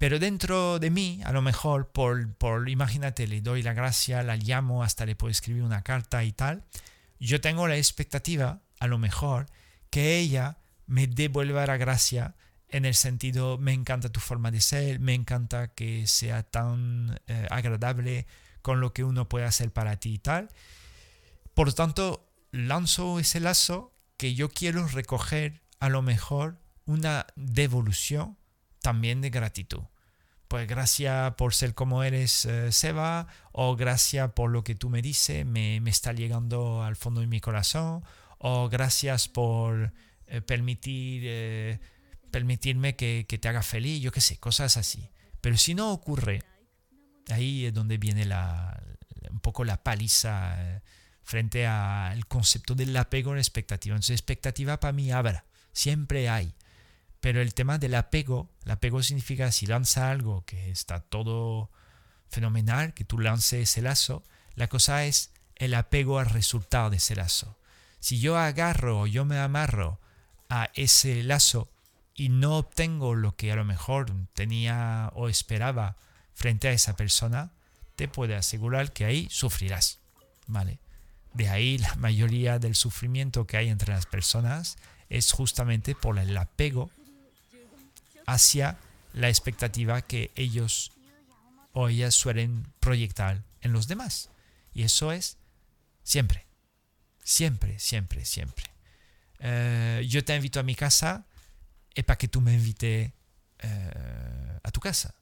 pero 0.00 0.18
dentro 0.18 0.78
de 0.78 0.88
mí, 0.88 1.20
a 1.26 1.32
lo 1.32 1.42
mejor, 1.42 1.90
por, 1.90 2.32
por 2.36 2.70
imagínate, 2.70 3.26
le 3.26 3.42
doy 3.42 3.62
la 3.62 3.74
gracia, 3.74 4.22
la 4.22 4.36
llamo, 4.36 4.82
hasta 4.82 5.04
le 5.04 5.14
puedo 5.14 5.30
escribir 5.30 5.62
una 5.62 5.82
carta 5.82 6.24
y 6.24 6.32
tal, 6.32 6.64
yo 7.18 7.42
tengo 7.42 7.68
la 7.68 7.76
expectativa, 7.76 8.62
a 8.78 8.86
lo 8.86 8.96
mejor, 8.96 9.44
que 9.90 10.16
ella 10.16 10.56
me 10.86 11.06
devuelva 11.06 11.66
la 11.66 11.76
gracia 11.76 12.34
en 12.70 12.86
el 12.86 12.94
sentido, 12.94 13.58
me 13.58 13.74
encanta 13.74 14.08
tu 14.08 14.20
forma 14.20 14.50
de 14.50 14.62
ser, 14.62 15.00
me 15.00 15.12
encanta 15.12 15.74
que 15.74 16.06
sea 16.06 16.44
tan 16.44 17.20
eh, 17.26 17.46
agradable 17.50 18.26
con 18.62 18.80
lo 18.80 18.94
que 18.94 19.04
uno 19.04 19.28
puede 19.28 19.44
hacer 19.44 19.70
para 19.70 19.96
ti 19.96 20.14
y 20.14 20.18
tal. 20.18 20.48
Por 21.52 21.66
lo 21.66 21.74
tanto, 21.74 22.26
lanzo 22.52 23.20
ese 23.20 23.38
lazo 23.38 23.92
que 24.16 24.34
yo 24.34 24.48
quiero 24.48 24.88
recoger 24.88 25.60
a 25.78 25.90
lo 25.90 26.00
mejor 26.00 26.56
una 26.86 27.26
devolución 27.36 28.38
también 28.80 29.20
de 29.20 29.30
gratitud. 29.30 29.82
Pues 30.48 30.66
gracias 30.66 31.34
por 31.34 31.54
ser 31.54 31.74
como 31.74 32.02
eres, 32.02 32.44
eh, 32.44 32.72
Seba, 32.72 33.28
o 33.52 33.76
gracias 33.76 34.32
por 34.32 34.50
lo 34.50 34.64
que 34.64 34.74
tú 34.74 34.90
me 34.90 35.02
dices, 35.02 35.46
me, 35.46 35.76
está 35.88 36.12
llegando 36.12 36.82
al 36.82 36.96
fondo 36.96 37.20
de 37.20 37.28
mi 37.28 37.40
corazón, 37.40 38.02
o 38.38 38.68
gracias 38.68 39.28
por 39.28 39.92
eh, 40.26 40.40
permitir 40.40 41.78
permitirme 42.30 42.96
que, 42.96 43.24
te 43.24 43.48
haga 43.48 43.62
feliz, 43.62 44.00
yo 44.00 44.12
qué 44.12 44.20
sé, 44.20 44.38
cosas 44.38 44.76
así. 44.76 45.10
Pero 45.40 45.56
si 45.56 45.74
no 45.74 45.92
ocurre, 45.92 46.42
ahí 47.30 47.66
es 47.66 47.74
donde 47.74 47.98
viene 47.98 48.24
la, 48.24 48.82
un 49.30 49.40
poco 49.40 49.64
la 49.64 49.82
paliza 49.82 50.54
eh, 50.58 50.80
frente 51.22 51.66
al 51.66 52.26
concepto 52.26 52.74
del 52.74 52.96
apego 52.96 53.32
a 53.32 53.34
la 53.34 53.40
expectativa. 53.40 53.94
Entonces, 53.94 54.14
expectativa 54.14 54.80
para 54.80 54.92
mí 54.92 55.10
habrá, 55.10 55.44
siempre 55.72 56.28
hay. 56.28 56.54
Pero 57.20 57.42
el 57.42 57.54
tema 57.54 57.78
del 57.78 57.94
apego, 57.94 58.48
el 58.64 58.72
apego 58.72 59.02
significa 59.02 59.52
si 59.52 59.66
lanza 59.66 60.10
algo 60.10 60.44
que 60.46 60.70
está 60.70 61.00
todo 61.00 61.70
fenomenal, 62.28 62.94
que 62.94 63.04
tú 63.04 63.18
lances 63.18 63.70
ese 63.70 63.82
lazo, 63.82 64.22
la 64.54 64.68
cosa 64.68 65.04
es 65.04 65.32
el 65.56 65.74
apego 65.74 66.18
al 66.18 66.26
resultado 66.26 66.90
de 66.90 66.96
ese 66.96 67.16
lazo. 67.16 67.58
Si 67.98 68.20
yo 68.20 68.38
agarro 68.38 69.00
o 69.00 69.06
yo 69.06 69.24
me 69.24 69.38
amarro 69.38 70.00
a 70.48 70.70
ese 70.74 71.22
lazo, 71.22 71.70
y 72.20 72.28
no 72.28 72.58
obtengo 72.58 73.14
lo 73.14 73.34
que 73.34 73.50
a 73.50 73.56
lo 73.56 73.64
mejor 73.64 74.12
tenía 74.34 75.10
o 75.14 75.30
esperaba 75.30 75.96
frente 76.34 76.68
a 76.68 76.72
esa 76.72 76.94
persona, 76.94 77.52
te 77.96 78.08
puedo 78.08 78.36
asegurar 78.36 78.92
que 78.92 79.06
ahí 79.06 79.26
sufrirás. 79.30 80.00
¿Vale? 80.46 80.80
De 81.32 81.48
ahí 81.48 81.78
la 81.78 81.94
mayoría 81.98 82.58
del 82.58 82.74
sufrimiento 82.74 83.46
que 83.46 83.56
hay 83.56 83.70
entre 83.70 83.94
las 83.94 84.04
personas 84.04 84.76
es 85.08 85.32
justamente 85.32 85.94
por 85.94 86.18
el 86.18 86.36
apego 86.36 86.90
hacia 88.32 88.78
la 89.12 89.28
expectativa 89.28 90.02
que 90.02 90.30
ellos 90.34 90.92
o 91.72 91.88
ellas 91.88 92.14
suelen 92.14 92.66
proyectar 92.80 93.42
en 93.60 93.72
los 93.72 93.88
demás. 93.88 94.30
Y 94.72 94.82
eso 94.82 95.12
es 95.12 95.36
siempre, 96.02 96.46
siempre, 97.22 97.78
siempre, 97.78 98.24
siempre. 98.24 98.64
Eh, 99.40 100.06
yo 100.08 100.24
te 100.24 100.36
invito 100.36 100.60
a 100.60 100.62
mi 100.62 100.74
casa 100.74 101.26
es 101.94 102.04
para 102.04 102.18
que 102.18 102.28
tú 102.28 102.40
me 102.40 102.54
invites 102.54 103.12
eh, 103.58 104.58
a 104.62 104.70
tu 104.70 104.80
casa. 104.80 105.14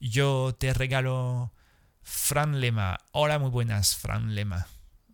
Yo 0.00 0.54
te 0.58 0.74
regalo 0.74 1.52
Fran 2.02 2.60
Lema. 2.60 2.98
Hola, 3.12 3.38
muy 3.38 3.50
buenas, 3.50 3.96
Fran 3.96 4.34
Lema. 4.34 4.66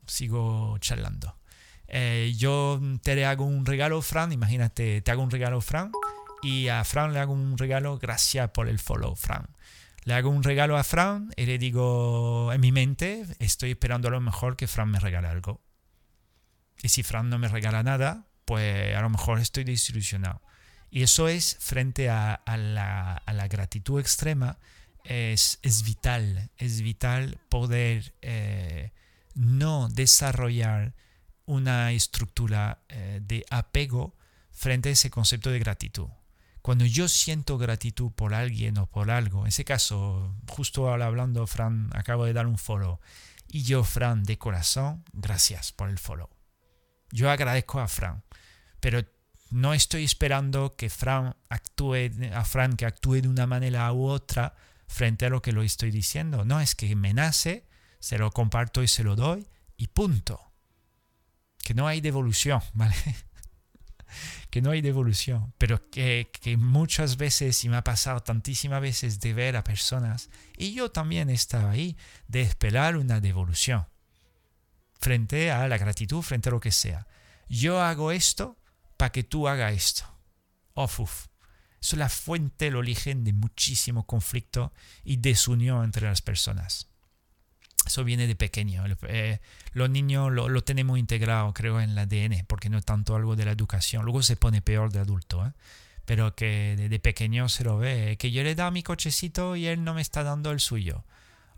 Sigo 0.07 0.77
charlando. 0.79 1.37
Eh, 1.87 2.35
yo 2.37 2.81
te 3.03 3.25
hago 3.25 3.45
un 3.45 3.67
regalo, 3.67 4.03
Fran. 4.03 4.33
Imagínate, 4.33 5.01
te 5.01 5.11
hago 5.11 5.23
un 5.23 5.31
regalo, 5.31 5.61
Fran. 5.61 5.93
Y 6.43 6.69
a 6.69 6.85
Fran 6.85 7.13
le 7.13 7.21
hago 7.21 7.33
un 7.33 7.59
regalo. 7.59 7.99
Gracias 7.99 8.51
por 8.51 8.69
el 8.69 8.79
follow, 8.79 9.15
Fran. 9.15 9.49
Le 10.05 10.15
hago 10.15 10.31
un 10.31 10.43
regalo 10.43 10.79
a 10.79 10.85
Fran 10.85 11.31
y 11.37 11.45
le 11.45 11.59
digo 11.59 12.53
en 12.53 12.61
mi 12.61 12.73
mente, 12.73 13.27
estoy 13.39 13.73
esperando 13.73 14.09
a 14.09 14.11
lo 14.11 14.21
mejor 14.21 14.57
que 14.57 14.67
Fran 14.67 14.91
me 14.91 14.99
regale 14.99 15.29
algo. 15.29 15.61
Y 16.83 16.89
si 16.89 17.03
Fran 17.03 17.29
no 17.29 17.39
me 17.39 17.49
regala 17.49 17.83
nada, 17.83 18.27
pues 18.47 18.97
a 18.97 19.03
lo 19.03 19.11
mejor 19.11 19.39
estoy 19.41 19.65
desilusionado. 19.65 20.41
Y 20.91 21.03
eso 21.03 21.29
es 21.29 21.57
frente 21.61 22.09
a, 22.09 22.43
la, 22.47 23.49
gratitud 23.49 24.01
extrema, 24.01 24.59
es, 25.05 25.59
vital, 25.85 26.51
es 26.57 26.81
vital 26.81 27.39
poder 27.49 28.15
eh, 28.23 28.93
no 29.35 29.89
desarrollar 29.89 30.95
una 31.45 31.93
estructura 31.93 32.83
eh, 32.89 33.21
de 33.23 33.45
apego 33.51 34.17
frente 34.51 34.89
a 34.89 34.93
ese 34.93 35.11
concepto 35.11 35.51
de 35.51 35.59
gratitud. 35.59 36.09
Cuando 36.63 36.85
yo 36.85 37.09
siento 37.09 37.57
gratitud 37.59 38.13
por 38.13 38.35
alguien 38.35 38.79
o 38.79 38.87
por 38.87 39.11
algo, 39.11 39.43
en 39.43 39.49
ese 39.49 39.65
caso, 39.65 40.35
justo 40.49 40.89
ahora 40.89 41.07
hablando, 41.07 41.47
Fran, 41.47 41.91
acabo 41.95 42.27
de 42.27 42.33
dar 42.33 42.47
un 42.47 42.59
follow, 42.59 43.01
y 43.49 43.63
yo, 43.63 43.83
Fran, 43.83 44.23
de 44.25 44.39
corazón, 44.39 45.05
gracias 45.13 45.73
por 45.73 45.89
el 45.89 45.99
follow. 45.99 46.29
Yo 47.11 47.31
agradezco 47.31 47.81
a 47.81 47.89
Fran, 47.89 48.23
pero 48.79 49.03
no 49.51 49.75
estoy 49.75 50.05
esperando 50.05 50.77
que 50.77 50.91
Fran 50.91 51.35
actúe, 51.49 52.11
a 52.33 52.45
Fran 52.45 52.77
que 52.77 52.87
actúe 52.87 53.23
de 53.23 53.29
una 53.29 53.47
manera 53.47 53.93
u 53.93 54.07
otra 54.07 54.55
frente 54.87 55.27
a 55.27 55.31
lo 55.31 55.43
que 55.43 55.53
lo 55.53 55.63
estoy 55.63 55.91
diciendo. 55.91 56.45
No, 56.45 56.61
es 56.61 56.75
que 56.75 56.95
me 56.95 57.15
nace, 57.15 57.67
se 57.99 58.19
lo 58.19 58.31
comparto 58.31 58.83
y 58.83 58.89
se 58.89 59.03
lo 59.03 59.17
doy 59.17 59.49
y 59.77 59.89
punto. 59.89 60.41
Que 61.65 61.75
no 61.75 61.89
hay 61.89 62.01
devolución, 62.01 62.61
¿vale? 62.75 62.95
Que 64.51 64.63
no 64.63 64.71
hay 64.71 64.81
devolución, 64.81 65.53
pero 65.59 65.91
que, 65.91 66.31
que, 66.41 66.57
muchas 66.57 67.17
veces, 67.17 67.65
y 67.65 67.69
me 67.69 67.77
ha 67.77 67.85
pasado 67.85 68.21
tantísimas 68.21 68.81
veces 68.81 69.21
de 69.21 69.35
ver 69.35 69.57
a 69.57 69.65
personas, 69.65 70.31
y 70.57 70.73
yo 70.73 70.91
también 70.91 71.31
estaba 71.31 71.71
ahí, 71.71 71.97
de 72.29 72.43
esperar 72.43 72.97
una 72.97 73.21
devolución 73.21 73.87
frente 75.01 75.51
a 75.51 75.67
la 75.67 75.79
gratitud, 75.79 76.23
frente 76.23 76.49
a 76.49 76.53
lo 76.53 76.61
que 76.61 76.73
sea. 76.73 77.07
Yo 77.49 77.81
hago 77.81 78.13
esto 78.13 78.57
para 78.97 79.13
que 79.13 79.25
tú 79.25 79.49
hagas 79.49 79.73
esto. 79.73 80.05
Uf, 80.75 81.01
uf. 81.01 81.27
Es 81.81 81.95
la 81.95 82.11
fuente, 82.11 82.67
el 82.67 82.77
origen 82.77 83.25
de 83.25 83.33
muchísimo 83.33 84.07
conflicto 84.07 84.73
y 85.03 85.17
desunión 85.17 85.85
entre 85.85 86.07
las 86.07 86.21
personas. 86.21 86.90
Eso 87.91 88.05
viene 88.05 88.29
de 88.29 88.37
pequeño. 88.37 88.85
Eh, 89.09 89.41
los 89.73 89.91
niños 89.91 90.31
lo, 90.31 90.63
tenemos 90.63 90.97
integrado, 90.97 91.53
creo, 91.53 91.81
en 91.81 91.91
el 91.91 91.99
ADN, 91.99 92.47
porque 92.47 92.71
no 92.71 92.79
es 92.79 92.85
tanto 92.85 93.17
algo 93.17 93.35
de 93.35 93.45
la 93.45 93.51
educación. 93.51 94.05
Luego 94.05 94.23
se 94.23 94.37
pone 94.37 94.63
peor 94.63 94.93
de 94.93 95.01
adulto, 95.01 95.45
¿eh? 95.45 95.51
pero 96.05 96.37
que 96.37 96.77
de, 96.77 97.01
pequeño 97.01 97.49
se 97.49 97.65
lo 97.65 97.79
ve. 97.79 98.17
Que 98.17 98.31
yo 98.31 98.45
le 98.45 98.55
dado 98.55 98.71
mi 98.71 98.85
cochecito 98.85 99.57
y 99.57 99.67
él 99.67 99.83
no 99.83 99.93
me 99.93 100.03
está 100.03 100.23
dando 100.23 100.53
el 100.53 100.61
suyo. 100.61 101.03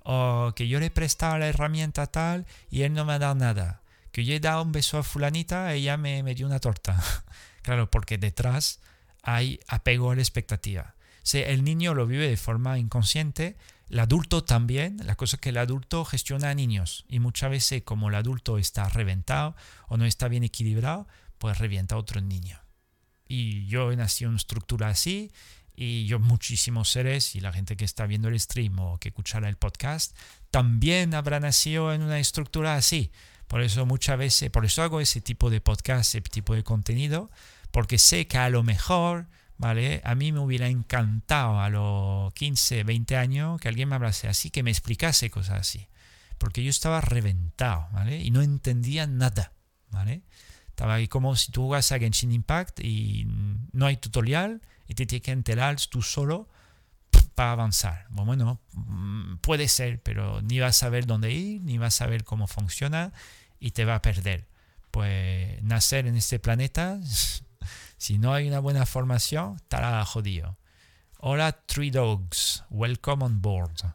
O 0.04 0.54
que 0.56 0.68
yo 0.68 0.80
le 0.80 0.86
he 0.86 0.90
prestado 0.90 1.36
la 1.36 1.48
herramienta 1.48 2.06
tal 2.06 2.46
y 2.70 2.80
él 2.80 2.94
no 2.94 3.04
me 3.04 3.18
dado 3.18 3.34
nada. 3.34 3.82
Que 4.10 4.24
yo 4.24 4.32
he 4.32 4.40
dado 4.40 4.62
un 4.62 4.72
beso 4.72 4.96
a 4.96 5.02
fulanita 5.02 5.76
y 5.76 5.80
ella 5.80 5.98
me, 5.98 6.22
me 6.22 6.34
dio 6.34 6.46
una 6.46 6.60
torta. 6.60 6.98
claro, 7.60 7.90
porque 7.90 8.16
detrás 8.16 8.80
hay 9.22 9.60
apego 9.68 10.10
a 10.10 10.14
la 10.14 10.22
expectativa. 10.22 10.94
Si 11.24 11.40
el 11.40 11.62
niño 11.62 11.92
lo 11.92 12.06
vive 12.06 12.26
de 12.26 12.38
forma 12.38 12.78
inconsciente, 12.78 13.54
el 13.88 14.00
adulto 14.00 14.44
también, 14.44 14.98
la 15.04 15.16
cosa 15.16 15.36
es 15.36 15.40
que 15.40 15.50
el 15.50 15.58
adulto 15.58 16.04
gestiona 16.04 16.50
a 16.50 16.54
niños 16.54 17.04
y 17.08 17.18
muchas 17.18 17.50
veces 17.50 17.82
como 17.82 18.08
el 18.08 18.14
adulto 18.14 18.58
está 18.58 18.88
reventado 18.88 19.54
o 19.88 19.96
no 19.96 20.04
está 20.04 20.28
bien 20.28 20.44
equilibrado, 20.44 21.06
pues 21.38 21.58
revienta 21.58 21.94
a 21.94 21.98
otro 21.98 22.20
niño. 22.20 22.60
Y 23.28 23.66
yo 23.66 23.94
nacido 23.96 24.28
en 24.28 24.32
una 24.32 24.40
estructura 24.40 24.88
así 24.88 25.32
y 25.74 26.06
yo 26.06 26.18
muchísimos 26.18 26.90
seres 26.90 27.34
y 27.34 27.40
la 27.40 27.52
gente 27.52 27.76
que 27.76 27.84
está 27.84 28.06
viendo 28.06 28.28
el 28.28 28.38
stream 28.38 28.78
o 28.78 28.98
que 28.98 29.08
escuchará 29.08 29.48
el 29.48 29.56
podcast 29.56 30.16
también 30.50 31.14
habrá 31.14 31.40
nacido 31.40 31.92
en 31.92 32.02
una 32.02 32.18
estructura 32.18 32.76
así. 32.76 33.10
Por 33.48 33.62
eso 33.62 33.84
muchas 33.86 34.18
veces, 34.18 34.50
por 34.50 34.64
eso 34.64 34.82
hago 34.82 35.00
ese 35.00 35.20
tipo 35.20 35.50
de 35.50 35.60
podcast, 35.60 36.14
ese 36.14 36.20
tipo 36.20 36.54
de 36.54 36.62
contenido, 36.62 37.30
porque 37.70 37.98
sé 37.98 38.26
que 38.26 38.38
a 38.38 38.48
lo 38.48 38.62
mejor, 38.62 39.26
¿vale? 39.58 40.00
A 40.04 40.14
mí 40.14 40.32
me 40.32 40.40
hubiera 40.40 40.68
encantado 40.68 41.60
a 41.60 41.68
los 41.68 42.32
15, 42.34 42.84
20 42.84 43.16
años 43.16 43.60
que 43.60 43.68
alguien 43.68 43.88
me 43.88 43.94
hablase 43.94 44.28
así, 44.28 44.50
que 44.50 44.62
me 44.62 44.70
explicase 44.70 45.30
cosas 45.30 45.60
así. 45.60 45.88
Porque 46.38 46.64
yo 46.64 46.70
estaba 46.70 47.00
reventado, 47.00 47.88
¿vale? 47.92 48.20
Y 48.20 48.30
no 48.30 48.42
entendía 48.42 49.06
nada, 49.06 49.52
¿vale? 49.90 50.22
Estaba 50.68 50.94
ahí 50.94 51.06
como 51.06 51.36
si 51.36 51.52
tú 51.52 51.62
jugas 51.62 51.92
a 51.92 51.98
Genshin 51.98 52.32
Impact 52.32 52.80
y 52.80 53.26
no 53.72 53.86
hay 53.86 53.96
tutorial 53.98 54.62
y 54.88 54.94
te 54.94 55.06
tienes 55.06 55.22
que 55.22 55.30
enterar 55.30 55.76
tú 55.88 56.02
solo 56.02 56.48
para 57.34 57.52
avanzar. 57.52 58.06
Bueno, 58.10 58.60
puede 59.40 59.68
ser, 59.68 60.02
pero 60.02 60.42
ni 60.42 60.58
vas 60.60 60.76
a 60.76 60.80
saber 60.80 61.06
dónde 61.06 61.30
ir, 61.32 61.60
ni 61.62 61.78
vas 61.78 61.94
a 61.94 61.98
saber 62.04 62.24
cómo 62.24 62.46
funciona 62.46 63.12
y 63.60 63.70
te 63.70 63.84
va 63.84 63.96
a 63.96 64.02
perder. 64.02 64.48
Pues 64.90 65.62
nacer 65.62 66.06
en 66.06 66.16
este 66.16 66.38
planeta 66.38 66.98
si 68.02 68.18
no 68.18 68.34
hay 68.34 68.48
una 68.48 68.58
buena 68.58 68.84
formación, 68.84 69.54
estará 69.54 70.04
jodido. 70.04 70.58
Hola, 71.18 71.52
Three 71.52 71.92
Dogs. 71.92 72.64
Welcome 72.68 73.24
on 73.24 73.40
board. 73.40 73.94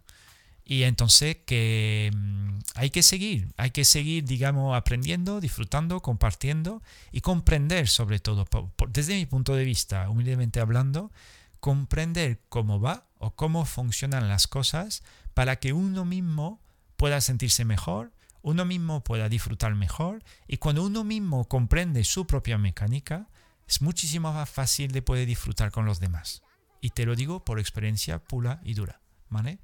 Y 0.63 0.83
entonces 0.83 1.39
que 1.45 2.09
mm, 2.15 2.59
hay 2.75 2.89
que 2.89 3.03
seguir, 3.03 3.49
hay 3.57 3.71
que 3.71 3.83
seguir, 3.83 4.23
digamos, 4.23 4.77
aprendiendo, 4.77 5.41
disfrutando, 5.41 5.99
compartiendo 5.99 6.81
y 7.11 7.19
comprender 7.19 7.89
sobre 7.89 8.19
todo, 8.19 8.47
desde 8.87 9.15
mi 9.15 9.25
punto 9.25 9.55
de 9.55 9.65
vista, 9.65 10.09
humildemente 10.09 10.61
hablando, 10.61 11.11
comprender 11.59 12.39
cómo 12.47 12.79
va 12.79 13.07
o 13.17 13.31
cómo 13.31 13.65
funcionan 13.65 14.29
las 14.29 14.47
cosas 14.47 15.03
para 15.33 15.57
que 15.57 15.73
uno 15.73 16.05
mismo 16.05 16.61
pueda 16.95 17.19
sentirse 17.19 17.65
mejor, 17.65 18.13
uno 18.41 18.63
mismo 18.63 19.03
pueda 19.03 19.27
disfrutar 19.27 19.75
mejor 19.75 20.23
y 20.47 20.57
cuando 20.57 20.85
uno 20.85 21.03
mismo 21.03 21.43
comprende 21.49 22.05
su 22.05 22.25
propia 22.25 22.57
mecánica, 22.57 23.27
es 23.67 23.81
muchísimo 23.81 24.33
más 24.33 24.49
fácil 24.49 24.91
de 24.91 25.01
poder 25.01 25.27
disfrutar 25.27 25.71
con 25.71 25.85
los 25.85 25.99
demás. 25.99 26.41
Y 26.81 26.91
te 26.91 27.05
lo 27.05 27.15
digo 27.15 27.43
por 27.43 27.59
experiencia 27.59 28.19
pura 28.19 28.61
y 28.63 28.73
dura, 28.73 29.01
¿vale? 29.29 29.59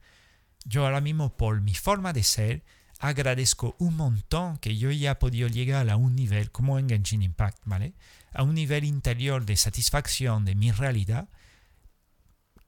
Yo 0.65 0.85
ahora 0.85 1.01
mismo 1.01 1.35
por 1.35 1.61
mi 1.61 1.73
forma 1.73 2.13
de 2.13 2.23
ser 2.23 2.63
agradezco 2.99 3.75
un 3.79 3.97
montón 3.97 4.57
que 4.57 4.77
yo 4.77 4.89
ya 4.91 5.11
he 5.11 5.15
podido 5.15 5.47
llegar 5.47 5.89
a 5.89 5.97
un 5.97 6.15
nivel 6.15 6.51
como 6.51 6.79
en 6.79 6.87
Genshin 6.87 7.21
Impact, 7.21 7.59
¿vale? 7.65 7.93
A 8.33 8.43
un 8.43 8.55
nivel 8.55 8.85
interior 8.85 9.45
de 9.45 9.57
satisfacción 9.57 10.45
de 10.45 10.55
mi 10.55 10.71
realidad 10.71 11.29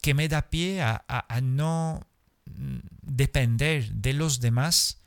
que 0.02 0.14
me 0.14 0.28
da 0.28 0.50
pie 0.50 0.82
a, 0.82 1.04
no 1.42 2.06
mm, 2.46 2.78
depender 3.02 3.92
de 3.92 4.14
los 4.14 4.40
demás 4.40 5.00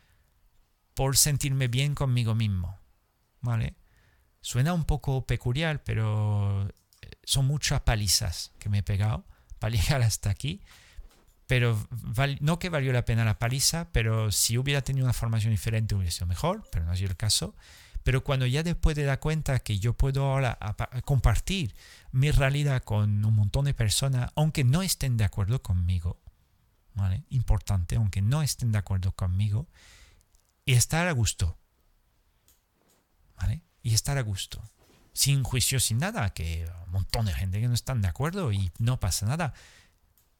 por 0.94 1.16
sentirme 1.16 1.68
bien 1.68 1.94
conmigo 1.94 2.34
mismo, 2.34 2.80
¿vale? 3.40 3.76
Suena 4.48 4.72
un 4.72 4.86
poco 4.86 5.26
peculiar, 5.26 5.84
pero 5.84 6.66
eh, 7.02 7.10
son 7.22 7.44
muchas 7.44 7.82
palizas 7.82 8.50
que 8.58 8.70
me 8.70 8.78
he 8.78 8.82
pegado 8.82 9.26
para 9.58 9.76
llegar 9.76 10.00
hasta 10.00 10.30
aquí. 10.30 10.62
Pero 11.46 11.78
no 12.40 12.58
que 12.58 12.70
valió 12.70 12.94
la 12.94 13.04
pena 13.04 13.26
la 13.26 13.38
paliza, 13.38 13.90
pero 13.92 14.32
si 14.32 14.56
hubiera 14.56 14.80
tenido 14.80 15.04
una 15.04 15.12
formación 15.12 15.52
diferente 15.52 15.94
hubiera 15.94 16.10
sido 16.10 16.28
mejor, 16.28 16.66
pero 16.72 16.86
no 16.86 16.92
ha 16.92 16.96
sido 16.96 17.10
el 17.10 17.16
caso. 17.18 17.54
Pero 18.04 18.24
cuando 18.24 18.46
ya 18.46 18.62
después 18.62 18.96
de 18.96 19.04
dar 19.04 19.20
cuenta 19.20 19.58
que 19.58 19.78
yo 19.80 19.92
puedo 19.92 20.24
ahora 20.24 20.58
compartir 21.04 21.74
mi 22.10 22.30
realidad 22.30 22.82
con 22.82 23.22
un 23.22 23.34
montón 23.34 23.66
de 23.66 23.74
personas, 23.74 24.30
aunque 24.34 24.64
no 24.64 24.80
estén 24.80 25.18
de 25.18 25.24
acuerdo 25.24 25.62
conmigo, 25.62 26.22
¿vale? 26.94 27.22
Importante, 27.28 27.96
aunque 27.96 28.22
no 28.22 28.40
estén 28.40 28.72
de 28.72 28.78
acuerdo 28.78 29.12
conmigo, 29.12 29.68
y 30.64 30.72
estar 30.72 31.06
a 31.06 31.12
gusto, 31.12 31.58
¿vale? 33.36 33.67
Y 33.88 33.94
estar 33.94 34.18
a 34.18 34.22
gusto. 34.22 34.62
Sin 35.12 35.42
juicio, 35.42 35.80
sin 35.80 35.98
nada, 35.98 36.30
que 36.30 36.68
un 36.86 36.92
montón 36.92 37.26
de 37.26 37.32
gente 37.32 37.60
que 37.60 37.68
no 37.68 37.74
están 37.74 38.02
de 38.02 38.08
acuerdo 38.08 38.52
y 38.52 38.70
no 38.78 39.00
pasa 39.00 39.26
nada. 39.26 39.54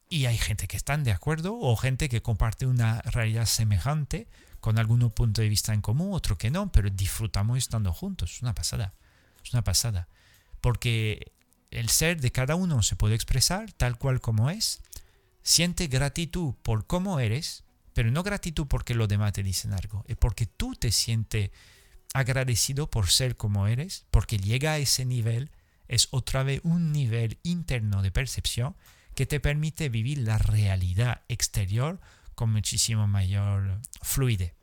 Y 0.08 0.26
hay 0.26 0.38
gente 0.38 0.68
que 0.68 0.76
están 0.76 1.02
de 1.04 1.12
acuerdo 1.12 1.58
o 1.58 1.76
gente 1.76 2.08
que 2.08 2.22
comparte 2.22 2.66
una 2.66 3.00
realidad 3.02 3.46
semejante 3.46 4.28
con 4.60 4.78
algún 4.78 5.10
punto 5.10 5.40
de 5.40 5.48
vista 5.48 5.72
en 5.72 5.80
común, 5.80 6.12
otro 6.12 6.36
que 6.38 6.50
no, 6.50 6.70
pero 6.70 6.90
disfrutamos 6.90 7.58
estando 7.58 7.92
juntos. 7.92 8.34
Es 8.34 8.42
una 8.42 8.54
pasada. 8.54 8.94
Es 9.44 9.52
una 9.52 9.64
pasada. 9.64 10.08
Porque 10.60 11.32
el 11.70 11.88
ser 11.88 12.20
de 12.20 12.32
cada 12.32 12.54
uno 12.54 12.82
se 12.82 12.96
puede 12.96 13.14
expresar 13.14 13.72
tal 13.72 13.98
cual 13.98 14.20
como 14.20 14.50
es. 14.50 14.80
Siente 15.42 15.86
gratitud 15.86 16.54
por 16.62 16.86
cómo 16.86 17.20
eres, 17.20 17.64
pero 17.94 18.10
no 18.10 18.22
gratitud 18.22 18.66
porque 18.66 18.94
los 18.94 19.08
demás 19.08 19.32
te 19.32 19.42
dicen 19.42 19.72
algo, 19.72 20.04
es 20.06 20.16
porque 20.16 20.46
tú 20.46 20.74
te 20.74 20.92
sientes 20.92 21.50
agradecido 22.14 22.90
por 22.90 23.08
ser 23.08 23.36
como 23.36 23.66
eres, 23.66 24.06
porque 24.10 24.38
llega 24.38 24.72
a 24.72 24.78
ese 24.78 25.04
nivel, 25.04 25.50
es 25.88 26.08
otra 26.10 26.42
vez 26.42 26.60
un 26.64 26.92
nivel 26.92 27.38
interno 27.42 28.02
de 28.02 28.10
percepción 28.10 28.76
que 29.14 29.26
te 29.26 29.40
permite 29.40 29.88
vivir 29.88 30.18
la 30.18 30.38
realidad 30.38 31.22
exterior 31.28 32.00
con 32.34 32.52
muchísimo 32.52 33.06
mayor 33.06 33.80
fluidez. 34.02 34.54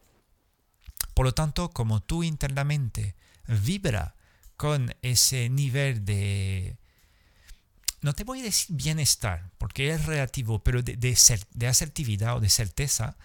Por 1.13 1.25
lo 1.25 1.33
tanto, 1.33 1.71
como 1.71 2.01
tú 2.01 2.23
internamente 2.23 3.15
vibra 3.47 4.15
con 4.57 4.95
ese 5.01 5.49
nivel 5.49 6.05
de, 6.05 6.77
no 8.01 8.13
te 8.13 8.23
voy 8.23 8.39
a 8.39 8.43
decir 8.43 8.75
bienestar, 8.75 9.51
porque 9.57 9.89
es 9.89 10.05
relativo, 10.05 10.63
pero 10.63 10.81
de, 10.81 10.95
de, 10.95 11.17
de 11.53 11.67
asertividad 11.67 12.37
o 12.37 12.39
de 12.39 12.49
certeza, 12.49 13.17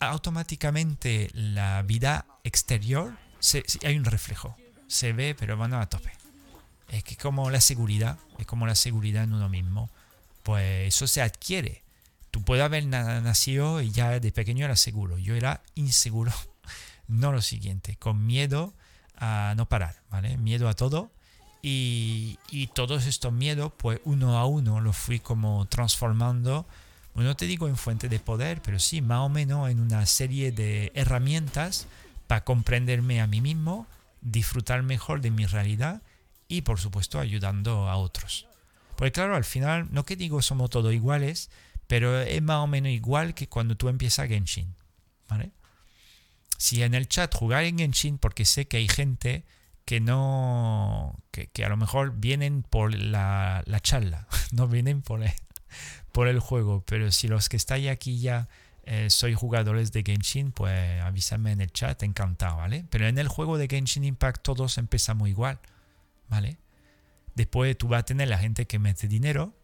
automáticamente 0.00 1.30
la 1.34 1.82
vida 1.82 2.26
exterior 2.42 3.16
hay 3.84 3.96
un 3.96 4.04
reflejo. 4.04 4.56
Se 4.86 5.12
ve, 5.12 5.34
pero 5.38 5.56
van 5.56 5.74
a 5.74 5.86
tope. 5.86 6.12
Es 6.88 7.04
que 7.04 7.16
como 7.16 7.50
la 7.50 7.60
seguridad, 7.60 8.18
es 8.38 8.46
como 8.46 8.66
la 8.66 8.74
seguridad 8.74 9.24
en 9.24 9.34
uno 9.34 9.48
mismo, 9.48 9.90
pues 10.42 10.88
eso 10.88 11.06
se 11.06 11.20
adquiere. 11.20 11.82
Tú 12.30 12.42
puedes 12.42 12.64
haber 12.64 12.86
nacido 12.86 13.80
y 13.82 13.90
ya 13.90 14.18
de 14.20 14.32
pequeño 14.32 14.64
era 14.64 14.76
seguro. 14.76 15.18
Yo 15.18 15.34
era 15.34 15.62
inseguro. 15.74 16.32
No 17.10 17.32
lo 17.32 17.40
siguiente, 17.40 17.96
con 17.96 18.26
miedo 18.26 18.74
a 19.16 19.54
no 19.56 19.66
parar. 19.66 19.96
Miedo 20.40 20.68
a 20.68 20.74
todo. 20.74 21.10
Y, 21.62 22.38
y 22.50 22.66
todos 22.66 23.06
estos 23.06 23.32
miedos, 23.32 23.72
pues 23.78 23.98
uno 24.04 24.36
a 24.36 24.44
uno 24.44 24.82
los 24.82 24.94
fui 24.94 25.18
como 25.18 25.64
transformando. 25.68 26.66
no 27.14 27.34
te 27.34 27.46
digo 27.46 27.66
en 27.66 27.78
fuente 27.78 28.10
de 28.10 28.20
poder, 28.20 28.60
pero 28.60 28.78
sí 28.78 29.00
más 29.00 29.20
o 29.20 29.30
menos 29.30 29.70
en 29.70 29.80
una 29.80 30.04
serie 30.04 30.52
de 30.52 30.92
herramientas 30.94 31.86
para 32.28 32.44
comprenderme 32.44 33.20
a 33.20 33.26
mí 33.26 33.40
mismo, 33.40 33.88
disfrutar 34.20 34.84
mejor 34.84 35.20
de 35.20 35.32
mi 35.32 35.46
realidad 35.46 36.02
y 36.46 36.62
por 36.62 36.78
supuesto 36.78 37.18
ayudando 37.18 37.88
a 37.88 37.96
otros. 37.96 38.46
Porque 38.94 39.12
claro, 39.12 39.34
al 39.34 39.44
final, 39.44 39.88
no 39.90 40.04
que 40.04 40.14
digo 40.14 40.42
somos 40.42 40.70
todos 40.70 40.94
iguales, 40.94 41.50
pero 41.88 42.20
es 42.20 42.42
más 42.42 42.58
o 42.58 42.66
menos 42.68 42.92
igual 42.92 43.34
que 43.34 43.48
cuando 43.48 43.76
tú 43.76 43.88
empiezas 43.88 44.28
Genshin. 44.28 44.74
¿vale? 45.28 45.50
Si 46.58 46.82
en 46.82 46.94
el 46.94 47.08
chat 47.08 47.34
jugar 47.34 47.64
en 47.64 47.78
Genshin, 47.78 48.18
porque 48.18 48.44
sé 48.44 48.68
que 48.68 48.76
hay 48.76 48.88
gente 48.88 49.44
que 49.84 50.00
no, 50.00 51.18
que, 51.30 51.48
a 51.64 51.68
lo 51.70 51.78
mejor 51.78 52.12
vienen 52.16 52.62
por 52.62 52.94
la, 52.94 53.62
la 53.64 53.80
charla, 53.80 54.28
no 54.52 54.68
vienen 54.68 55.00
por 55.00 55.22
el, 55.22 55.32
por 56.12 56.28
el 56.28 56.40
juego, 56.40 56.84
pero 56.86 57.10
si 57.10 57.26
los 57.26 57.48
que 57.48 57.56
estáis 57.56 57.88
aquí 57.88 58.20
ya 58.20 58.48
eh, 58.90 59.10
soy 59.10 59.34
jugadores 59.34 59.92
de 59.92 60.02
Genshin, 60.02 60.50
pues 60.50 61.02
avísame 61.02 61.52
en 61.52 61.60
el 61.60 61.70
chat, 61.70 62.02
encantado, 62.02 62.56
¿vale? 62.56 62.86
Pero 62.88 63.06
en 63.06 63.18
el 63.18 63.28
juego 63.28 63.58
de 63.58 63.68
Genshin 63.68 64.02
Impact 64.02 64.42
todos 64.42 64.78
empezamos 64.78 65.28
igual, 65.28 65.60
¿vale? 66.30 66.56
Después 67.34 67.76
tú 67.76 67.88
vas 67.88 68.00
a 68.00 68.04
tener 68.06 68.28
la 68.28 68.38
gente 68.38 68.66
que 68.66 68.78
mete 68.78 69.06
dinero 69.06 69.54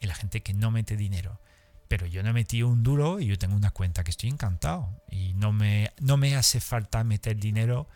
y 0.00 0.06
la 0.06 0.14
gente 0.14 0.42
que 0.42 0.52
no 0.52 0.70
mete 0.70 0.98
dinero. 0.98 1.40
Pero 1.88 2.06
yo 2.06 2.22
no 2.22 2.28
he 2.28 2.32
metido 2.34 2.68
un 2.68 2.82
duro 2.82 3.20
y 3.20 3.26
yo 3.26 3.38
tengo 3.38 3.56
una 3.56 3.70
cuenta 3.70 4.04
que 4.04 4.10
estoy 4.10 4.28
encantado. 4.28 5.02
Y 5.10 5.32
no 5.32 5.50
me, 5.50 5.90
no 5.98 6.18
me 6.18 6.36
hace 6.36 6.60
falta 6.60 7.02
meter 7.04 7.38
dinero 7.38 7.88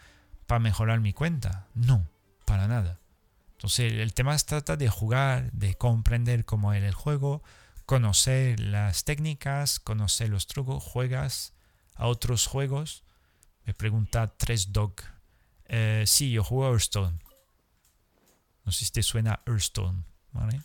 para 0.46 0.58
mejorar 0.58 1.00
mi 1.00 1.12
cuenta. 1.12 1.66
No, 1.74 2.08
para 2.46 2.66
nada. 2.66 2.98
Entonces 3.52 3.92
el 3.92 4.14
tema 4.14 4.38
se 4.38 4.46
trata 4.46 4.78
de 4.78 4.88
jugar, 4.88 5.52
de 5.52 5.74
comprender 5.74 6.46
cómo 6.46 6.72
es 6.72 6.82
el 6.82 6.94
juego, 6.94 7.42
conocer 7.88 8.60
las 8.60 9.04
técnicas, 9.04 9.80
conocer 9.80 10.28
los 10.28 10.46
trucos, 10.46 10.84
juegas 10.84 11.54
a 11.94 12.06
otros 12.06 12.46
juegos. 12.46 13.02
Me 13.64 13.72
pregunta 13.72 14.26
Tres 14.36 14.74
Dog. 14.74 14.92
Eh, 15.64 16.04
sí, 16.06 16.30
yo 16.30 16.44
juego 16.44 16.66
a 16.66 16.70
Hearthstone. 16.70 17.18
No 18.66 18.72
sé 18.72 18.84
si 18.84 18.92
te 18.92 19.02
suena 19.02 19.40
Hearthstone, 19.46 20.04
¿vale? 20.32 20.60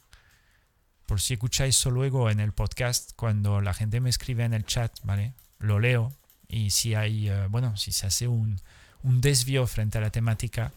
Por 1.06 1.22
si 1.22 1.36
escucháis 1.36 1.78
eso 1.78 1.92
luego 1.92 2.30
en 2.30 2.42
el 2.42 2.52
podcast, 2.52 3.14
cuando 3.16 3.62
la 3.62 3.74
gente 3.74 4.02
me 4.02 4.10
escribe 4.10 4.44
en 4.44 4.54
el 4.54 4.66
chat, 4.66 4.94
¿vale? 5.04 5.34
Lo 5.60 5.80
leo 5.80 6.12
y 6.50 6.72
si 6.72 6.94
hay, 6.94 7.30
eh, 7.30 7.48
bueno, 7.48 7.78
si 7.78 7.94
se 7.94 8.06
hace 8.06 8.28
un, 8.28 8.60
un, 9.02 9.22
desvío 9.22 9.66
frente 9.66 9.98
a 9.98 10.02
la 10.02 10.10
temática, 10.10 10.74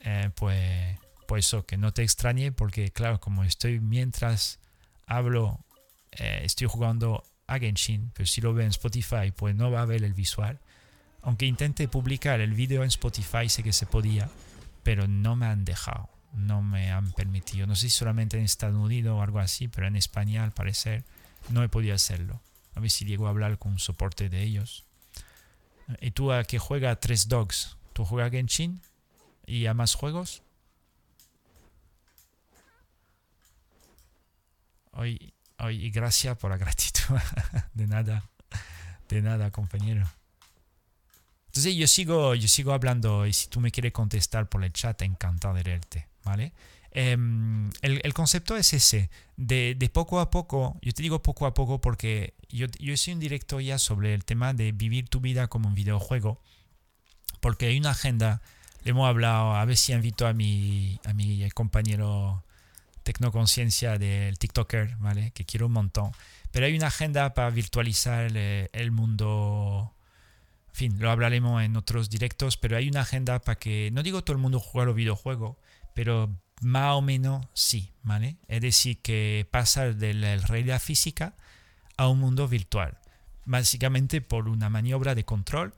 eh, 0.00 0.30
pues, 0.34 0.98
pues 1.28 1.46
eso, 1.46 1.64
que 1.64 1.76
no 1.76 1.92
te 1.92 2.02
extrañe 2.02 2.50
porque 2.50 2.90
claro, 2.90 3.20
como 3.20 3.44
estoy 3.44 3.78
mientras 3.78 4.58
hablo 5.06 5.63
eh, 6.18 6.40
estoy 6.44 6.68
jugando 6.68 7.24
a 7.46 7.58
Genshin, 7.58 8.10
pero 8.14 8.26
si 8.26 8.40
lo 8.40 8.54
ve 8.54 8.64
en 8.64 8.70
Spotify, 8.70 9.32
pues 9.34 9.54
no 9.54 9.70
va 9.70 9.82
a 9.82 9.86
ver 9.86 10.04
el 10.04 10.14
visual. 10.14 10.60
Aunque 11.22 11.46
intente 11.46 11.88
publicar 11.88 12.40
el 12.40 12.52
vídeo 12.52 12.82
en 12.82 12.88
Spotify, 12.88 13.48
sé 13.48 13.62
que 13.62 13.72
se 13.72 13.86
podía, 13.86 14.28
pero 14.82 15.08
no 15.08 15.36
me 15.36 15.46
han 15.46 15.64
dejado, 15.64 16.08
no 16.32 16.62
me 16.62 16.90
han 16.92 17.12
permitido. 17.12 17.66
No 17.66 17.76
sé 17.76 17.88
si 17.88 17.96
solamente 17.96 18.38
en 18.38 18.44
Estados 18.44 18.76
Unidos 18.76 19.16
o 19.18 19.22
algo 19.22 19.38
así, 19.38 19.68
pero 19.68 19.86
en 19.86 19.96
España 19.96 20.44
al 20.44 20.52
parecer 20.52 21.04
no 21.48 21.62
he 21.62 21.68
podido 21.68 21.94
hacerlo. 21.94 22.40
A 22.74 22.80
ver 22.80 22.90
si 22.90 23.04
llego 23.04 23.26
a 23.26 23.30
hablar 23.30 23.58
con 23.58 23.72
un 23.72 23.78
soporte 23.78 24.28
de 24.28 24.42
ellos. 24.42 24.84
¿Y 26.00 26.10
tú 26.12 26.32
a 26.32 26.44
qué 26.44 26.58
juega 26.58 26.96
Tres 26.96 27.28
Dogs? 27.28 27.76
¿Tú 27.92 28.04
juegas 28.04 28.30
Genshin? 28.30 28.80
¿Y 29.46 29.66
a 29.66 29.74
más 29.74 29.94
juegos? 29.94 30.42
Hoy 34.92 35.33
y 35.70 35.90
gracias 35.90 36.36
por 36.36 36.50
la 36.50 36.56
gratitud. 36.56 37.16
de 37.74 37.86
nada. 37.86 38.24
De 39.08 39.22
nada, 39.22 39.50
compañero. 39.50 40.06
Entonces 41.54 41.76
yo 41.76 41.86
sigo, 41.86 42.34
yo 42.34 42.48
sigo 42.48 42.72
hablando 42.72 43.26
y 43.26 43.32
si 43.32 43.46
tú 43.46 43.60
me 43.60 43.70
quieres 43.70 43.92
contestar 43.92 44.48
por 44.48 44.64
el 44.64 44.72
chat, 44.72 45.00
encantado 45.02 45.54
de 45.54 45.62
leerte, 45.62 46.08
¿vale? 46.24 46.52
Em, 46.90 47.70
el, 47.82 48.12
concepto 48.12 48.56
es 48.56 48.72
ese, 48.72 49.08
de, 49.36 49.90
poco 49.92 50.18
a 50.18 50.30
poco, 50.30 50.78
yo 50.82 50.92
te 50.92 51.02
digo 51.02 51.22
poco 51.22 51.46
a 51.46 51.54
poco 51.54 51.80
porque 51.80 52.34
yo, 52.48 52.66
yo 52.80 52.96
soy 52.96 53.14
un 53.14 53.20
directo 53.20 53.60
ya 53.60 53.78
sobre 53.78 54.14
el 54.14 54.24
tema 54.24 54.52
de 54.52 54.72
vivir 54.72 55.08
tu 55.08 55.20
vida 55.20 55.46
como 55.46 55.68
un 55.68 55.76
videojuego, 55.76 56.40
porque 57.40 57.66
hay 57.66 57.78
una 57.78 57.90
agenda, 57.90 58.42
le 58.82 58.90
hemos 58.90 59.08
hablado, 59.08 59.54
a 59.54 59.64
ver 59.64 59.76
si 59.76 59.92
invito 59.92 60.26
a 60.26 60.32
mi, 60.32 60.98
a 61.04 61.12
mi 61.14 61.48
compañero 61.50 62.44
tecnoconciencia 63.04 63.98
del 63.98 64.38
TikToker, 64.38 64.96
¿vale? 64.98 65.30
Que 65.30 65.44
quiero 65.44 65.66
un 65.66 65.72
montón. 65.72 66.10
Pero 66.50 66.66
hay 66.66 66.76
una 66.76 66.88
agenda 66.88 67.34
para 67.34 67.50
virtualizar 67.50 68.32
eh, 68.34 68.70
el, 68.72 68.90
mundo. 68.90 69.94
En 70.68 70.74
fin, 70.74 70.96
lo 70.98 71.10
hablaremos 71.10 71.62
en 71.62 71.76
otros 71.76 72.10
directos, 72.10 72.56
pero 72.56 72.76
hay 72.76 72.88
una 72.88 73.02
agenda 73.02 73.38
para 73.40 73.58
que, 73.58 73.90
no 73.92 74.02
digo 74.02 74.24
todo 74.24 74.34
el 74.34 74.42
mundo 74.42 74.58
juegue 74.58 74.86
los 74.86 74.96
videojuegos, 74.96 75.56
pero 75.94 76.36
más 76.62 76.94
o 76.94 77.02
menos 77.02 77.46
sí, 77.52 77.92
¿vale? 78.02 78.38
Es 78.48 78.60
decir, 78.60 79.00
que 79.02 79.46
pasar 79.50 79.96
de 79.96 80.14
la 80.14 80.36
realidad 80.38 80.80
física 80.80 81.34
a 81.96 82.08
un 82.08 82.18
mundo 82.18 82.48
virtual. 82.48 82.98
Básicamente 83.44 84.20
por 84.20 84.48
una 84.48 84.70
maniobra 84.70 85.14
de 85.14 85.24
control 85.24 85.74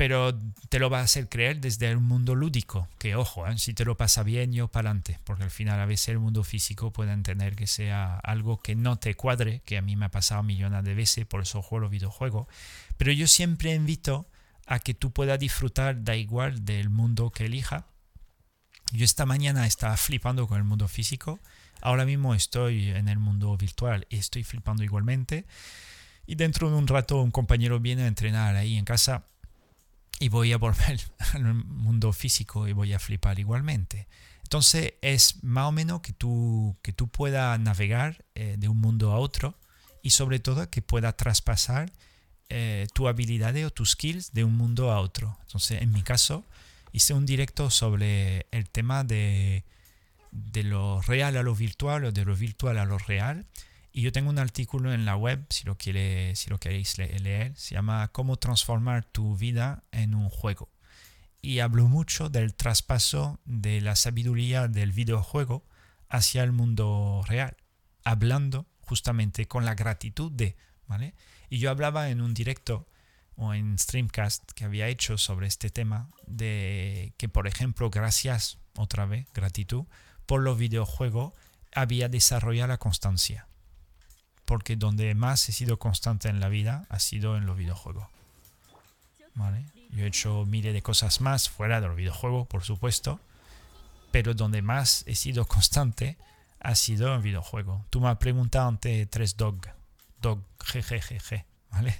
pero 0.00 0.32
te 0.70 0.78
lo 0.78 0.88
va 0.88 1.00
a 1.00 1.02
hacer 1.02 1.28
creer 1.28 1.60
desde 1.60 1.90
el 1.90 1.98
mundo 1.98 2.34
lúdico, 2.34 2.88
que 2.96 3.16
ojo, 3.16 3.46
¿eh? 3.46 3.58
si 3.58 3.74
te 3.74 3.84
lo 3.84 3.98
pasa 3.98 4.22
bien, 4.22 4.50
yo 4.50 4.66
para 4.66 4.88
adelante, 4.88 5.20
porque 5.24 5.42
al 5.42 5.50
final 5.50 5.78
a 5.78 5.84
veces 5.84 6.08
el 6.08 6.18
mundo 6.18 6.42
físico 6.42 6.90
puede 6.90 7.12
entender 7.12 7.54
que 7.54 7.66
sea 7.66 8.18
algo 8.20 8.62
que 8.62 8.74
no 8.74 8.96
te 8.96 9.14
cuadre, 9.14 9.60
que 9.66 9.76
a 9.76 9.82
mí 9.82 9.96
me 9.96 10.06
ha 10.06 10.10
pasado 10.10 10.42
millones 10.42 10.84
de 10.84 10.94
veces, 10.94 11.26
por 11.26 11.42
eso 11.42 11.60
juego 11.60 11.80
los 11.80 11.90
videojuegos, 11.90 12.46
pero 12.96 13.12
yo 13.12 13.26
siempre 13.26 13.74
invito 13.74 14.26
a 14.66 14.78
que 14.78 14.94
tú 14.94 15.10
puedas 15.10 15.38
disfrutar, 15.38 16.02
da 16.02 16.16
igual, 16.16 16.64
del 16.64 16.88
mundo 16.88 17.30
que 17.30 17.44
elija. 17.44 17.84
Yo 18.92 19.04
esta 19.04 19.26
mañana 19.26 19.66
estaba 19.66 19.98
flipando 19.98 20.48
con 20.48 20.56
el 20.56 20.64
mundo 20.64 20.88
físico, 20.88 21.40
ahora 21.82 22.06
mismo 22.06 22.34
estoy 22.34 22.88
en 22.88 23.08
el 23.08 23.18
mundo 23.18 23.54
virtual 23.58 24.06
y 24.08 24.16
estoy 24.16 24.44
flipando 24.44 24.82
igualmente. 24.82 25.44
Y 26.24 26.36
dentro 26.36 26.70
de 26.70 26.76
un 26.76 26.86
rato 26.86 27.20
un 27.20 27.32
compañero 27.32 27.80
viene 27.80 28.04
a 28.04 28.06
entrenar 28.06 28.56
ahí 28.56 28.78
en 28.78 28.86
casa 28.86 29.26
y 30.20 30.28
voy 30.28 30.52
a 30.52 30.58
volver 30.58 31.00
al 31.34 31.54
mundo 31.54 32.12
físico 32.12 32.68
y 32.68 32.72
voy 32.72 32.92
a 32.92 33.00
flipar 33.00 33.40
igualmente. 33.40 34.06
Entonces 34.44 34.94
es 35.00 35.42
más 35.42 35.64
o 35.64 35.72
menos 35.72 36.02
que 36.02 36.12
tú, 36.12 36.76
que 36.82 36.92
tú 36.92 37.08
puedas 37.08 37.58
navegar 37.58 38.24
eh, 38.34 38.56
de 38.58 38.68
un 38.68 38.78
mundo 38.78 39.12
a 39.12 39.18
otro 39.18 39.58
y 40.02 40.10
sobre 40.10 40.38
todo 40.38 40.70
que 40.70 40.82
puedas 40.82 41.16
traspasar 41.16 41.90
eh, 42.48 42.86
tu 42.92 43.08
habilidad 43.08 43.54
o 43.64 43.70
tus 43.70 43.92
skills 43.92 44.32
de 44.32 44.44
un 44.44 44.56
mundo 44.56 44.92
a 44.92 45.00
otro. 45.00 45.38
Entonces 45.42 45.82
en 45.82 45.92
mi 45.92 46.02
caso 46.02 46.44
hice 46.92 47.14
un 47.14 47.24
directo 47.26 47.70
sobre 47.70 48.46
el 48.50 48.68
tema 48.68 49.04
de, 49.04 49.64
de 50.32 50.64
lo 50.64 51.00
real 51.00 51.36
a 51.36 51.42
lo 51.42 51.54
virtual 51.54 52.04
o 52.04 52.12
de 52.12 52.24
lo 52.24 52.36
virtual 52.36 52.76
a 52.78 52.84
lo 52.84 52.98
real 52.98 53.46
y 53.92 54.02
yo 54.02 54.12
tengo 54.12 54.30
un 54.30 54.38
artículo 54.38 54.92
en 54.92 55.04
la 55.04 55.16
web, 55.16 55.44
si 55.50 55.64
lo, 55.64 55.76
quiere, 55.76 56.36
si 56.36 56.48
lo 56.48 56.58
queréis 56.58 56.96
leer, 56.98 57.56
se 57.56 57.74
llama 57.74 58.08
Cómo 58.12 58.36
transformar 58.36 59.04
tu 59.04 59.36
vida 59.36 59.82
en 59.90 60.14
un 60.14 60.28
juego. 60.28 60.70
Y 61.42 61.58
hablo 61.58 61.88
mucho 61.88 62.28
del 62.28 62.54
traspaso 62.54 63.40
de 63.44 63.80
la 63.80 63.96
sabiduría 63.96 64.68
del 64.68 64.92
videojuego 64.92 65.64
hacia 66.08 66.44
el 66.44 66.52
mundo 66.52 67.22
real, 67.26 67.56
hablando 68.04 68.66
justamente 68.80 69.48
con 69.48 69.64
la 69.64 69.74
gratitud 69.74 70.30
de, 70.30 70.56
¿vale? 70.86 71.14
Y 71.48 71.58
yo 71.58 71.70
hablaba 71.70 72.10
en 72.10 72.20
un 72.20 72.34
directo 72.34 72.86
o 73.34 73.54
en 73.54 73.78
Streamcast 73.78 74.52
que 74.52 74.64
había 74.64 74.88
hecho 74.88 75.18
sobre 75.18 75.46
este 75.46 75.70
tema 75.70 76.10
de 76.26 77.14
que, 77.16 77.28
por 77.28 77.48
ejemplo, 77.48 77.90
gracias, 77.90 78.58
otra 78.76 79.06
vez, 79.06 79.26
gratitud, 79.32 79.84
por 80.26 80.42
los 80.42 80.58
videojuegos 80.58 81.32
había 81.72 82.08
desarrollado 82.08 82.68
la 82.68 82.78
constancia 82.78 83.48
porque 84.50 84.74
donde 84.74 85.14
más 85.14 85.48
he 85.48 85.52
sido 85.52 85.78
constante 85.78 86.28
en 86.28 86.40
la 86.40 86.48
vida 86.48 86.84
ha 86.88 86.98
sido 86.98 87.36
en 87.36 87.46
los 87.46 87.56
videojuegos. 87.56 88.08
¿Vale? 89.36 89.64
Yo 89.90 90.02
he 90.02 90.08
hecho 90.08 90.44
miles 90.44 90.74
de 90.74 90.82
cosas 90.82 91.20
más 91.20 91.48
fuera 91.48 91.80
de 91.80 91.86
los 91.86 91.94
videojuegos, 91.94 92.48
por 92.48 92.64
supuesto, 92.64 93.20
pero 94.10 94.34
donde 94.34 94.60
más 94.60 95.04
he 95.06 95.14
sido 95.14 95.46
constante 95.46 96.18
ha 96.58 96.74
sido 96.74 97.14
en 97.14 97.22
videojuego. 97.22 97.84
Tú 97.90 98.00
me 98.00 98.08
has 98.08 98.16
preguntado 98.16 98.66
antes 98.66 99.08
tres 99.08 99.36
dog, 99.36 99.60
dog, 100.20 100.40
jejejeje, 100.64 101.46
¿vale? 101.70 101.94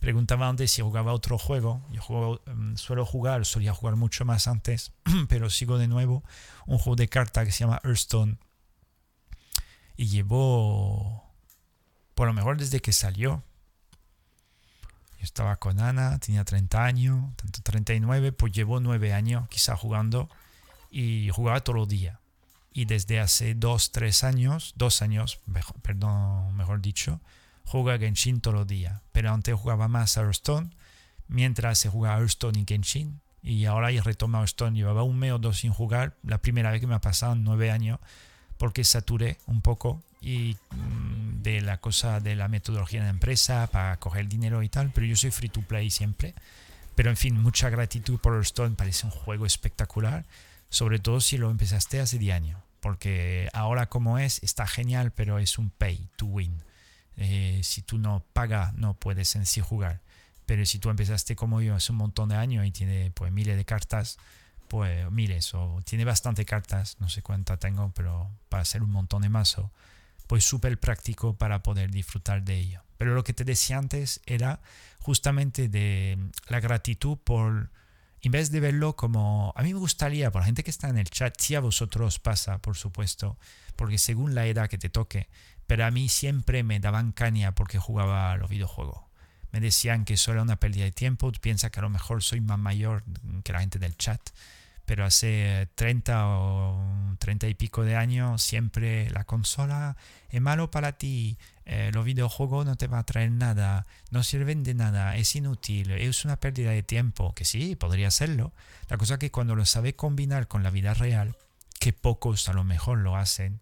Preguntaba 0.00 0.48
antes 0.48 0.72
si 0.72 0.82
jugaba 0.82 1.12
otro 1.12 1.38
juego. 1.38 1.86
Yo 1.92 2.42
em, 2.46 2.76
suelo 2.76 3.06
jugar, 3.06 3.46
solía 3.46 3.74
jugar 3.74 3.94
mucho 3.94 4.24
más 4.24 4.48
antes, 4.48 4.90
pero 5.28 5.50
sigo 5.50 5.78
de 5.78 5.86
nuevo 5.86 6.24
un 6.66 6.78
juego 6.78 6.96
de 6.96 7.08
cartas 7.08 7.46
que 7.46 7.52
se 7.52 7.60
llama 7.60 7.80
Hearthstone. 7.84 8.38
Y 9.96 10.08
llevo 10.08 11.31
por 12.22 12.28
lo 12.28 12.34
mejor 12.34 12.56
desde 12.56 12.78
que 12.78 12.92
salió. 12.92 13.42
Yo 15.18 15.24
estaba 15.24 15.56
con 15.56 15.80
Ana, 15.80 16.20
tenía 16.20 16.44
30 16.44 16.84
años, 16.84 17.34
tanto 17.34 17.62
39, 17.62 18.30
pues 18.30 18.52
llevo 18.52 18.78
9 18.78 19.12
años 19.12 19.48
quizá 19.48 19.76
jugando 19.76 20.30
y 20.88 21.30
jugaba 21.30 21.64
todos 21.64 21.80
los 21.80 21.88
días. 21.88 22.20
Y 22.72 22.84
desde 22.84 23.18
hace 23.18 23.56
2, 23.56 23.90
3 23.90 24.22
años, 24.22 24.72
2 24.76 25.02
años, 25.02 25.40
perdón, 25.82 26.54
mejor 26.54 26.80
dicho, 26.80 27.20
juega 27.64 27.98
Genshin 27.98 28.40
todos 28.40 28.56
los 28.56 28.66
días. 28.68 29.00
Pero 29.10 29.32
antes 29.32 29.56
jugaba 29.56 29.88
más 29.88 30.16
a 30.16 30.20
Hearthstone. 30.20 30.70
Mientras 31.26 31.80
se 31.80 31.88
jugaba 31.88 32.20
Hearthstone 32.20 32.60
y 32.60 32.64
Genshin, 32.64 33.20
Y 33.42 33.64
ahora 33.64 33.90
he 33.90 34.00
retomado 34.00 34.44
Stone. 34.44 34.76
Llevaba 34.76 35.02
un 35.02 35.18
mes 35.18 35.32
o 35.32 35.40
dos 35.40 35.58
sin 35.58 35.72
jugar. 35.72 36.14
La 36.22 36.38
primera 36.38 36.70
vez 36.70 36.80
que 36.80 36.86
me 36.86 36.94
ha 36.94 37.00
pasado 37.00 37.32
en 37.32 37.42
nueve 37.42 37.72
años. 37.72 37.98
Porque 38.58 38.84
saturé 38.84 39.38
un 39.46 39.60
poco 39.60 40.04
y 40.22 40.56
mm, 40.70 41.42
de 41.42 41.60
la 41.60 41.78
cosa 41.78 42.20
de 42.20 42.36
la 42.36 42.48
metodología 42.48 43.00
de 43.00 43.06
la 43.06 43.10
empresa 43.10 43.66
para 43.66 43.96
coger 43.98 44.22
el 44.22 44.28
dinero 44.28 44.62
y 44.62 44.68
tal. 44.68 44.90
Pero 44.94 45.06
yo 45.06 45.16
soy 45.16 45.30
free 45.30 45.48
to 45.48 45.60
play 45.62 45.90
siempre. 45.90 46.34
Pero 46.94 47.10
en 47.10 47.16
fin, 47.16 47.40
mucha 47.40 47.68
gratitud 47.68 48.18
por 48.18 48.40
Stone. 48.42 48.76
Parece 48.76 49.06
un 49.06 49.12
juego 49.12 49.44
espectacular. 49.44 50.24
Sobre 50.68 50.98
todo 50.98 51.20
si 51.20 51.36
lo 51.36 51.50
empezaste 51.50 52.00
hace 52.00 52.18
10 52.18 52.34
años. 52.34 52.60
Porque 52.80 53.48
ahora 53.52 53.88
como 53.88 54.18
es, 54.18 54.42
está 54.42 54.66
genial, 54.66 55.12
pero 55.12 55.38
es 55.38 55.58
un 55.58 55.70
pay 55.70 56.08
to 56.16 56.26
win. 56.26 56.62
Eh, 57.16 57.60
si 57.62 57.82
tú 57.82 57.98
no 57.98 58.24
pagas, 58.32 58.74
no 58.74 58.94
puedes 58.94 59.36
en 59.36 59.46
sí 59.46 59.60
jugar. 59.60 60.00
Pero 60.46 60.66
si 60.66 60.78
tú 60.78 60.90
empezaste 60.90 61.36
como 61.36 61.60
yo 61.60 61.74
hace 61.74 61.92
un 61.92 61.98
montón 61.98 62.28
de 62.28 62.36
años 62.36 62.66
y 62.66 62.70
tiene 62.70 63.10
pues 63.14 63.32
miles 63.32 63.56
de 63.56 63.64
cartas, 63.64 64.18
pues 64.68 65.10
miles 65.10 65.54
o 65.54 65.80
tiene 65.84 66.04
bastante 66.04 66.44
cartas, 66.44 66.96
no 66.98 67.08
sé 67.08 67.22
cuántas 67.22 67.58
tengo, 67.58 67.92
pero 67.94 68.30
para 68.48 68.62
hacer 68.62 68.82
un 68.82 68.90
montón 68.90 69.22
de 69.22 69.28
mazo, 69.28 69.70
pues 70.32 70.46
súper 70.46 70.80
práctico 70.80 71.36
para 71.36 71.62
poder 71.62 71.90
disfrutar 71.90 72.42
de 72.42 72.56
ello. 72.56 72.80
Pero 72.96 73.14
lo 73.14 73.22
que 73.22 73.34
te 73.34 73.44
decía 73.44 73.76
antes 73.76 74.22
era 74.24 74.62
justamente 74.98 75.68
de 75.68 76.16
la 76.48 76.58
gratitud 76.58 77.18
por, 77.18 77.70
en 78.22 78.32
vez 78.32 78.50
de 78.50 78.60
verlo 78.60 78.96
como, 78.96 79.52
a 79.54 79.62
mí 79.62 79.74
me 79.74 79.78
gustaría, 79.78 80.30
por 80.30 80.40
la 80.40 80.46
gente 80.46 80.64
que 80.64 80.70
está 80.70 80.88
en 80.88 80.96
el 80.96 81.10
chat, 81.10 81.38
si 81.38 81.54
a 81.54 81.60
vosotros 81.60 82.18
pasa, 82.18 82.56
por 82.62 82.78
supuesto, 82.78 83.36
porque 83.76 83.98
según 83.98 84.34
la 84.34 84.46
edad 84.46 84.70
que 84.70 84.78
te 84.78 84.88
toque, 84.88 85.28
pero 85.66 85.84
a 85.84 85.90
mí 85.90 86.08
siempre 86.08 86.62
me 86.62 86.80
daban 86.80 87.12
caña 87.12 87.54
porque 87.54 87.78
jugaba 87.78 88.32
a 88.32 88.38
los 88.38 88.48
videojuegos 88.48 89.02
me 89.50 89.60
decían 89.60 90.06
que 90.06 90.14
eso 90.14 90.32
era 90.32 90.40
una 90.40 90.56
pérdida 90.56 90.84
de 90.84 90.92
tiempo. 90.92 91.30
Piensa 91.30 91.68
que 91.68 91.78
a 91.78 91.82
lo 91.82 91.90
mejor 91.90 92.22
soy 92.22 92.40
más 92.40 92.58
mayor 92.58 93.04
que 93.44 93.52
la 93.52 93.60
gente 93.60 93.78
del 93.78 93.94
chat, 93.98 94.30
pero 94.84 95.04
hace 95.04 95.68
30 95.74 96.28
o 96.28 97.16
30 97.18 97.48
y 97.48 97.54
pico 97.54 97.84
de 97.84 97.96
años 97.96 98.42
siempre 98.42 99.10
la 99.10 99.24
consola 99.24 99.96
es 100.28 100.40
malo 100.40 100.70
para 100.70 100.92
ti, 100.98 101.38
eh, 101.64 101.90
los 101.94 102.04
videojuegos 102.04 102.66
no 102.66 102.76
te 102.76 102.88
va 102.88 102.98
a 102.98 103.06
traer 103.06 103.30
nada, 103.30 103.86
no 104.10 104.22
sirven 104.22 104.64
de 104.64 104.74
nada, 104.74 105.16
es 105.16 105.36
inútil, 105.36 105.92
es 105.92 106.24
una 106.24 106.40
pérdida 106.40 106.70
de 106.70 106.82
tiempo, 106.82 107.34
que 107.34 107.44
sí, 107.44 107.76
podría 107.76 108.10
serlo. 108.10 108.52
La 108.88 108.96
cosa 108.96 109.14
es 109.14 109.20
que 109.20 109.30
cuando 109.30 109.54
lo 109.54 109.64
sabe 109.64 109.94
combinar 109.94 110.48
con 110.48 110.62
la 110.62 110.70
vida 110.70 110.94
real, 110.94 111.36
que 111.78 111.92
pocos 111.92 112.48
a 112.48 112.52
lo 112.52 112.64
mejor 112.64 112.98
lo 112.98 113.16
hacen, 113.16 113.60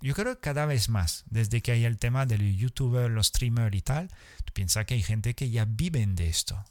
yo 0.00 0.14
creo 0.14 0.34
que 0.34 0.40
cada 0.40 0.66
vez 0.66 0.88
más, 0.88 1.24
desde 1.30 1.62
que 1.62 1.72
hay 1.72 1.84
el 1.84 1.96
tema 1.96 2.26
del 2.26 2.56
youtuber, 2.56 3.10
los 3.10 3.28
streamers 3.28 3.74
y 3.74 3.82
tal, 3.82 4.08
tú 4.44 4.52
piensas 4.52 4.84
que 4.84 4.94
hay 4.94 5.02
gente 5.02 5.34
que 5.34 5.50
ya 5.50 5.64
viven 5.64 6.14
de 6.16 6.28
esto. 6.28 6.64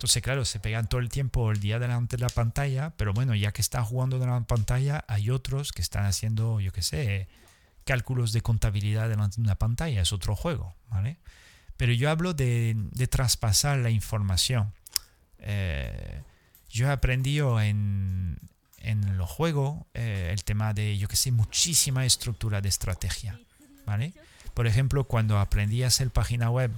Entonces, 0.00 0.22
claro, 0.22 0.46
se 0.46 0.58
pegan 0.60 0.88
todo 0.88 0.98
el 1.02 1.10
tiempo 1.10 1.50
el 1.50 1.60
día 1.60 1.78
delante 1.78 2.16
de 2.16 2.22
la 2.22 2.30
pantalla, 2.30 2.94
pero 2.96 3.12
bueno, 3.12 3.34
ya 3.34 3.52
que 3.52 3.60
están 3.60 3.84
jugando 3.84 4.18
de 4.18 4.24
la 4.24 4.40
pantalla, 4.40 5.04
hay 5.08 5.28
otros 5.28 5.72
que 5.72 5.82
están 5.82 6.06
haciendo, 6.06 6.58
yo 6.58 6.72
qué 6.72 6.80
sé, 6.80 7.28
cálculos 7.84 8.32
de 8.32 8.40
contabilidad 8.40 9.10
delante 9.10 9.36
de 9.36 9.42
una 9.42 9.56
pantalla, 9.56 10.00
es 10.00 10.14
otro 10.14 10.34
juego, 10.34 10.74
¿vale? 10.88 11.18
Pero 11.76 11.92
yo 11.92 12.08
hablo 12.08 12.32
de, 12.32 12.74
traspasar 13.10 13.76
la 13.76 13.90
información. 13.90 14.72
Eh, 15.38 16.22
yo 16.70 16.86
he 16.86 16.90
aprendido 16.90 17.60
en, 17.60 18.38
en 18.78 19.18
los 19.18 19.28
juegos 19.28 19.84
eh, 19.92 20.30
el 20.32 20.44
tema 20.44 20.72
de, 20.72 20.96
yo 20.96 21.08
que 21.08 21.16
sé, 21.16 21.30
muchísima 21.30 22.06
estructura 22.06 22.62
de 22.62 22.70
estrategia. 22.70 23.38
¿vale? 23.84 24.14
Por 24.54 24.66
ejemplo, 24.66 25.04
cuando 25.04 25.38
aprendí 25.38 25.82
a 25.82 25.88
hacer 25.88 26.10
página 26.10 26.50
web, 26.50 26.70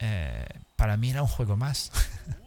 eh, 0.00 0.44
para 0.74 0.96
mí 0.96 1.10
era 1.10 1.22
un 1.22 1.28
juego 1.28 1.56
más. 1.56 1.92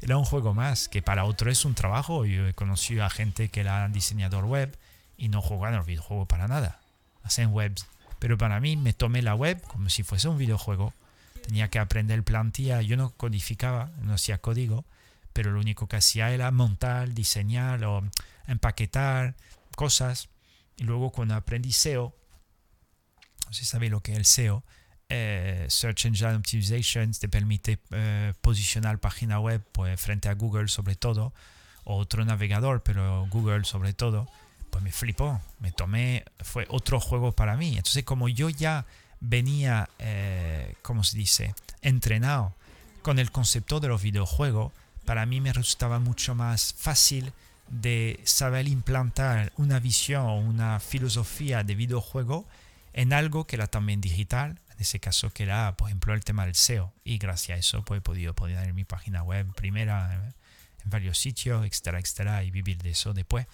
era 0.00 0.16
un 0.16 0.24
juego 0.24 0.54
más, 0.54 0.88
que 0.88 1.02
para 1.02 1.24
otro 1.24 1.50
es 1.50 1.64
un 1.64 1.74
trabajo. 1.74 2.24
Yo 2.24 2.46
he 2.46 2.54
conocido 2.54 3.04
a 3.04 3.10
gente 3.10 3.48
que 3.48 3.60
era 3.60 3.88
diseñador 3.88 4.44
web 4.44 4.76
y 5.16 5.28
no 5.28 5.40
jugaban 5.40 5.74
el 5.74 5.82
videojuego 5.82 6.26
para 6.26 6.48
nada. 6.48 6.80
Hacen 7.22 7.52
webs. 7.52 7.86
Pero 8.18 8.38
para 8.38 8.60
mí 8.60 8.76
me 8.76 8.92
tomé 8.92 9.22
la 9.22 9.34
web 9.34 9.60
como 9.62 9.88
si 9.90 10.02
fuese 10.02 10.28
un 10.28 10.38
videojuego. 10.38 10.92
Tenía 11.42 11.68
que 11.68 11.78
aprender 11.78 12.22
plantilla. 12.22 12.80
Yo 12.82 12.96
no 12.96 13.10
codificaba, 13.10 13.90
no 14.02 14.14
hacía 14.14 14.38
código 14.38 14.84
pero 15.34 15.50
lo 15.50 15.60
único 15.60 15.88
que 15.88 15.96
hacía 15.96 16.30
era 16.30 16.50
montar, 16.52 17.12
diseñar 17.12 17.84
o 17.84 18.02
empaquetar 18.46 19.34
cosas. 19.76 20.28
Y 20.76 20.84
luego 20.84 21.10
cuando 21.10 21.34
aprendí 21.34 21.72
SEO, 21.72 22.14
no 23.46 23.52
sé 23.52 23.64
si 23.64 23.66
sabéis 23.66 23.90
lo 23.90 24.00
que 24.00 24.12
es 24.12 24.18
el 24.18 24.24
SEO, 24.24 24.64
eh, 25.08 25.66
Search 25.68 26.06
Engine 26.06 26.34
Optimization, 26.34 27.12
te 27.12 27.28
permite 27.28 27.78
eh, 27.90 28.32
posicionar 28.40 28.98
página 28.98 29.40
web 29.40 29.62
pues, 29.72 30.00
frente 30.00 30.28
a 30.28 30.34
Google 30.34 30.68
sobre 30.68 30.96
todo, 30.96 31.32
o 31.84 31.98
otro 31.98 32.24
navegador, 32.24 32.82
pero 32.82 33.26
Google 33.30 33.64
sobre 33.64 33.92
todo, 33.92 34.28
pues 34.70 34.82
me 34.82 34.90
flipó, 34.90 35.40
me 35.60 35.70
tomé, 35.70 36.24
fue 36.40 36.66
otro 36.68 37.00
juego 37.00 37.32
para 37.32 37.56
mí. 37.56 37.76
Entonces 37.76 38.04
como 38.04 38.28
yo 38.28 38.48
ya 38.48 38.86
venía, 39.20 39.88
eh, 39.98 40.74
¿cómo 40.82 41.04
se 41.04 41.16
dice?, 41.16 41.54
entrenado 41.82 42.54
con 43.02 43.18
el 43.18 43.30
concepto 43.30 43.80
de 43.80 43.88
los 43.88 44.02
videojuegos, 44.02 44.72
para 45.04 45.26
mí 45.26 45.40
me 45.40 45.52
resultaba 45.52 45.98
mucho 45.98 46.34
más 46.34 46.74
fácil 46.78 47.32
de 47.68 48.20
saber 48.24 48.68
implantar 48.68 49.52
una 49.56 49.78
visión 49.78 50.24
o 50.26 50.36
una 50.36 50.80
filosofía 50.80 51.62
de 51.62 51.74
videojuego 51.74 52.46
en 52.92 53.12
algo 53.12 53.46
que 53.46 53.56
era 53.56 53.66
también 53.66 54.00
digital, 54.00 54.60
en 54.76 54.82
ese 54.82 55.00
caso 55.00 55.30
que 55.30 55.44
era, 55.44 55.76
por 55.76 55.88
ejemplo, 55.88 56.14
el 56.14 56.24
tema 56.24 56.44
del 56.46 56.54
SEO. 56.54 56.92
Y 57.04 57.18
gracias 57.18 57.56
a 57.56 57.58
eso 57.58 57.84
pues, 57.84 57.98
he 57.98 58.00
podido 58.00 58.34
poner 58.34 58.72
mi 58.72 58.84
página 58.84 59.22
web 59.22 59.52
primera 59.54 60.32
en 60.84 60.90
varios 60.90 61.18
sitios, 61.18 61.64
etcétera, 61.64 61.98
etcétera, 61.98 62.44
y 62.44 62.50
vivir 62.50 62.78
de 62.78 62.90
eso 62.90 63.14
después. 63.14 63.46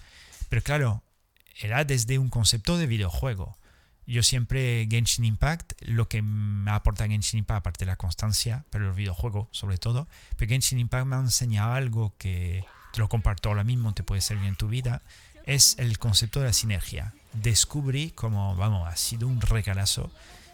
Pero 0.49 0.61
claro, 0.61 1.03
era 1.59 1.83
desde 1.85 2.17
un 2.17 2.29
concepto 2.29 2.77
de 2.77 2.87
videojuego. 2.87 3.57
Yo 4.07 4.23
siempre 4.23 4.87
Genshin 4.89 5.25
Impact, 5.25 5.73
lo 5.81 6.09
que 6.09 6.21
me 6.21 6.71
aporta 6.71 7.07
Genshin 7.07 7.39
Impact, 7.39 7.59
aparte 7.59 7.85
de 7.85 7.91
la 7.91 7.95
constancia, 7.95 8.65
pero 8.69 8.87
el 8.87 8.93
videojuego 8.93 9.47
sobre 9.51 9.77
todo, 9.77 10.07
pero 10.37 10.49
Genshin 10.49 10.79
Impact 10.79 11.05
me 11.05 11.15
ha 11.15 11.19
enseñado 11.19 11.73
algo 11.73 12.13
que 12.17 12.65
te 12.91 12.99
lo 12.99 13.07
comparto 13.07 13.49
ahora 13.49 13.63
mismo, 13.63 13.93
te 13.93 14.03
puede 14.03 14.21
servir 14.21 14.47
en 14.47 14.55
tu 14.55 14.67
vida, 14.67 15.01
es 15.45 15.77
el 15.79 15.97
concepto 15.99 16.39
de 16.39 16.47
la 16.47 16.53
sinergia. 16.53 17.13
Descubrí 17.33 18.11
como, 18.11 18.55
vamos, 18.55 18.87
ha 18.87 18.97
sido 18.97 19.27
un 19.27 19.39
regalazo 19.39 20.11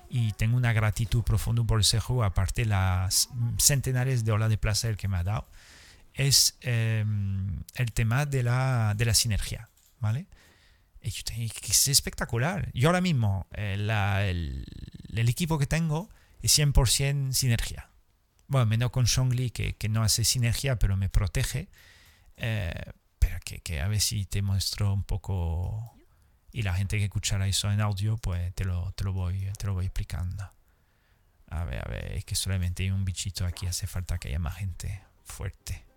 y 0.10 0.32
tengo 0.34 0.58
una 0.58 0.74
gratitud 0.74 1.24
profunda 1.24 1.64
por 1.64 1.82
ese 1.82 1.99
juego, 1.99 2.24
aparte 2.24 2.66
las 2.66 3.30
centenares 3.58 4.26
de 4.26 4.32
olas 4.32 4.49
de 4.49 4.58
placer 4.58 4.97
que 4.97 5.08
me 5.08 5.18
ha 5.18 5.24
dado, 5.24 5.47
es 6.14 6.58
em, 6.62 7.64
el 7.76 7.91
tema 7.91 8.26
de 8.26 8.43
la, 8.43 8.93
de 8.95 9.05
la 9.05 9.14
sinergia, 9.14 9.70
¿vale? 9.99 10.28
es 11.01 11.88
espectacular. 11.88 12.70
Yo 12.74 12.89
ahora 12.89 13.01
mismo, 13.01 13.47
eh, 13.53 13.76
el, 14.30 15.30
equipo 15.30 15.58
que 15.58 15.68
tengo 15.68 16.10
es 16.41 16.58
100% 16.58 17.32
sinergia. 17.32 17.89
Bueno, 18.47 18.66
menos 18.66 18.91
con 18.91 19.05
Shongli, 19.05 19.51
que, 19.51 19.76
que 19.76 19.89
no 19.89 20.03
hace 20.03 20.24
sinergia, 20.24 20.80
pero 20.80 20.97
me 20.97 21.10
protege. 21.10 21.70
Eh, 22.38 22.91
pero 23.20 23.38
que, 23.43 23.82
a 23.82 23.88
ver 23.88 23.99
si 23.99 24.26
te 24.26 24.41
muestro 24.41 24.93
un 24.93 25.03
poco. 25.03 25.96
Y 26.51 26.61
la 26.63 26.73
gente 26.73 26.97
que 26.97 27.05
escuchará 27.05 27.47
eso 27.47 27.71
en 27.71 27.81
audio, 27.81 28.17
pues 28.17 28.53
te 28.55 28.65
lo, 28.65 28.91
te 28.93 29.03
lo, 29.03 29.13
voy, 29.13 29.47
te 29.57 29.67
lo 29.67 29.73
voy 29.73 29.85
explicando. 29.85 30.49
A 31.49 31.63
ver, 31.65 31.81
a 31.85 31.89
ver, 31.89 32.13
es 32.13 32.25
que 32.25 32.35
solamente 32.35 32.83
hay 32.83 32.91
un 32.91 33.05
bichito 33.05 33.45
aquí, 33.45 33.67
hace 33.67 33.87
falta 33.87 34.17
que 34.17 34.29
haya 34.29 34.39
más 34.39 34.55
gente 34.55 35.01
fuerte 35.23 35.87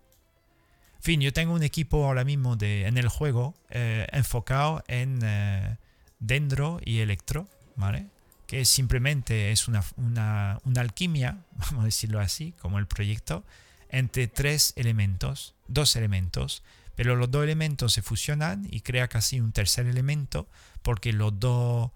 fin, 1.01 1.19
yo 1.19 1.33
tengo 1.33 1.53
un 1.53 1.63
equipo 1.63 2.05
ahora 2.05 2.23
mismo 2.23 2.55
de, 2.55 2.85
en 2.85 2.97
el 2.97 3.09
juego 3.09 3.55
eh, 3.69 4.07
enfocado 4.11 4.83
en 4.87 5.19
eh, 5.23 5.77
Dendro 6.19 6.79
y 6.85 6.99
Electro, 6.99 7.47
¿vale? 7.75 8.07
Que 8.45 8.65
simplemente 8.65 9.51
es 9.51 9.67
una, 9.67 9.83
una, 9.97 10.59
una, 10.63 10.81
alquimia, 10.81 11.39
vamos 11.55 11.81
a 11.81 11.85
decirlo 11.85 12.19
así, 12.19 12.53
como 12.59 12.77
el 12.77 12.85
proyecto, 12.85 13.43
entre 13.89 14.27
tres 14.27 14.73
elementos, 14.75 15.55
dos 15.67 15.95
elementos, 15.95 16.63
pero 16.95 17.15
los 17.15 17.31
dos 17.31 17.43
elementos 17.43 17.93
se 17.93 18.01
fusionan 18.01 18.67
y 18.69 18.81
crea 18.81 19.07
casi 19.07 19.39
un 19.39 19.51
tercer 19.51 19.87
elemento, 19.87 20.47
porque 20.81 21.13
los 21.13 21.39
dos 21.39 21.91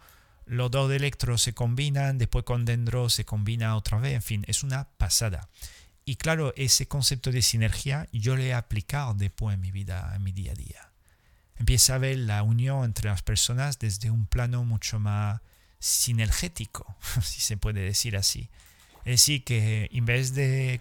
los 0.46 0.70
dos 0.70 0.90
de 0.90 0.98
electro 0.98 1.38
se 1.38 1.54
combinan, 1.54 2.18
después 2.18 2.46
con 2.46 2.66
dendro 2.66 3.10
se 3.10 3.26
combina 3.26 3.76
otra 3.76 3.98
vez, 3.98 4.14
en 4.14 4.22
fin, 4.22 4.46
es 4.48 4.64
una 4.64 4.88
pasada. 4.98 5.50
Y 6.06 6.18
claro, 6.18 6.54
ese 6.56 6.88
concepto 6.88 7.32
de 7.32 7.42
sinergia 7.42 8.08
yo 8.12 8.36
lo 8.36 8.44
he 8.44 8.54
aplicado 8.54 9.16
después 9.16 9.56
en 9.56 9.62
mi 9.62 9.72
vida, 9.72 10.14
en 10.16 10.24
mi 10.24 10.32
día 10.32 10.52
a 10.52 10.56
día. 10.56 10.92
Empieza 11.58 11.96
a 11.96 11.98
ver 11.98 12.20
la 12.20 12.44
unión 12.44 12.84
entre 12.84 13.10
las 13.10 13.24
personas 13.24 13.80
desde 13.80 14.12
un 14.12 14.28
plano 14.28 14.64
mucho 14.64 15.00
más 15.00 15.42
sinergético, 15.80 16.96
si 17.24 17.42
se 17.42 17.58
puede 17.58 17.82
decir 17.82 18.16
así. 18.16 18.50
Es 19.00 19.22
decir, 19.22 19.44
que 19.44 19.90
en 19.92 20.06
vez 20.06 20.36
de 20.36 20.80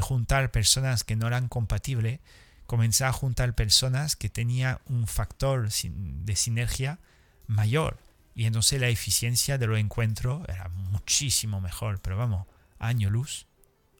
juntar 0.00 0.52
personas 0.52 1.02
que 1.02 1.16
no 1.16 1.26
eran 1.26 1.48
compatibles, 1.48 2.20
comencé 2.74 3.04
a 3.04 3.12
juntar 3.12 3.54
personas 3.54 4.16
que 4.16 4.28
tenían 4.28 4.78
un 4.86 5.06
factor 5.06 5.68
de 5.70 6.36
sinergia 6.36 6.98
mayor. 7.46 7.98
Y 8.34 8.46
entonces 8.46 8.80
la 8.80 8.88
eficiencia 8.88 9.58
de 9.58 9.68
los 9.68 9.78
encuentros 9.78 10.42
era 10.48 10.68
muchísimo 10.68 11.60
mejor. 11.60 12.00
Pero 12.00 12.16
vamos, 12.16 12.48
año 12.80 13.10
luz 13.10 13.46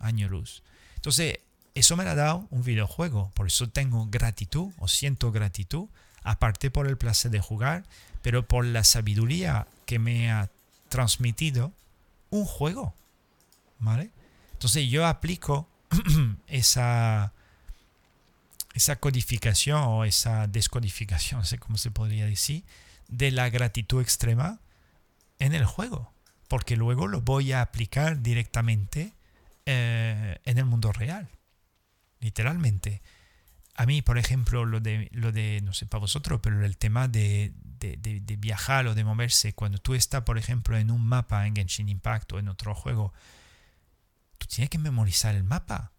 año 0.04 0.28
luz. 0.28 0.62
Entonces, 0.96 1.38
eso 1.74 1.96
me 1.96 2.04
lo 2.04 2.10
ha 2.10 2.14
dado 2.14 2.46
un 2.50 2.62
videojuego. 2.62 3.30
Por 3.34 3.46
eso 3.46 3.68
tengo 3.68 4.06
gratitud 4.10 4.72
o 4.78 4.88
siento 4.88 5.32
gratitud, 5.32 5.88
aparte 6.22 6.70
por 6.70 6.86
el 6.86 6.96
placer 6.96 7.30
de 7.30 7.40
jugar, 7.40 7.84
pero 8.22 8.46
por 8.46 8.64
la 8.64 8.84
sabiduría 8.84 9.66
que 9.86 9.98
me 9.98 10.30
ha 10.30 10.50
transmitido 10.88 11.72
un 12.30 12.44
juego. 12.44 12.94
¿Vale? 13.78 14.10
Entonces 14.52 14.88
yo 14.88 15.06
aplico 15.06 15.68
esa, 16.46 17.32
esa 18.74 18.96
codificación 18.96 19.82
o 19.84 20.04
esa 20.04 20.46
descodificación, 20.48 21.40
no 21.40 21.46
sé 21.46 21.58
cómo 21.58 21.78
se 21.78 21.90
podría 21.90 22.26
decir, 22.26 22.64
de 23.08 23.30
la 23.30 23.48
gratitud 23.48 24.02
extrema 24.02 24.60
en 25.38 25.54
el 25.54 25.64
juego. 25.64 26.12
Porque 26.48 26.76
luego 26.76 27.06
lo 27.06 27.22
voy 27.22 27.52
a 27.52 27.62
aplicar 27.62 28.20
directamente 28.20 29.14
eh, 29.64 30.38
en 30.44 30.58
el 30.58 30.66
mundo 30.66 30.92
real. 30.92 31.28
Literalmente. 32.20 33.02
A 33.74 33.86
mí, 33.86 34.02
por 34.02 34.18
ejemplo, 34.18 34.66
lo 34.66 34.80
de, 34.80 35.08
lo 35.12 35.32
de 35.32 35.60
no 35.64 35.72
sé 35.72 35.86
para 35.86 36.00
vosotros, 36.00 36.40
pero 36.42 36.64
el 36.64 36.76
tema 36.76 37.08
de, 37.08 37.52
de, 37.56 37.96
de, 37.96 38.36
viajar 38.36 38.86
o 38.86 38.94
de 38.94 39.04
moverse, 39.04 39.52
cuando 39.52 39.78
tú 39.78 39.94
estás, 39.94 40.22
por 40.22 40.38
ejemplo, 40.38 40.76
en 40.76 40.90
un 40.90 41.04
mapa 41.04 41.46
en 41.46 41.56
Genshin 41.56 41.88
Impact 41.88 42.32
o 42.34 42.38
en 42.38 42.48
otro 42.48 42.74
juego, 42.74 43.12
tú 44.38 44.46
tienes 44.46 44.70
que 44.70 44.78
memorizar 44.78 45.34
el 45.34 45.44
mapa. 45.44 45.93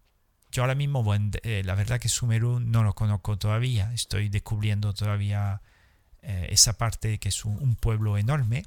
Yo 0.50 0.62
ahora 0.62 0.74
mismo, 0.74 1.02
bueno, 1.02 1.30
eh, 1.42 1.62
la 1.64 1.74
verdad 1.74 2.00
que 2.00 2.08
Sumeru 2.08 2.60
no 2.60 2.82
lo 2.82 2.94
conozco 2.94 3.36
todavía, 3.36 3.92
estoy 3.92 4.28
descubriendo 4.28 4.94
todavía 4.94 5.60
eh, 6.22 6.48
esa 6.50 6.78
parte 6.78 7.18
que 7.18 7.28
es 7.28 7.44
un, 7.44 7.76
pueblo 7.76 8.16
enorme, 8.16 8.64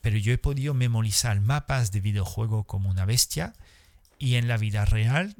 pero 0.00 0.18
yo 0.18 0.32
he 0.32 0.38
podido 0.38 0.72
memorizar 0.74 1.40
mapas 1.40 1.90
de 1.90 2.00
videojuego 2.00 2.64
como 2.64 2.90
una 2.90 3.04
bestia 3.04 3.54
y 4.18 4.36
en 4.36 4.48
la 4.48 4.56
vida 4.56 4.84
real 4.84 5.36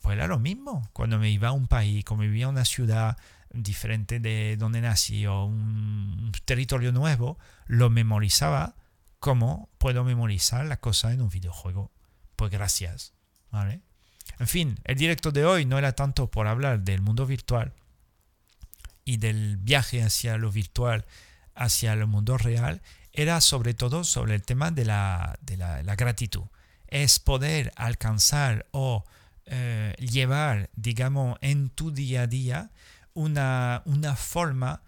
pues 0.00 0.16
era 0.16 0.26
lo 0.26 0.38
mismo. 0.38 0.88
Cuando 0.92 1.18
me 1.18 1.30
iba 1.30 1.48
a 1.48 1.52
un 1.52 1.66
país, 1.66 2.04
como 2.04 2.22
vivía 2.22 2.44
en 2.44 2.50
una 2.50 2.64
ciudad 2.64 3.16
diferente 3.50 4.20
de 4.20 4.56
donde 4.56 4.80
nací 4.80 5.26
o 5.26 5.44
un 5.44 6.32
territorio 6.44 6.92
nuevo, 6.92 7.38
lo 7.66 7.90
memorizaba 7.90 8.74
como 9.18 9.68
puedo 9.78 10.04
memorizar 10.04 10.66
la 10.66 10.78
cosa 10.78 11.12
en 11.12 11.22
un 11.22 11.28
videojuego. 11.28 11.90
Pues 12.36 12.50
gracias. 12.50 13.12
¿vale? 13.50 13.80
En 14.38 14.46
fin, 14.46 14.78
el 14.84 14.96
directo 14.96 15.32
de 15.32 15.44
hoy 15.44 15.64
no 15.64 15.78
era 15.78 15.92
tanto 15.92 16.30
por 16.30 16.46
hablar 16.46 16.80
del 16.80 17.00
mundo 17.00 17.26
virtual 17.26 17.72
y 19.04 19.16
del 19.16 19.56
viaje 19.56 20.02
hacia 20.02 20.36
lo 20.36 20.52
virtual, 20.52 21.06
hacia 21.54 21.92
el 21.92 22.06
mundo 22.06 22.38
real, 22.38 22.82
era 23.12 23.40
sobre 23.40 23.74
todo 23.74 24.04
sobre 24.04 24.34
el 24.34 24.42
tema 24.42 24.70
de 24.70 24.84
la, 24.84 25.38
de 25.40 25.56
la, 25.56 25.96
gratitud. 25.96 26.44
Es 26.86 27.18
poder 27.18 27.72
alcanzar 27.76 28.66
o 28.70 29.04
eh, 29.46 29.94
llevar, 29.98 30.70
digamos, 30.74 31.38
en 31.40 31.70
tu 31.70 31.90
día 31.90 32.22
a 32.22 32.26
día 32.26 32.70
una, 33.14 33.82
una 33.86 34.14
forma 34.14 34.82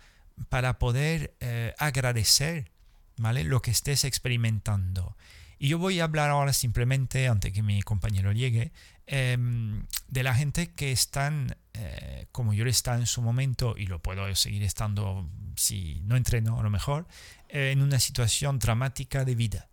para 0.49 0.79
poder 0.79 1.35
eh, 1.41 1.75
agradecer 1.79 2.71
¿vale? 3.17 3.45
lo 3.45 3.63
que 3.63 3.71
estés 3.71 4.05
experimentando. 4.05 5.17
Y 5.59 5.69
yo 5.69 5.79
voy 5.79 6.01
a 6.01 6.05
hablar 6.05 6.31
ahora 6.31 6.53
simplemente, 6.53 7.29
antes 7.29 7.53
que 7.53 7.63
mi 7.63 7.83
compañero 7.83 8.33
llegue, 8.33 8.73
em, 9.13 9.83
de 10.07 10.23
la 10.23 10.35
gente 10.37 10.73
que 10.73 10.93
están, 10.93 11.57
eh, 11.75 12.29
como 12.31 12.53
yo 12.55 12.65
está 12.67 12.95
en 12.95 13.07
su 13.07 13.23
momento, 13.23 13.75
y 13.77 13.87
lo 13.87 14.01
puedo 14.01 14.33
seguir 14.37 14.63
estando 14.63 15.29
si 15.57 16.01
no 16.05 16.17
entreno 16.17 16.61
a 16.61 16.63
lo 16.63 16.71
mejor, 16.71 17.09
eh, 17.49 17.73
en 17.73 17.83
una 17.83 17.99
situación 17.99 18.61
dramática 18.61 19.25
de 19.25 19.35
vida. 19.35 19.69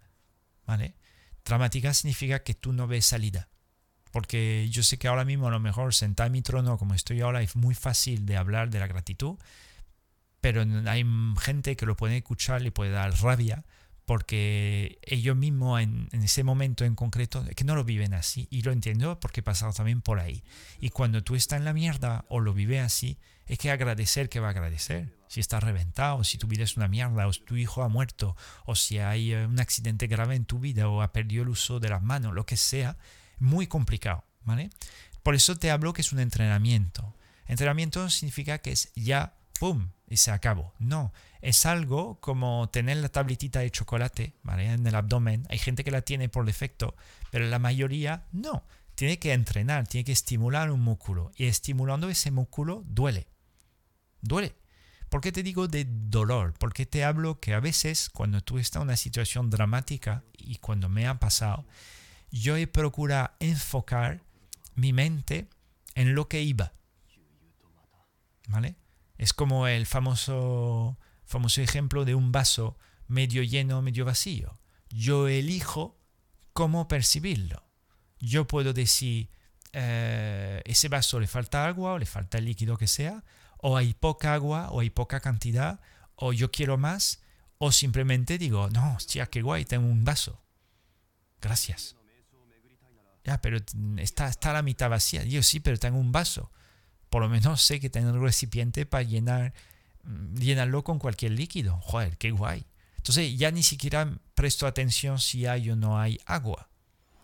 ¿Vale? 0.66 0.96
Dramática 1.46 1.94
significa 1.94 2.44
que 2.44 2.56
tú 2.56 2.74
no 2.74 2.88
ves 2.88 3.06
salida. 3.06 3.48
Porque 4.12 4.68
yo 4.72 4.82
sé 4.82 4.98
que 4.98 5.08
ahora 5.08 5.24
mismo 5.24 5.48
a 5.48 5.52
lo 5.52 5.60
mejor 5.60 5.94
sentar 5.94 6.28
en 6.28 6.34
mi 6.34 6.42
trono 6.42 6.80
como 6.80 6.96
estoy 6.96 7.22
ahora 7.22 7.44
es 7.44 7.56
muy 7.56 7.76
fácil 7.76 8.26
de 8.26 8.38
hablar 8.38 8.72
de 8.72 8.80
la 8.80 8.88
gratitud, 8.88 9.38
pero 10.42 10.66
hay 10.88 11.06
gente 11.40 11.76
que 11.76 11.86
lo 11.86 11.96
puede 11.96 12.18
escuchar 12.18 12.66
y 12.66 12.72
puede 12.72 12.92
dar 12.92 13.14
rabia 13.22 13.64
porque 14.08 15.00
ellos 15.04 15.36
mismos 15.36 15.82
en, 15.82 16.08
ese 16.14 16.42
momento 16.42 16.86
en 16.86 16.96
concreto, 16.96 17.44
que 17.58 17.66
no 17.66 17.76
lo 17.76 17.84
viven 17.84 18.14
así, 18.14 18.48
y 18.50 18.62
lo 18.62 18.72
entiendo 18.72 19.20
porque 19.20 19.42
he 19.42 19.44
pasado 19.44 19.74
también 19.74 20.02
por 20.02 20.22
ahí. 20.22 20.46
Y 20.80 20.92
cuando 20.92 21.26
tú 21.26 21.36
estás 21.36 21.60
en 21.60 21.66
la 21.66 21.74
mierda 21.74 22.24
o 22.30 22.40
lo 22.40 22.54
vives 22.54 22.82
así, 22.82 23.18
es 23.48 23.60
que 23.60 23.70
agradecer 23.70 24.30
que 24.30 24.40
va 24.40 24.48
a 24.48 24.52
agradecer. 24.52 25.14
Si 25.28 25.42
estás 25.42 25.62
reventado, 25.62 26.24
si 26.24 26.38
tu 26.38 26.48
vida 26.48 26.64
es 26.64 26.78
una 26.78 26.88
mierda, 26.88 27.28
o 27.28 27.34
si 27.34 27.42
tu 27.42 27.58
hijo 27.58 27.84
ha 27.84 27.90
muerto, 27.90 28.38
o 28.66 28.76
si 28.76 28.98
hay 28.98 29.34
eh, 29.34 29.46
un 29.46 29.60
accidente 29.60 30.08
grave 30.08 30.36
en 30.36 30.46
tu 30.46 30.60
vida, 30.60 30.88
o 30.88 31.02
ha 31.02 31.12
perdido 31.12 31.44
el 31.44 31.50
uso 31.50 31.82
de 31.82 31.90
las 31.90 32.02
manos, 32.02 32.34
lo 32.34 32.46
que 32.46 32.56
sea, 32.56 32.96
muy 33.40 33.68
complicado, 33.68 34.24
¿vale? 34.46 34.70
Por 35.22 35.36
eso 35.36 35.58
te 35.58 35.70
hablo 35.70 35.92
que 35.92 36.00
es 36.00 36.14
un 36.14 36.20
entrenamiento. 36.20 37.14
Entrenamiento 37.46 38.10
significa 38.10 38.60
que 38.60 38.72
es 38.72 38.94
ya, 38.96 39.37
¡pum! 39.60 39.90
y 40.10 40.18
se 40.18 40.32
acabó. 40.32 40.74
No, 40.80 41.14
es 41.42 41.66
algo 41.66 42.20
como 42.20 42.70
tener 42.70 42.98
la 42.98 43.10
tabletita 43.10 43.60
de 43.60 43.72
chocolate 43.72 44.34
¿vale? 44.44 44.72
en 44.72 44.88
el 44.88 44.96
abdomen. 44.96 45.46
Hay 45.50 45.58
gente 45.58 45.84
que 45.84 45.92
la 45.92 46.02
tiene 46.02 46.30
por 46.30 46.46
defecto, 46.46 46.96
pero 47.32 47.46
la 47.46 47.60
mayoría 47.60 48.26
no. 48.32 48.64
Tiene 48.96 49.20
que 49.20 49.34
entrenar, 49.34 49.88
tiene 49.88 50.06
que 50.06 50.12
estimular 50.12 50.72
un 50.72 50.82
músculo. 50.82 51.32
Y 51.36 51.46
estimulando 51.46 52.10
ese 52.10 52.32
músculo 52.32 52.84
duele. 52.88 53.28
Duele. 54.22 54.56
¿Por 55.10 55.22
qué 55.22 55.32
te 55.32 55.44
digo 55.44 55.68
de 55.68 55.86
dolor? 55.88 56.54
Porque 56.58 56.86
te 56.86 57.04
hablo 57.04 57.40
que 57.40 57.54
a 57.54 57.60
veces 57.60 58.10
cuando 58.10 58.42
tú 58.42 58.58
estás 58.58 58.82
en 58.82 58.88
una 58.88 58.98
situación 58.98 59.50
dramática 59.50 60.24
y 60.34 60.58
cuando 60.58 60.90
me 60.90 61.08
ha 61.08 61.20
pasado, 61.20 61.66
yo 62.32 62.58
he 62.58 62.68
procurado 62.68 63.32
enfocar 63.40 64.22
mi 64.76 64.94
mente 64.94 65.48
en 65.96 66.14
lo 66.16 66.28
que 66.28 66.42
iba. 66.42 66.74
¿Vale? 68.50 68.76
Es 69.18 69.34
como 69.34 69.68
el 69.68 69.86
famoso 69.86 70.98
famoso 71.28 71.62
ejemplo 71.62 72.06
de 72.06 72.16
un 72.16 72.32
vaso 72.32 72.78
medio 73.08 73.44
lleno, 73.44 73.82
medio 73.82 74.06
vacío. 74.06 74.58
Yo 74.90 75.28
elijo 75.28 76.00
cómo 76.54 76.88
percibirlo. 76.88 77.64
Yo 78.20 78.48
puedo 78.48 78.74
decir, 78.74 79.30
eh, 79.74 80.62
ese 80.66 80.90
vaso 80.90 81.20
le 81.20 81.28
falta 81.28 81.68
agua 81.68 81.94
o 81.94 82.00
le 82.00 82.06
falta 82.06 82.38
el 82.38 82.46
líquido 82.46 82.78
que 82.78 82.88
sea, 82.88 83.24
o 83.58 83.78
hay 83.78 83.94
poca 83.94 84.34
agua 84.34 84.70
o 84.72 84.80
hay 84.80 84.90
poca 84.90 85.20
cantidad, 85.20 85.82
o 86.16 86.34
yo 86.34 86.50
quiero 86.50 86.78
más, 86.78 87.22
o 87.58 87.72
simplemente 87.72 88.38
digo, 88.38 88.70
no, 88.70 88.96
hostia, 88.96 89.28
qué 89.28 89.42
guay, 89.42 89.66
tengo 89.66 89.88
un 89.88 90.04
vaso. 90.04 90.42
Gracias. 91.42 91.96
Ya, 93.24 93.42
pero 93.42 93.58
está, 93.98 94.30
está 94.30 94.54
la 94.54 94.62
mitad 94.62 94.90
vacía. 94.90 95.24
Yo 95.26 95.44
sí, 95.44 95.60
pero 95.60 95.78
tengo 95.78 96.00
un 96.00 96.14
vaso. 96.14 96.50
Por 97.10 97.22
lo 97.22 97.30
menos 97.30 97.62
sé 97.62 97.80
que 97.80 97.90
tengo 97.90 98.10
un 98.12 98.22
recipiente 98.22 98.86
para 98.86 99.04
llenar 99.04 99.54
Mm, 100.08 100.36
llenarlo 100.36 100.84
con 100.84 101.00
cualquier 101.00 101.34
líquido. 101.34 101.80
Joder, 101.82 102.18
qué 102.18 102.32
guay. 102.32 102.66
Entonces 102.98 103.38
ya 103.38 103.52
ni 103.52 103.64
siquiera 103.64 104.18
presto 104.36 104.68
atención 104.68 105.20
si 105.20 105.46
hay 105.46 105.70
o 105.70 105.76
no 105.76 106.00
hay 106.00 106.20
agua, 106.26 106.70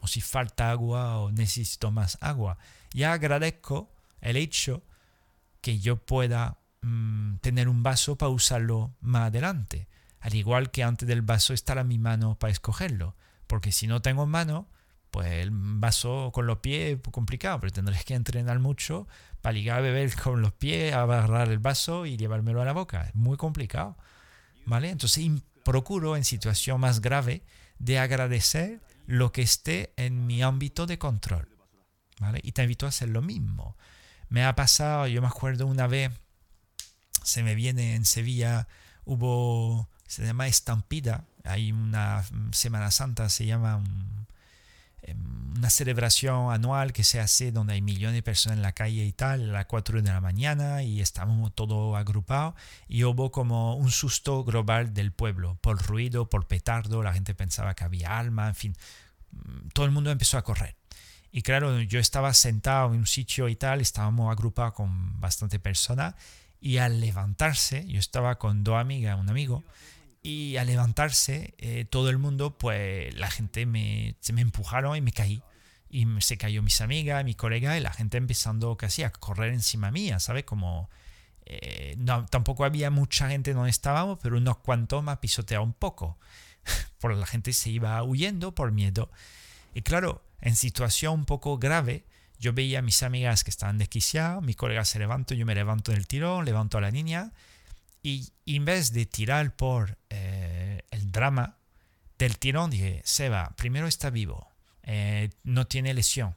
o 0.01 0.07
si 0.07 0.21
falta 0.21 0.69
agua 0.69 1.19
o 1.19 1.31
necesito 1.31 1.91
más 1.91 2.17
agua. 2.21 2.57
Ya 2.91 3.13
agradezco 3.13 3.91
el 4.21 4.37
hecho 4.37 4.83
que 5.61 5.79
yo 5.79 5.97
pueda 5.97 6.57
mm, 6.81 7.37
tener 7.37 7.69
un 7.69 7.83
vaso 7.83 8.17
para 8.17 8.29
usarlo 8.29 8.93
más 9.01 9.27
adelante. 9.27 9.87
Al 10.19 10.35
igual 10.35 10.71
que 10.71 10.83
antes 10.83 11.07
del 11.07 11.21
vaso 11.21 11.53
estará 11.53 11.83
mi 11.83 11.97
mano 11.99 12.35
para 12.35 12.51
escogerlo. 12.51 13.15
Porque 13.47 13.71
si 13.71 13.87
no 13.87 14.01
tengo 14.01 14.25
mano, 14.25 14.67
pues 15.13 15.27
el 15.31 15.51
vaso 15.51 16.31
con 16.33 16.47
los 16.47 16.57
pies 16.57 16.97
es 16.97 17.11
complicado, 17.11 17.59
pero 17.59 17.71
tendré 17.71 18.03
que 18.03 18.15
entrenar 18.15 18.57
mucho 18.57 19.07
para 19.43 19.53
ligar 19.53 19.77
a 19.77 19.81
beber 19.81 20.11
con 20.23 20.41
los 20.41 20.53
pies, 20.53 20.91
agarrar 20.91 21.49
el 21.49 21.59
vaso 21.59 22.07
y 22.07 22.17
llevármelo 22.17 22.63
a 22.63 22.65
la 22.65 22.73
boca. 22.73 23.03
Es 23.03 23.13
muy 23.13 23.37
complicado. 23.37 23.95
¿Vale? 24.65 24.89
Entonces 24.89 25.29
procuro 25.63 26.17
en 26.17 26.25
situación 26.25 26.81
más 26.81 26.99
grave 26.99 27.43
de 27.77 27.99
agradecer 27.99 28.81
lo 29.05 29.31
que 29.31 29.43
esté 29.43 29.93
en 29.97 30.25
mi 30.25 30.41
ámbito 30.41 30.87
de 30.87 30.97
control. 30.97 31.47
¿Vale? 32.19 32.39
Y 32.41 32.53
te 32.53 32.63
invito 32.63 32.87
a 32.87 32.89
hacer 32.89 33.09
lo 33.09 33.21
mismo. 33.21 33.77
Me 34.29 34.43
ha 34.43 34.55
pasado, 34.55 35.05
yo 35.05 35.21
me 35.21 35.27
acuerdo 35.27 35.67
una 35.67 35.85
vez, 35.85 36.11
se 37.21 37.43
me 37.43 37.53
viene 37.53 37.93
en 37.93 38.05
Sevilla, 38.05 38.67
hubo, 39.05 39.89
se 40.07 40.25
llama 40.25 40.47
Estampida, 40.47 41.25
hay 41.43 41.71
una 41.71 42.25
Semana 42.51 42.89
Santa, 42.89 43.29
se 43.29 43.45
llama 43.45 43.83
una 45.55 45.69
celebración 45.69 46.51
anual 46.51 46.93
que 46.93 47.03
se 47.03 47.19
hace 47.19 47.51
donde 47.51 47.73
hay 47.73 47.81
millones 47.81 48.15
de 48.15 48.23
personas 48.23 48.57
en 48.57 48.63
la 48.63 48.73
calle 48.73 49.05
y 49.05 49.11
tal, 49.11 49.49
a 49.49 49.53
las 49.53 49.65
4 49.67 50.01
de 50.01 50.09
la 50.09 50.19
mañana 50.19 50.83
y 50.83 50.99
estamos 51.01 51.53
todos 51.53 51.95
agrupados 51.95 52.55
y 52.87 53.03
hubo 53.03 53.31
como 53.31 53.75
un 53.75 53.91
susto 53.91 54.43
global 54.43 54.93
del 54.93 55.11
pueblo 55.11 55.57
por 55.61 55.81
ruido, 55.85 56.29
por 56.29 56.47
petardo, 56.47 57.03
la 57.03 57.13
gente 57.13 57.33
pensaba 57.33 57.75
que 57.75 57.83
había 57.83 58.17
alma, 58.17 58.47
en 58.49 58.55
fin, 58.55 58.75
mm, 59.31 59.69
todo 59.73 59.85
el 59.85 59.91
mundo 59.91 60.11
empezó 60.11 60.37
a 60.37 60.43
correr. 60.43 60.75
Y 61.31 61.41
claro, 61.41 61.81
yo 61.81 61.99
estaba 61.99 62.33
sentado 62.33 62.93
en 62.93 62.99
un 62.99 63.07
sitio 63.07 63.47
y 63.49 63.55
tal, 63.55 63.81
estábamos 63.81 64.31
agrupados 64.31 64.73
con 64.73 65.19
bastante 65.19 65.59
personas 65.59 66.15
y 66.59 66.77
al 66.77 67.01
levantarse, 67.01 67.85
yo 67.87 67.99
estaba 67.99 68.37
con 68.37 68.63
dos 68.63 68.75
amigas, 68.75 69.19
un 69.19 69.29
amigo, 69.29 69.63
y 70.23 70.57
al 70.57 70.67
levantarse, 70.67 71.53
eh, 71.57 71.85
todo 71.85 72.09
el 72.09 72.17
mundo, 72.17 72.57
pues 72.57 73.13
la 73.15 73.29
gente 73.29 73.65
me, 73.65 74.15
se 74.21 74.33
me 74.33 74.41
empujaron 74.41 74.95
y 74.95 75.01
me 75.01 75.11
caí. 75.11 75.43
y 75.89 76.07
se 76.21 76.37
cayó 76.37 76.63
mis 76.63 76.81
amigas, 76.81 77.23
mi 77.23 77.35
colega 77.35 77.77
y 77.77 77.81
la 77.81 77.93
gente 77.93 78.17
empezando 78.17 78.75
casi 78.77 79.03
a 79.03 79.11
correr 79.11 79.53
encima 79.53 79.91
mía, 79.91 80.19
¿sabes? 80.19 80.43
Como 80.45 80.89
eh, 81.45 81.95
no, 81.97 82.25
tampoco 82.25 82.65
había 82.65 82.89
mucha 82.89 83.29
gente 83.29 83.53
donde 83.53 83.69
estábamos, 83.69 84.19
pero 84.21 84.37
unos 84.37 84.57
cuantos 84.57 85.03
me 85.03 85.15
pisoteado 85.17 85.63
un 85.63 85.73
poco. 85.73 86.17
por 86.99 87.13
la 87.13 87.25
gente 87.25 87.53
se 87.53 87.69
iba 87.69 88.01
huyendo 88.03 88.55
por 88.55 88.71
miedo. 88.71 89.11
Y 89.73 89.81
claro, 89.81 90.23
en 90.41 90.55
situación 90.55 91.13
un 91.13 91.25
poco 91.25 91.57
grave, 91.57 92.05
yo 92.39 92.53
veía 92.53 92.79
a 92.79 92.81
mis 92.81 93.03
amigas 93.03 93.43
que 93.43 93.49
estaban 93.49 93.77
desquiciadas, 93.77 94.41
mi 94.41 94.53
colega 94.53 94.85
se 94.85 94.99
levantó, 94.99 95.33
yo 95.33 95.45
me 95.45 95.55
levanto 95.55 95.91
del 95.91 96.07
tirón, 96.07 96.45
levanto 96.45 96.77
a 96.77 96.81
la 96.81 96.91
niña, 96.91 97.31
y, 98.03 98.33
en 98.45 98.65
vez 98.65 98.91
de 98.91 99.05
tirar 99.05 99.55
por 99.55 99.97
eh, 100.09 100.81
el 100.91 101.11
drama 101.11 101.57
del 102.19 102.37
tirón, 102.37 102.69
dije, 102.69 103.01
Seba, 103.05 103.53
primero 103.55 103.87
está 103.87 104.09
vivo, 104.09 104.51
eh, 104.83 105.29
no 105.43 105.65
tiene 105.65 105.93
lesión. 105.93 106.35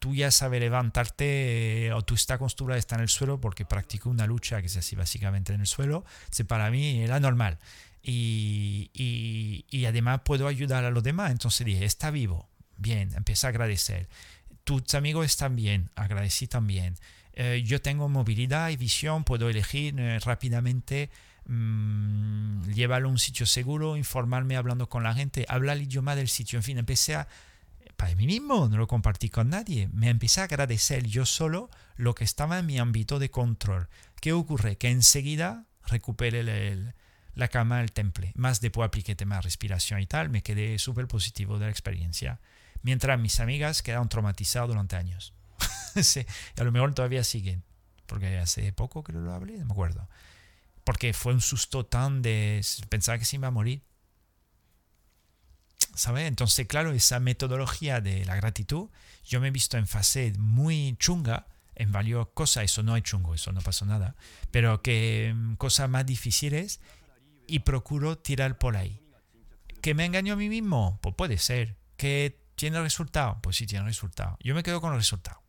Tú 0.00 0.14
ya 0.14 0.30
sabes 0.30 0.60
levantarte 0.60 1.86
eh, 1.86 1.92
o 1.94 2.02
tú 2.02 2.14
estás 2.14 2.34
acostumbrado 2.34 2.76
a 2.76 2.80
estar 2.80 2.98
en 2.98 3.04
el 3.04 3.08
suelo 3.08 3.40
porque 3.40 3.64
practico 3.64 4.10
una 4.10 4.26
lucha 4.26 4.60
que 4.60 4.66
es 4.66 4.76
así 4.76 4.96
básicamente 4.96 5.54
en 5.54 5.60
el 5.60 5.66
suelo. 5.66 6.04
Se 6.30 6.44
para 6.44 6.70
mí 6.70 7.00
era 7.00 7.20
normal. 7.20 7.58
Y, 8.02 8.90
y, 8.92 9.86
además 9.86 10.20
puedo 10.24 10.46
ayudar 10.46 10.84
a 10.84 10.90
los 10.90 11.02
demás. 11.02 11.30
Entonces 11.30 11.64
dije, 11.64 11.86
está 11.86 12.10
vivo. 12.10 12.48
Bien, 12.76 13.14
empieza 13.14 13.46
a 13.46 13.50
agradecer. 13.50 14.08
Tus 14.64 14.94
amigos 14.94 15.24
están 15.24 15.56
bien, 15.56 15.90
agradecí 15.94 16.48
también. 16.48 16.96
Eh, 17.36 17.62
yo 17.64 17.82
tengo 17.82 18.08
movilidad 18.08 18.70
y 18.70 18.76
visión, 18.76 19.24
puedo 19.24 19.50
elegir 19.50 19.96
rápidamente 20.24 21.10
mmm, 21.46 22.62
llevarlo 22.72 23.08
a 23.08 23.12
un 23.12 23.18
sitio 23.18 23.44
seguro, 23.46 23.96
informarme 23.96 24.56
hablando 24.56 24.88
con 24.88 25.02
la 25.02 25.14
gente, 25.14 25.44
hablar 25.48 25.76
el 25.76 25.82
idioma 25.84 26.16
del 26.16 26.28
sitio. 26.28 26.58
En 26.58 26.62
fin, 26.62 26.78
empecé 26.78 27.16
a, 27.16 27.28
para 27.96 28.14
mí 28.14 28.26
mismo, 28.26 28.68
no 28.68 28.76
lo 28.76 28.86
compartí 28.86 29.30
con 29.30 29.50
nadie. 29.50 29.88
Me 29.92 30.08
empecé 30.08 30.40
a 30.40 30.44
agradecer 30.44 31.06
yo 31.06 31.26
solo 31.26 31.70
lo 31.96 32.14
que 32.14 32.24
estaba 32.24 32.58
en 32.58 32.66
mi 32.66 32.78
ámbito 32.78 33.18
de 33.18 33.30
control. 33.30 33.88
¿Qué 34.20 34.32
ocurre? 34.32 34.76
Que 34.76 34.90
enseguida 34.90 35.64
recuperé 35.86 36.94
la 37.34 37.48
cama 37.48 37.78
del 37.78 37.92
temple. 37.92 38.32
Más 38.36 38.60
después 38.60 38.86
apliqué 38.86 39.14
tema 39.14 39.40
respiración 39.40 40.00
y 40.00 40.06
tal, 40.06 40.30
me 40.30 40.42
quedé 40.42 40.78
súper 40.78 41.06
positivo 41.06 41.58
de 41.58 41.66
la 41.66 41.70
experiencia. 41.70 42.40
Mientras 42.82 43.18
mis 43.18 43.40
amigas 43.40 43.82
quedaron 43.82 44.08
traumatizadas 44.08 44.68
durante 44.68 44.96
años. 44.96 45.32
a 46.58 46.64
lo 46.64 46.72
mejor 46.72 46.94
todavía 46.94 47.24
siguen, 47.24 47.62
porque 48.06 48.38
hace 48.38 48.72
poco 48.72 49.04
que 49.04 49.12
lo 49.12 49.32
hablé, 49.32 49.58
no 49.58 49.66
me 49.66 49.72
acuerdo. 49.72 50.08
Porque 50.84 51.12
fue 51.12 51.32
un 51.32 51.40
susto 51.40 51.86
tan 51.86 52.22
de 52.22 52.64
pensar 52.88 53.18
que 53.18 53.24
se 53.24 53.36
iba 53.36 53.48
a 53.48 53.50
morir 53.50 53.82
¿sabes? 55.94 56.26
Entonces, 56.26 56.66
claro, 56.66 56.92
esa 56.92 57.20
metodología 57.20 58.00
de 58.00 58.24
la 58.24 58.36
gratitud, 58.36 58.88
yo 59.24 59.40
me 59.40 59.48
he 59.48 59.50
visto 59.50 59.78
en 59.78 59.86
fase 59.86 60.32
muy 60.38 60.96
chunga 60.98 61.46
en 61.74 61.92
varias 61.92 62.26
cosas, 62.34 62.64
eso 62.64 62.82
no 62.82 62.96
es 62.96 63.02
chungo, 63.02 63.34
eso 63.34 63.52
no 63.52 63.60
pasó 63.60 63.84
nada, 63.84 64.14
pero 64.50 64.82
que 64.82 65.32
mm, 65.34 65.54
cosas 65.54 65.88
más 65.88 66.06
difíciles 66.06 66.80
y 67.46 67.60
procuro 67.60 68.18
tirar 68.18 68.58
por 68.58 68.76
ahí. 68.76 69.00
¿Que 69.80 69.94
me 69.94 70.04
engaño 70.04 70.34
a 70.34 70.36
mí 70.36 70.48
mismo? 70.48 70.98
Pues 71.02 71.14
puede 71.14 71.36
ser. 71.36 71.76
¿Que 71.96 72.40
tiene 72.54 72.80
resultado? 72.80 73.38
Pues 73.42 73.56
sí 73.56 73.66
tiene 73.66 73.84
resultado. 73.84 74.38
Yo 74.40 74.54
me 74.54 74.62
quedo 74.62 74.80
con 74.80 74.92
el 74.92 74.98
resultado. 74.98 75.42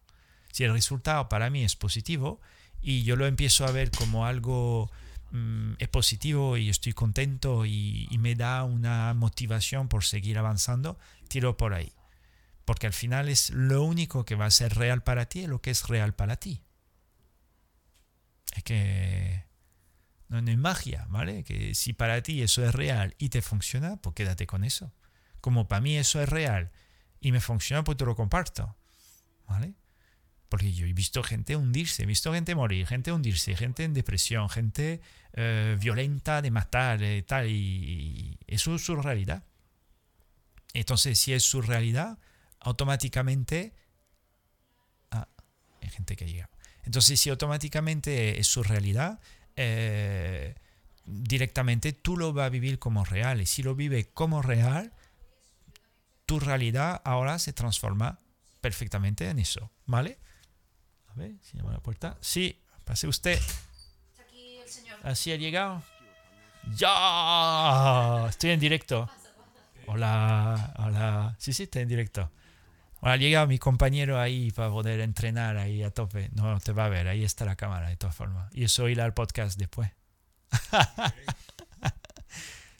Si 0.56 0.64
el 0.64 0.72
resultado 0.72 1.28
para 1.28 1.50
mí 1.50 1.64
es 1.64 1.76
positivo 1.76 2.40
y 2.82 3.04
yo 3.04 3.16
lo 3.16 3.26
empiezo 3.26 3.66
a 3.66 3.72
ver 3.72 3.92
como 3.92 4.26
algo 4.26 4.90
Mm, 5.36 5.74
es 5.80 5.90
positivo 5.90 6.56
y 6.56 6.70
estoy 6.70 6.94
contento 6.94 7.66
y, 7.66 8.08
me 8.20 8.36
da 8.36 8.64
una 8.64 9.14
motivación 9.14 9.90
por 9.90 10.06
seguir 10.06 10.38
avanzando, 10.38 10.98
tiro 11.28 11.58
por 11.58 11.74
ahí. 11.74 11.92
Porque 12.64 12.88
al 12.88 12.94
final 12.94 13.28
es 13.28 13.50
lo 13.50 13.84
único 13.84 14.24
que 14.24 14.36
va 14.36 14.46
a 14.46 14.52
ser 14.52 14.76
real 14.76 15.04
para 15.04 15.26
ti, 15.28 15.46
lo 15.46 15.62
que 15.62 15.72
es 15.72 15.90
real 15.90 16.16
para 16.16 16.38
ti. 16.38 16.64
Es 18.56 18.64
que 18.64 19.44
no, 20.30 20.42
no 20.42 20.52
es 20.52 20.58
magia, 20.58 21.06
¿vale? 21.10 21.44
Que 21.44 21.76
si 21.76 21.92
para 21.92 22.22
ti 22.24 22.42
eso 22.42 22.66
es 22.66 22.74
real 22.74 23.14
y 23.18 23.28
te 23.28 23.42
funciona, 23.42 23.98
pues 23.98 24.16
quédate 24.16 24.48
con 24.48 24.64
eso. 24.64 24.94
Como 25.42 25.68
para 25.68 25.82
mí 25.82 25.98
eso 25.98 26.22
es 26.22 26.30
real 26.30 26.72
y 27.20 27.34
me 27.34 27.42
funciona, 27.42 27.84
pues 27.84 27.98
te 27.98 28.06
lo 28.06 28.16
comparto. 28.16 28.76
¿Vale? 29.48 29.74
Porque 30.56 30.72
yo 30.72 30.88
he 30.88 30.94
visto 30.94 31.22
gente 31.22 31.58
hundirse, 31.58 32.04
he 32.04 32.06
visto 32.06 32.32
gente 32.32 32.56
morir, 32.56 32.88
gente 32.88 33.12
hundirse, 33.12 33.58
gente 33.58 33.84
en 33.84 33.94
depresión, 33.94 34.48
gente 34.48 35.02
eh, 35.34 35.76
violenta 35.78 36.42
de 36.42 36.50
matar 36.50 37.04
y 37.04 37.24
tal, 37.24 37.50
y, 37.50 38.40
eso 38.48 38.74
es 38.74 38.86
su 38.86 38.96
realidad. 38.96 39.44
Entonces, 40.74 41.20
si 41.20 41.34
es 41.34 41.44
su 41.44 41.62
realidad, 41.62 42.20
automáticamente... 42.62 43.74
Ah, 45.12 45.28
hay 45.82 45.90
gente 45.90 46.16
que 46.16 46.26
llega. 46.26 46.50
Entonces, 46.86 47.20
si 47.20 47.30
automáticamente 47.30 48.40
es 48.40 48.48
su 48.48 48.64
realidad, 48.64 49.20
eh, 49.58 50.56
directamente 51.04 51.92
tú 51.92 52.16
lo 52.16 52.32
vas 52.32 52.46
a 52.46 52.50
vivir 52.50 52.80
como 52.80 53.04
real. 53.04 53.42
Y 53.42 53.46
si 53.46 53.62
lo 53.62 53.76
vive 53.76 54.06
como 54.06 54.42
real, 54.42 54.94
tu 56.26 56.40
realidad 56.40 57.02
ahora 57.04 57.40
se 57.40 57.52
transforma 57.52 58.22
perfectamente 58.62 59.30
en 59.30 59.40
eso, 59.40 59.70
¿vale? 59.86 60.18
A 61.16 61.20
ver, 61.20 61.36
si 61.42 61.58
llama 61.58 61.72
la 61.72 61.80
puerta. 61.80 62.18
Sí, 62.20 62.62
pase 62.84 63.08
usted. 63.08 63.40
Aquí 64.20 64.58
el 64.58 64.68
señor. 64.68 65.00
Así 65.04 65.32
ha 65.32 65.38
llegado. 65.38 65.82
¡Ya! 66.76 68.28
Estoy 68.30 68.50
en 68.52 68.60
directo. 68.60 69.10
Hola, 69.88 70.74
hola. 70.78 71.36
Sí, 71.40 71.54
sí, 71.54 71.64
estoy 71.64 71.84
en 71.84 71.88
directo. 71.88 72.30
Ahora 73.00 73.16
llega 73.16 73.46
mi 73.46 73.60
compañero 73.60 74.20
ahí 74.20 74.52
para 74.52 74.70
poder 74.70 75.00
entrenar 75.00 75.58
ahí 75.58 75.84
a 75.84 75.92
tope. 75.92 76.30
No 76.34 76.60
te 76.60 76.74
va 76.74 76.86
a 76.86 76.90
ver, 76.90 77.08
ahí 77.08 77.24
está 77.24 77.46
la 77.46 77.56
cámara 77.56 77.88
de 77.90 77.96
todas 77.96 78.16
formas. 78.16 78.54
Y 78.54 78.66
eso 78.66 78.90
irá 78.90 79.06
al 79.06 79.14
podcast 79.14 79.58
después. 79.58 79.92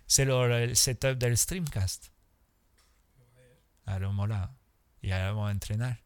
Se 0.08 0.26
lo 0.26 0.46
el 0.46 0.76
setup 0.76 1.18
del 1.18 1.38
streamcast. 1.38 2.08
Ahora 3.86 4.10
mola. 4.10 4.52
Y 5.02 5.12
ahora 5.12 5.32
vamos 5.32 5.50
a 5.50 5.52
entrenar 5.52 6.05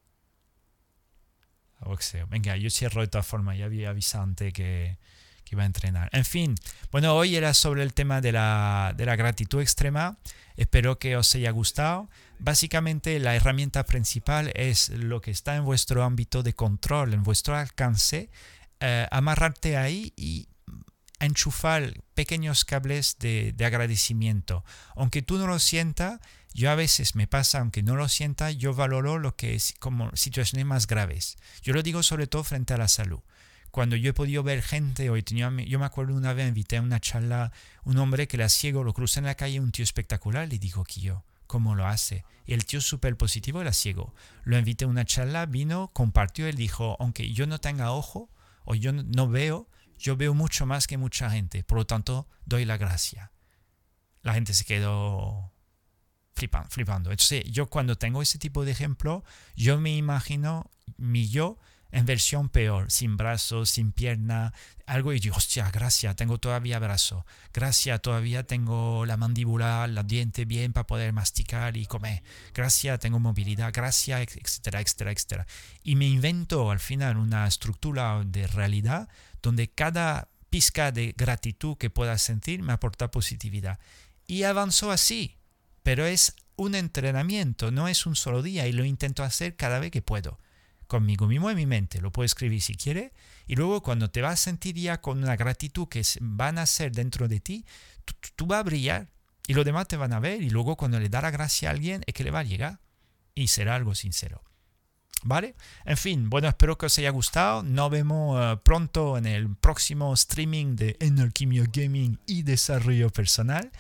boxeo. 1.86 2.28
Venga, 2.28 2.56
yo 2.58 2.70
cierro 2.70 3.02
de 3.02 3.08
todas 3.08 3.26
formas, 3.26 3.58
ya 3.58 3.66
había 3.66 3.90
avisante 3.90 4.52
que, 4.52 4.98
que, 5.46 5.56
iba 5.56 5.64
a 5.64 5.66
entrenar. 5.66 6.10
En 6.12 6.26
fin, 6.26 6.56
bueno, 6.92 7.16
hoy 7.16 7.36
era 7.36 7.54
sobre 7.54 7.84
el 7.84 7.94
tema 7.94 8.22
de 8.22 8.32
la, 8.32 8.94
de 8.96 9.06
la 9.06 9.16
gratitud 9.16 9.62
extrema. 9.62 10.18
Espero 10.58 11.00
que 11.00 11.16
os 11.16 11.34
haya 11.36 11.52
gustado. 11.52 12.10
Básicamente 12.38 13.20
la 13.20 13.36
herramienta 13.36 13.86
principal 13.86 14.52
es 14.56 14.90
lo 14.90 15.22
que 15.22 15.32
está 15.32 15.56
en 15.56 15.64
vuestro 15.64 16.04
ámbito 16.04 16.44
de 16.44 16.54
control, 16.54 17.14
en 17.14 17.24
vuestro 17.24 17.56
alcance. 17.56 18.30
Eh, 18.82 19.08
amarrarte 19.12 19.76
ahí 19.76 20.14
y 20.16 20.48
enchufar 21.20 22.02
pequeños 22.14 22.66
cables 22.66 23.18
de, 23.20 23.54
de 23.54 23.66
agradecimiento. 23.66 24.64
Aunque 24.96 25.22
tú 25.22 25.38
no 25.38 25.48
lo 25.48 25.60
sientas, 25.60 26.20
yo 26.54 26.72
a 26.72 26.76
veces 26.76 27.16
me 27.16 27.28
pasa, 27.28 27.60
aunque 27.60 27.84
no 27.84 27.96
lo 27.96 28.10
sienta, 28.10 28.52
yo 28.52 28.74
valoro 28.74 29.20
lo 29.20 29.36
que 29.36 29.56
es 29.56 29.76
como 29.80 30.16
situaciones 30.16 30.66
más 30.66 30.88
graves. 30.88 31.38
Yo 31.62 31.74
lo 31.74 31.84
digo 31.84 32.04
sobre 32.04 32.28
todo 32.28 32.44
frente 32.44 32.74
a 32.74 32.78
la 32.78 32.88
salud. 32.88 33.20
Cuando 33.72 33.96
yo 33.96 34.10
he 34.10 34.14
podido 34.14 34.42
ver 34.42 34.64
gente, 34.64 35.12
hoy 35.12 35.22
tenía, 35.22 35.52
yo 35.68 35.78
me 35.78 35.86
acuerdo 35.86 36.16
una 36.16 36.34
vez, 36.34 36.48
invité 36.48 36.78
a 36.78 36.82
una 36.82 37.00
charla, 37.00 37.52
un 37.84 37.98
hombre 37.98 38.28
que 38.28 38.38
era 38.38 38.50
ciego, 38.50 38.84
lo 38.84 38.94
crucé 38.94 39.20
en 39.20 39.28
la 39.28 39.36
calle, 39.36 39.60
un 39.60 39.72
tío 39.72 39.84
espectacular, 39.84 40.48
le 40.48 40.58
digo 40.58 40.84
que 40.84 41.02
yo, 41.02 41.24
¿cómo 41.46 41.76
lo 41.76 41.86
hace? 41.86 42.26
Y 42.48 42.54
el 42.54 42.66
tío 42.66 42.82
súper 42.82 43.16
positivo 43.16 43.62
era 43.62 43.72
ciego. 43.72 44.16
Lo 44.44 44.58
invité 44.58 44.86
a 44.86 44.88
una 44.88 45.06
charla, 45.06 45.46
vino, 45.46 45.92
compartió, 45.94 46.48
él 46.48 46.56
dijo, 46.56 46.98
aunque 47.00 47.32
yo 47.32 47.46
no 47.46 47.60
tenga 47.60 47.92
ojo 47.92 48.32
o 48.66 48.74
yo 48.74 48.92
no 48.92 49.30
veo, 49.30 49.70
yo 50.00 50.18
veo 50.18 50.34
mucho 50.34 50.66
más 50.66 50.88
que 50.88 50.98
mucha 50.98 51.30
gente, 51.30 51.64
por 51.64 51.78
lo 51.78 51.86
tanto 51.86 52.28
doy 52.46 52.66
la 52.66 52.78
gracia. 52.78 53.32
La 54.22 54.34
gente 54.34 54.54
se 54.54 54.66
quedó 54.66 55.54
flipando. 56.34 57.12
Entonces, 57.12 57.44
yo 57.46 57.70
cuando 57.70 57.98
tengo 57.98 58.22
ese 58.22 58.40
tipo 58.40 58.66
de 58.66 58.72
ejemplo, 58.72 59.24
yo 59.56 59.80
me 59.80 59.96
imagino 59.96 60.70
mi 60.98 61.28
yo 61.28 61.58
en 61.92 62.06
versión 62.06 62.50
peor, 62.50 62.92
sin 62.92 63.18
brazos, 63.18 63.70
sin 63.70 63.92
pierna, 63.92 64.54
algo 64.86 65.14
y 65.14 65.20
digo, 65.20 65.36
hostia, 65.36 65.70
gracias, 65.72 66.16
tengo 66.16 66.38
todavía 66.38 66.80
brazo, 66.80 67.26
gracias, 67.54 68.02
todavía 68.02 68.44
tengo 68.44 69.06
la 69.06 69.18
mandíbula, 69.18 69.88
la 69.88 70.04
diente 70.04 70.46
bien 70.46 70.74
para 70.74 70.88
poder 70.88 71.14
masticar 71.14 71.78
y 71.78 71.86
comer, 71.86 72.24
gracias, 72.54 73.00
tengo 73.00 73.20
movilidad, 73.20 73.72
gracias, 73.74 74.36
etcétera, 74.36 74.82
etcétera, 74.82 75.12
etcétera. 75.12 75.48
Y 75.84 75.96
me 75.96 76.08
invento 76.08 76.72
al 76.72 76.80
final 76.80 77.18
una 77.18 77.48
estructura 77.48 78.22
de 78.26 78.48
realidad 78.48 79.10
donde 79.42 79.70
cada 79.70 80.30
pizca 80.50 80.92
de 80.92 81.14
gratitud 81.18 81.78
que 81.78 81.90
pueda 81.90 82.18
sentir 82.18 82.62
me 82.64 82.74
aporta 82.74 83.12
positividad. 83.12 83.80
Y 84.26 84.44
avanzó 84.44 84.92
así 84.92 85.40
pero 85.90 86.06
es 86.06 86.36
un 86.56 86.76
entrenamiento, 86.76 87.72
no 87.72 87.88
es 87.88 88.06
un 88.06 88.16
solo 88.16 88.42
día 88.42 88.68
y 88.68 88.74
lo 88.74 88.86
intento 88.86 89.24
hacer 89.24 89.56
cada 89.56 89.80
vez 89.80 89.90
que 89.90 90.02
puedo. 90.02 90.38
Conmigo 90.90 91.28
mismo 91.28 91.52
en 91.52 91.56
mi 91.56 91.68
mente, 91.68 92.02
lo 92.02 92.12
puedo 92.12 92.26
escribir 92.26 92.64
si 92.64 92.74
quiere 92.74 93.14
y 93.46 93.56
luego 93.56 93.84
cuando 93.84 94.10
te 94.10 94.24
vas 94.24 94.34
a 94.34 94.38
sentir 94.38 94.76
ya 94.76 95.02
con 95.02 95.20
una 95.22 95.36
gratitud 95.36 95.88
que 95.88 96.02
van 96.20 96.58
a 96.58 96.66
ser 96.66 96.92
dentro 96.92 97.28
de 97.28 97.40
ti, 97.40 97.64
tú, 98.36 98.48
vas 98.48 98.62
a 98.62 98.64
brillar 98.64 99.08
y 99.46 99.54
los 99.54 99.66
demás 99.66 99.88
te 99.88 99.98
van 99.98 100.14
a 100.14 100.20
ver 100.20 100.42
y 100.42 100.50
luego 100.50 100.78
cuando 100.78 101.00
le 101.00 101.08
da 101.08 101.22
la 101.22 101.30
gracia 101.30 101.70
a 101.70 101.74
alguien 101.74 102.02
es 102.08 102.16
que 102.16 102.24
le 102.24 102.32
va 102.32 102.40
a 102.40 102.44
llegar 102.44 102.80
y 103.36 103.50
será 103.50 103.76
algo 103.76 103.94
sincero. 103.94 104.42
¿Vale? 105.22 105.54
En 105.86 105.98
fin, 105.98 106.28
bueno, 106.28 106.48
espero 106.48 106.76
que 106.80 106.88
os 106.88 106.98
haya 106.98 107.12
gustado. 107.12 107.62
Nos 107.62 107.92
vemos 107.92 108.42
eh, 108.42 108.60
pronto 108.64 109.16
en 109.16 109.28
el 109.28 109.56
próximo 109.58 110.12
streaming 110.16 110.76
de 110.76 110.98
Enalquimia 111.00 111.66
Gaming 111.72 112.18
y 112.26 112.42
Desarrollo 112.42 113.12
Personal. 113.12 113.72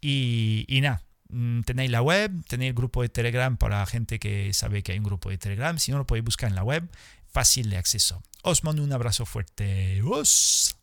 Y, 0.00 0.64
y 0.66 0.80
nada, 0.80 1.03
tenéis 1.64 1.90
la 1.90 2.02
web, 2.02 2.44
tenéis 2.46 2.70
el 2.70 2.74
grupo 2.74 3.02
de 3.02 3.08
Telegram 3.08 3.56
para 3.56 3.80
la 3.80 3.86
gente 3.86 4.18
que 4.18 4.52
sabe 4.52 4.82
que 4.82 4.92
hay 4.92 4.98
un 4.98 5.04
grupo 5.04 5.30
de 5.30 5.38
Telegram. 5.38 5.78
Si 5.78 5.90
no, 5.92 5.98
lo 5.98 6.06
podéis 6.06 6.24
buscar 6.24 6.48
en 6.48 6.54
la 6.54 6.64
web. 6.64 6.88
Fácil 7.26 7.70
de 7.70 7.76
acceso. 7.76 8.22
Os 8.42 8.62
mando 8.62 8.82
un 8.82 8.92
abrazo 8.92 9.26
fuerte. 9.26 10.00
¡Os! 10.02 10.76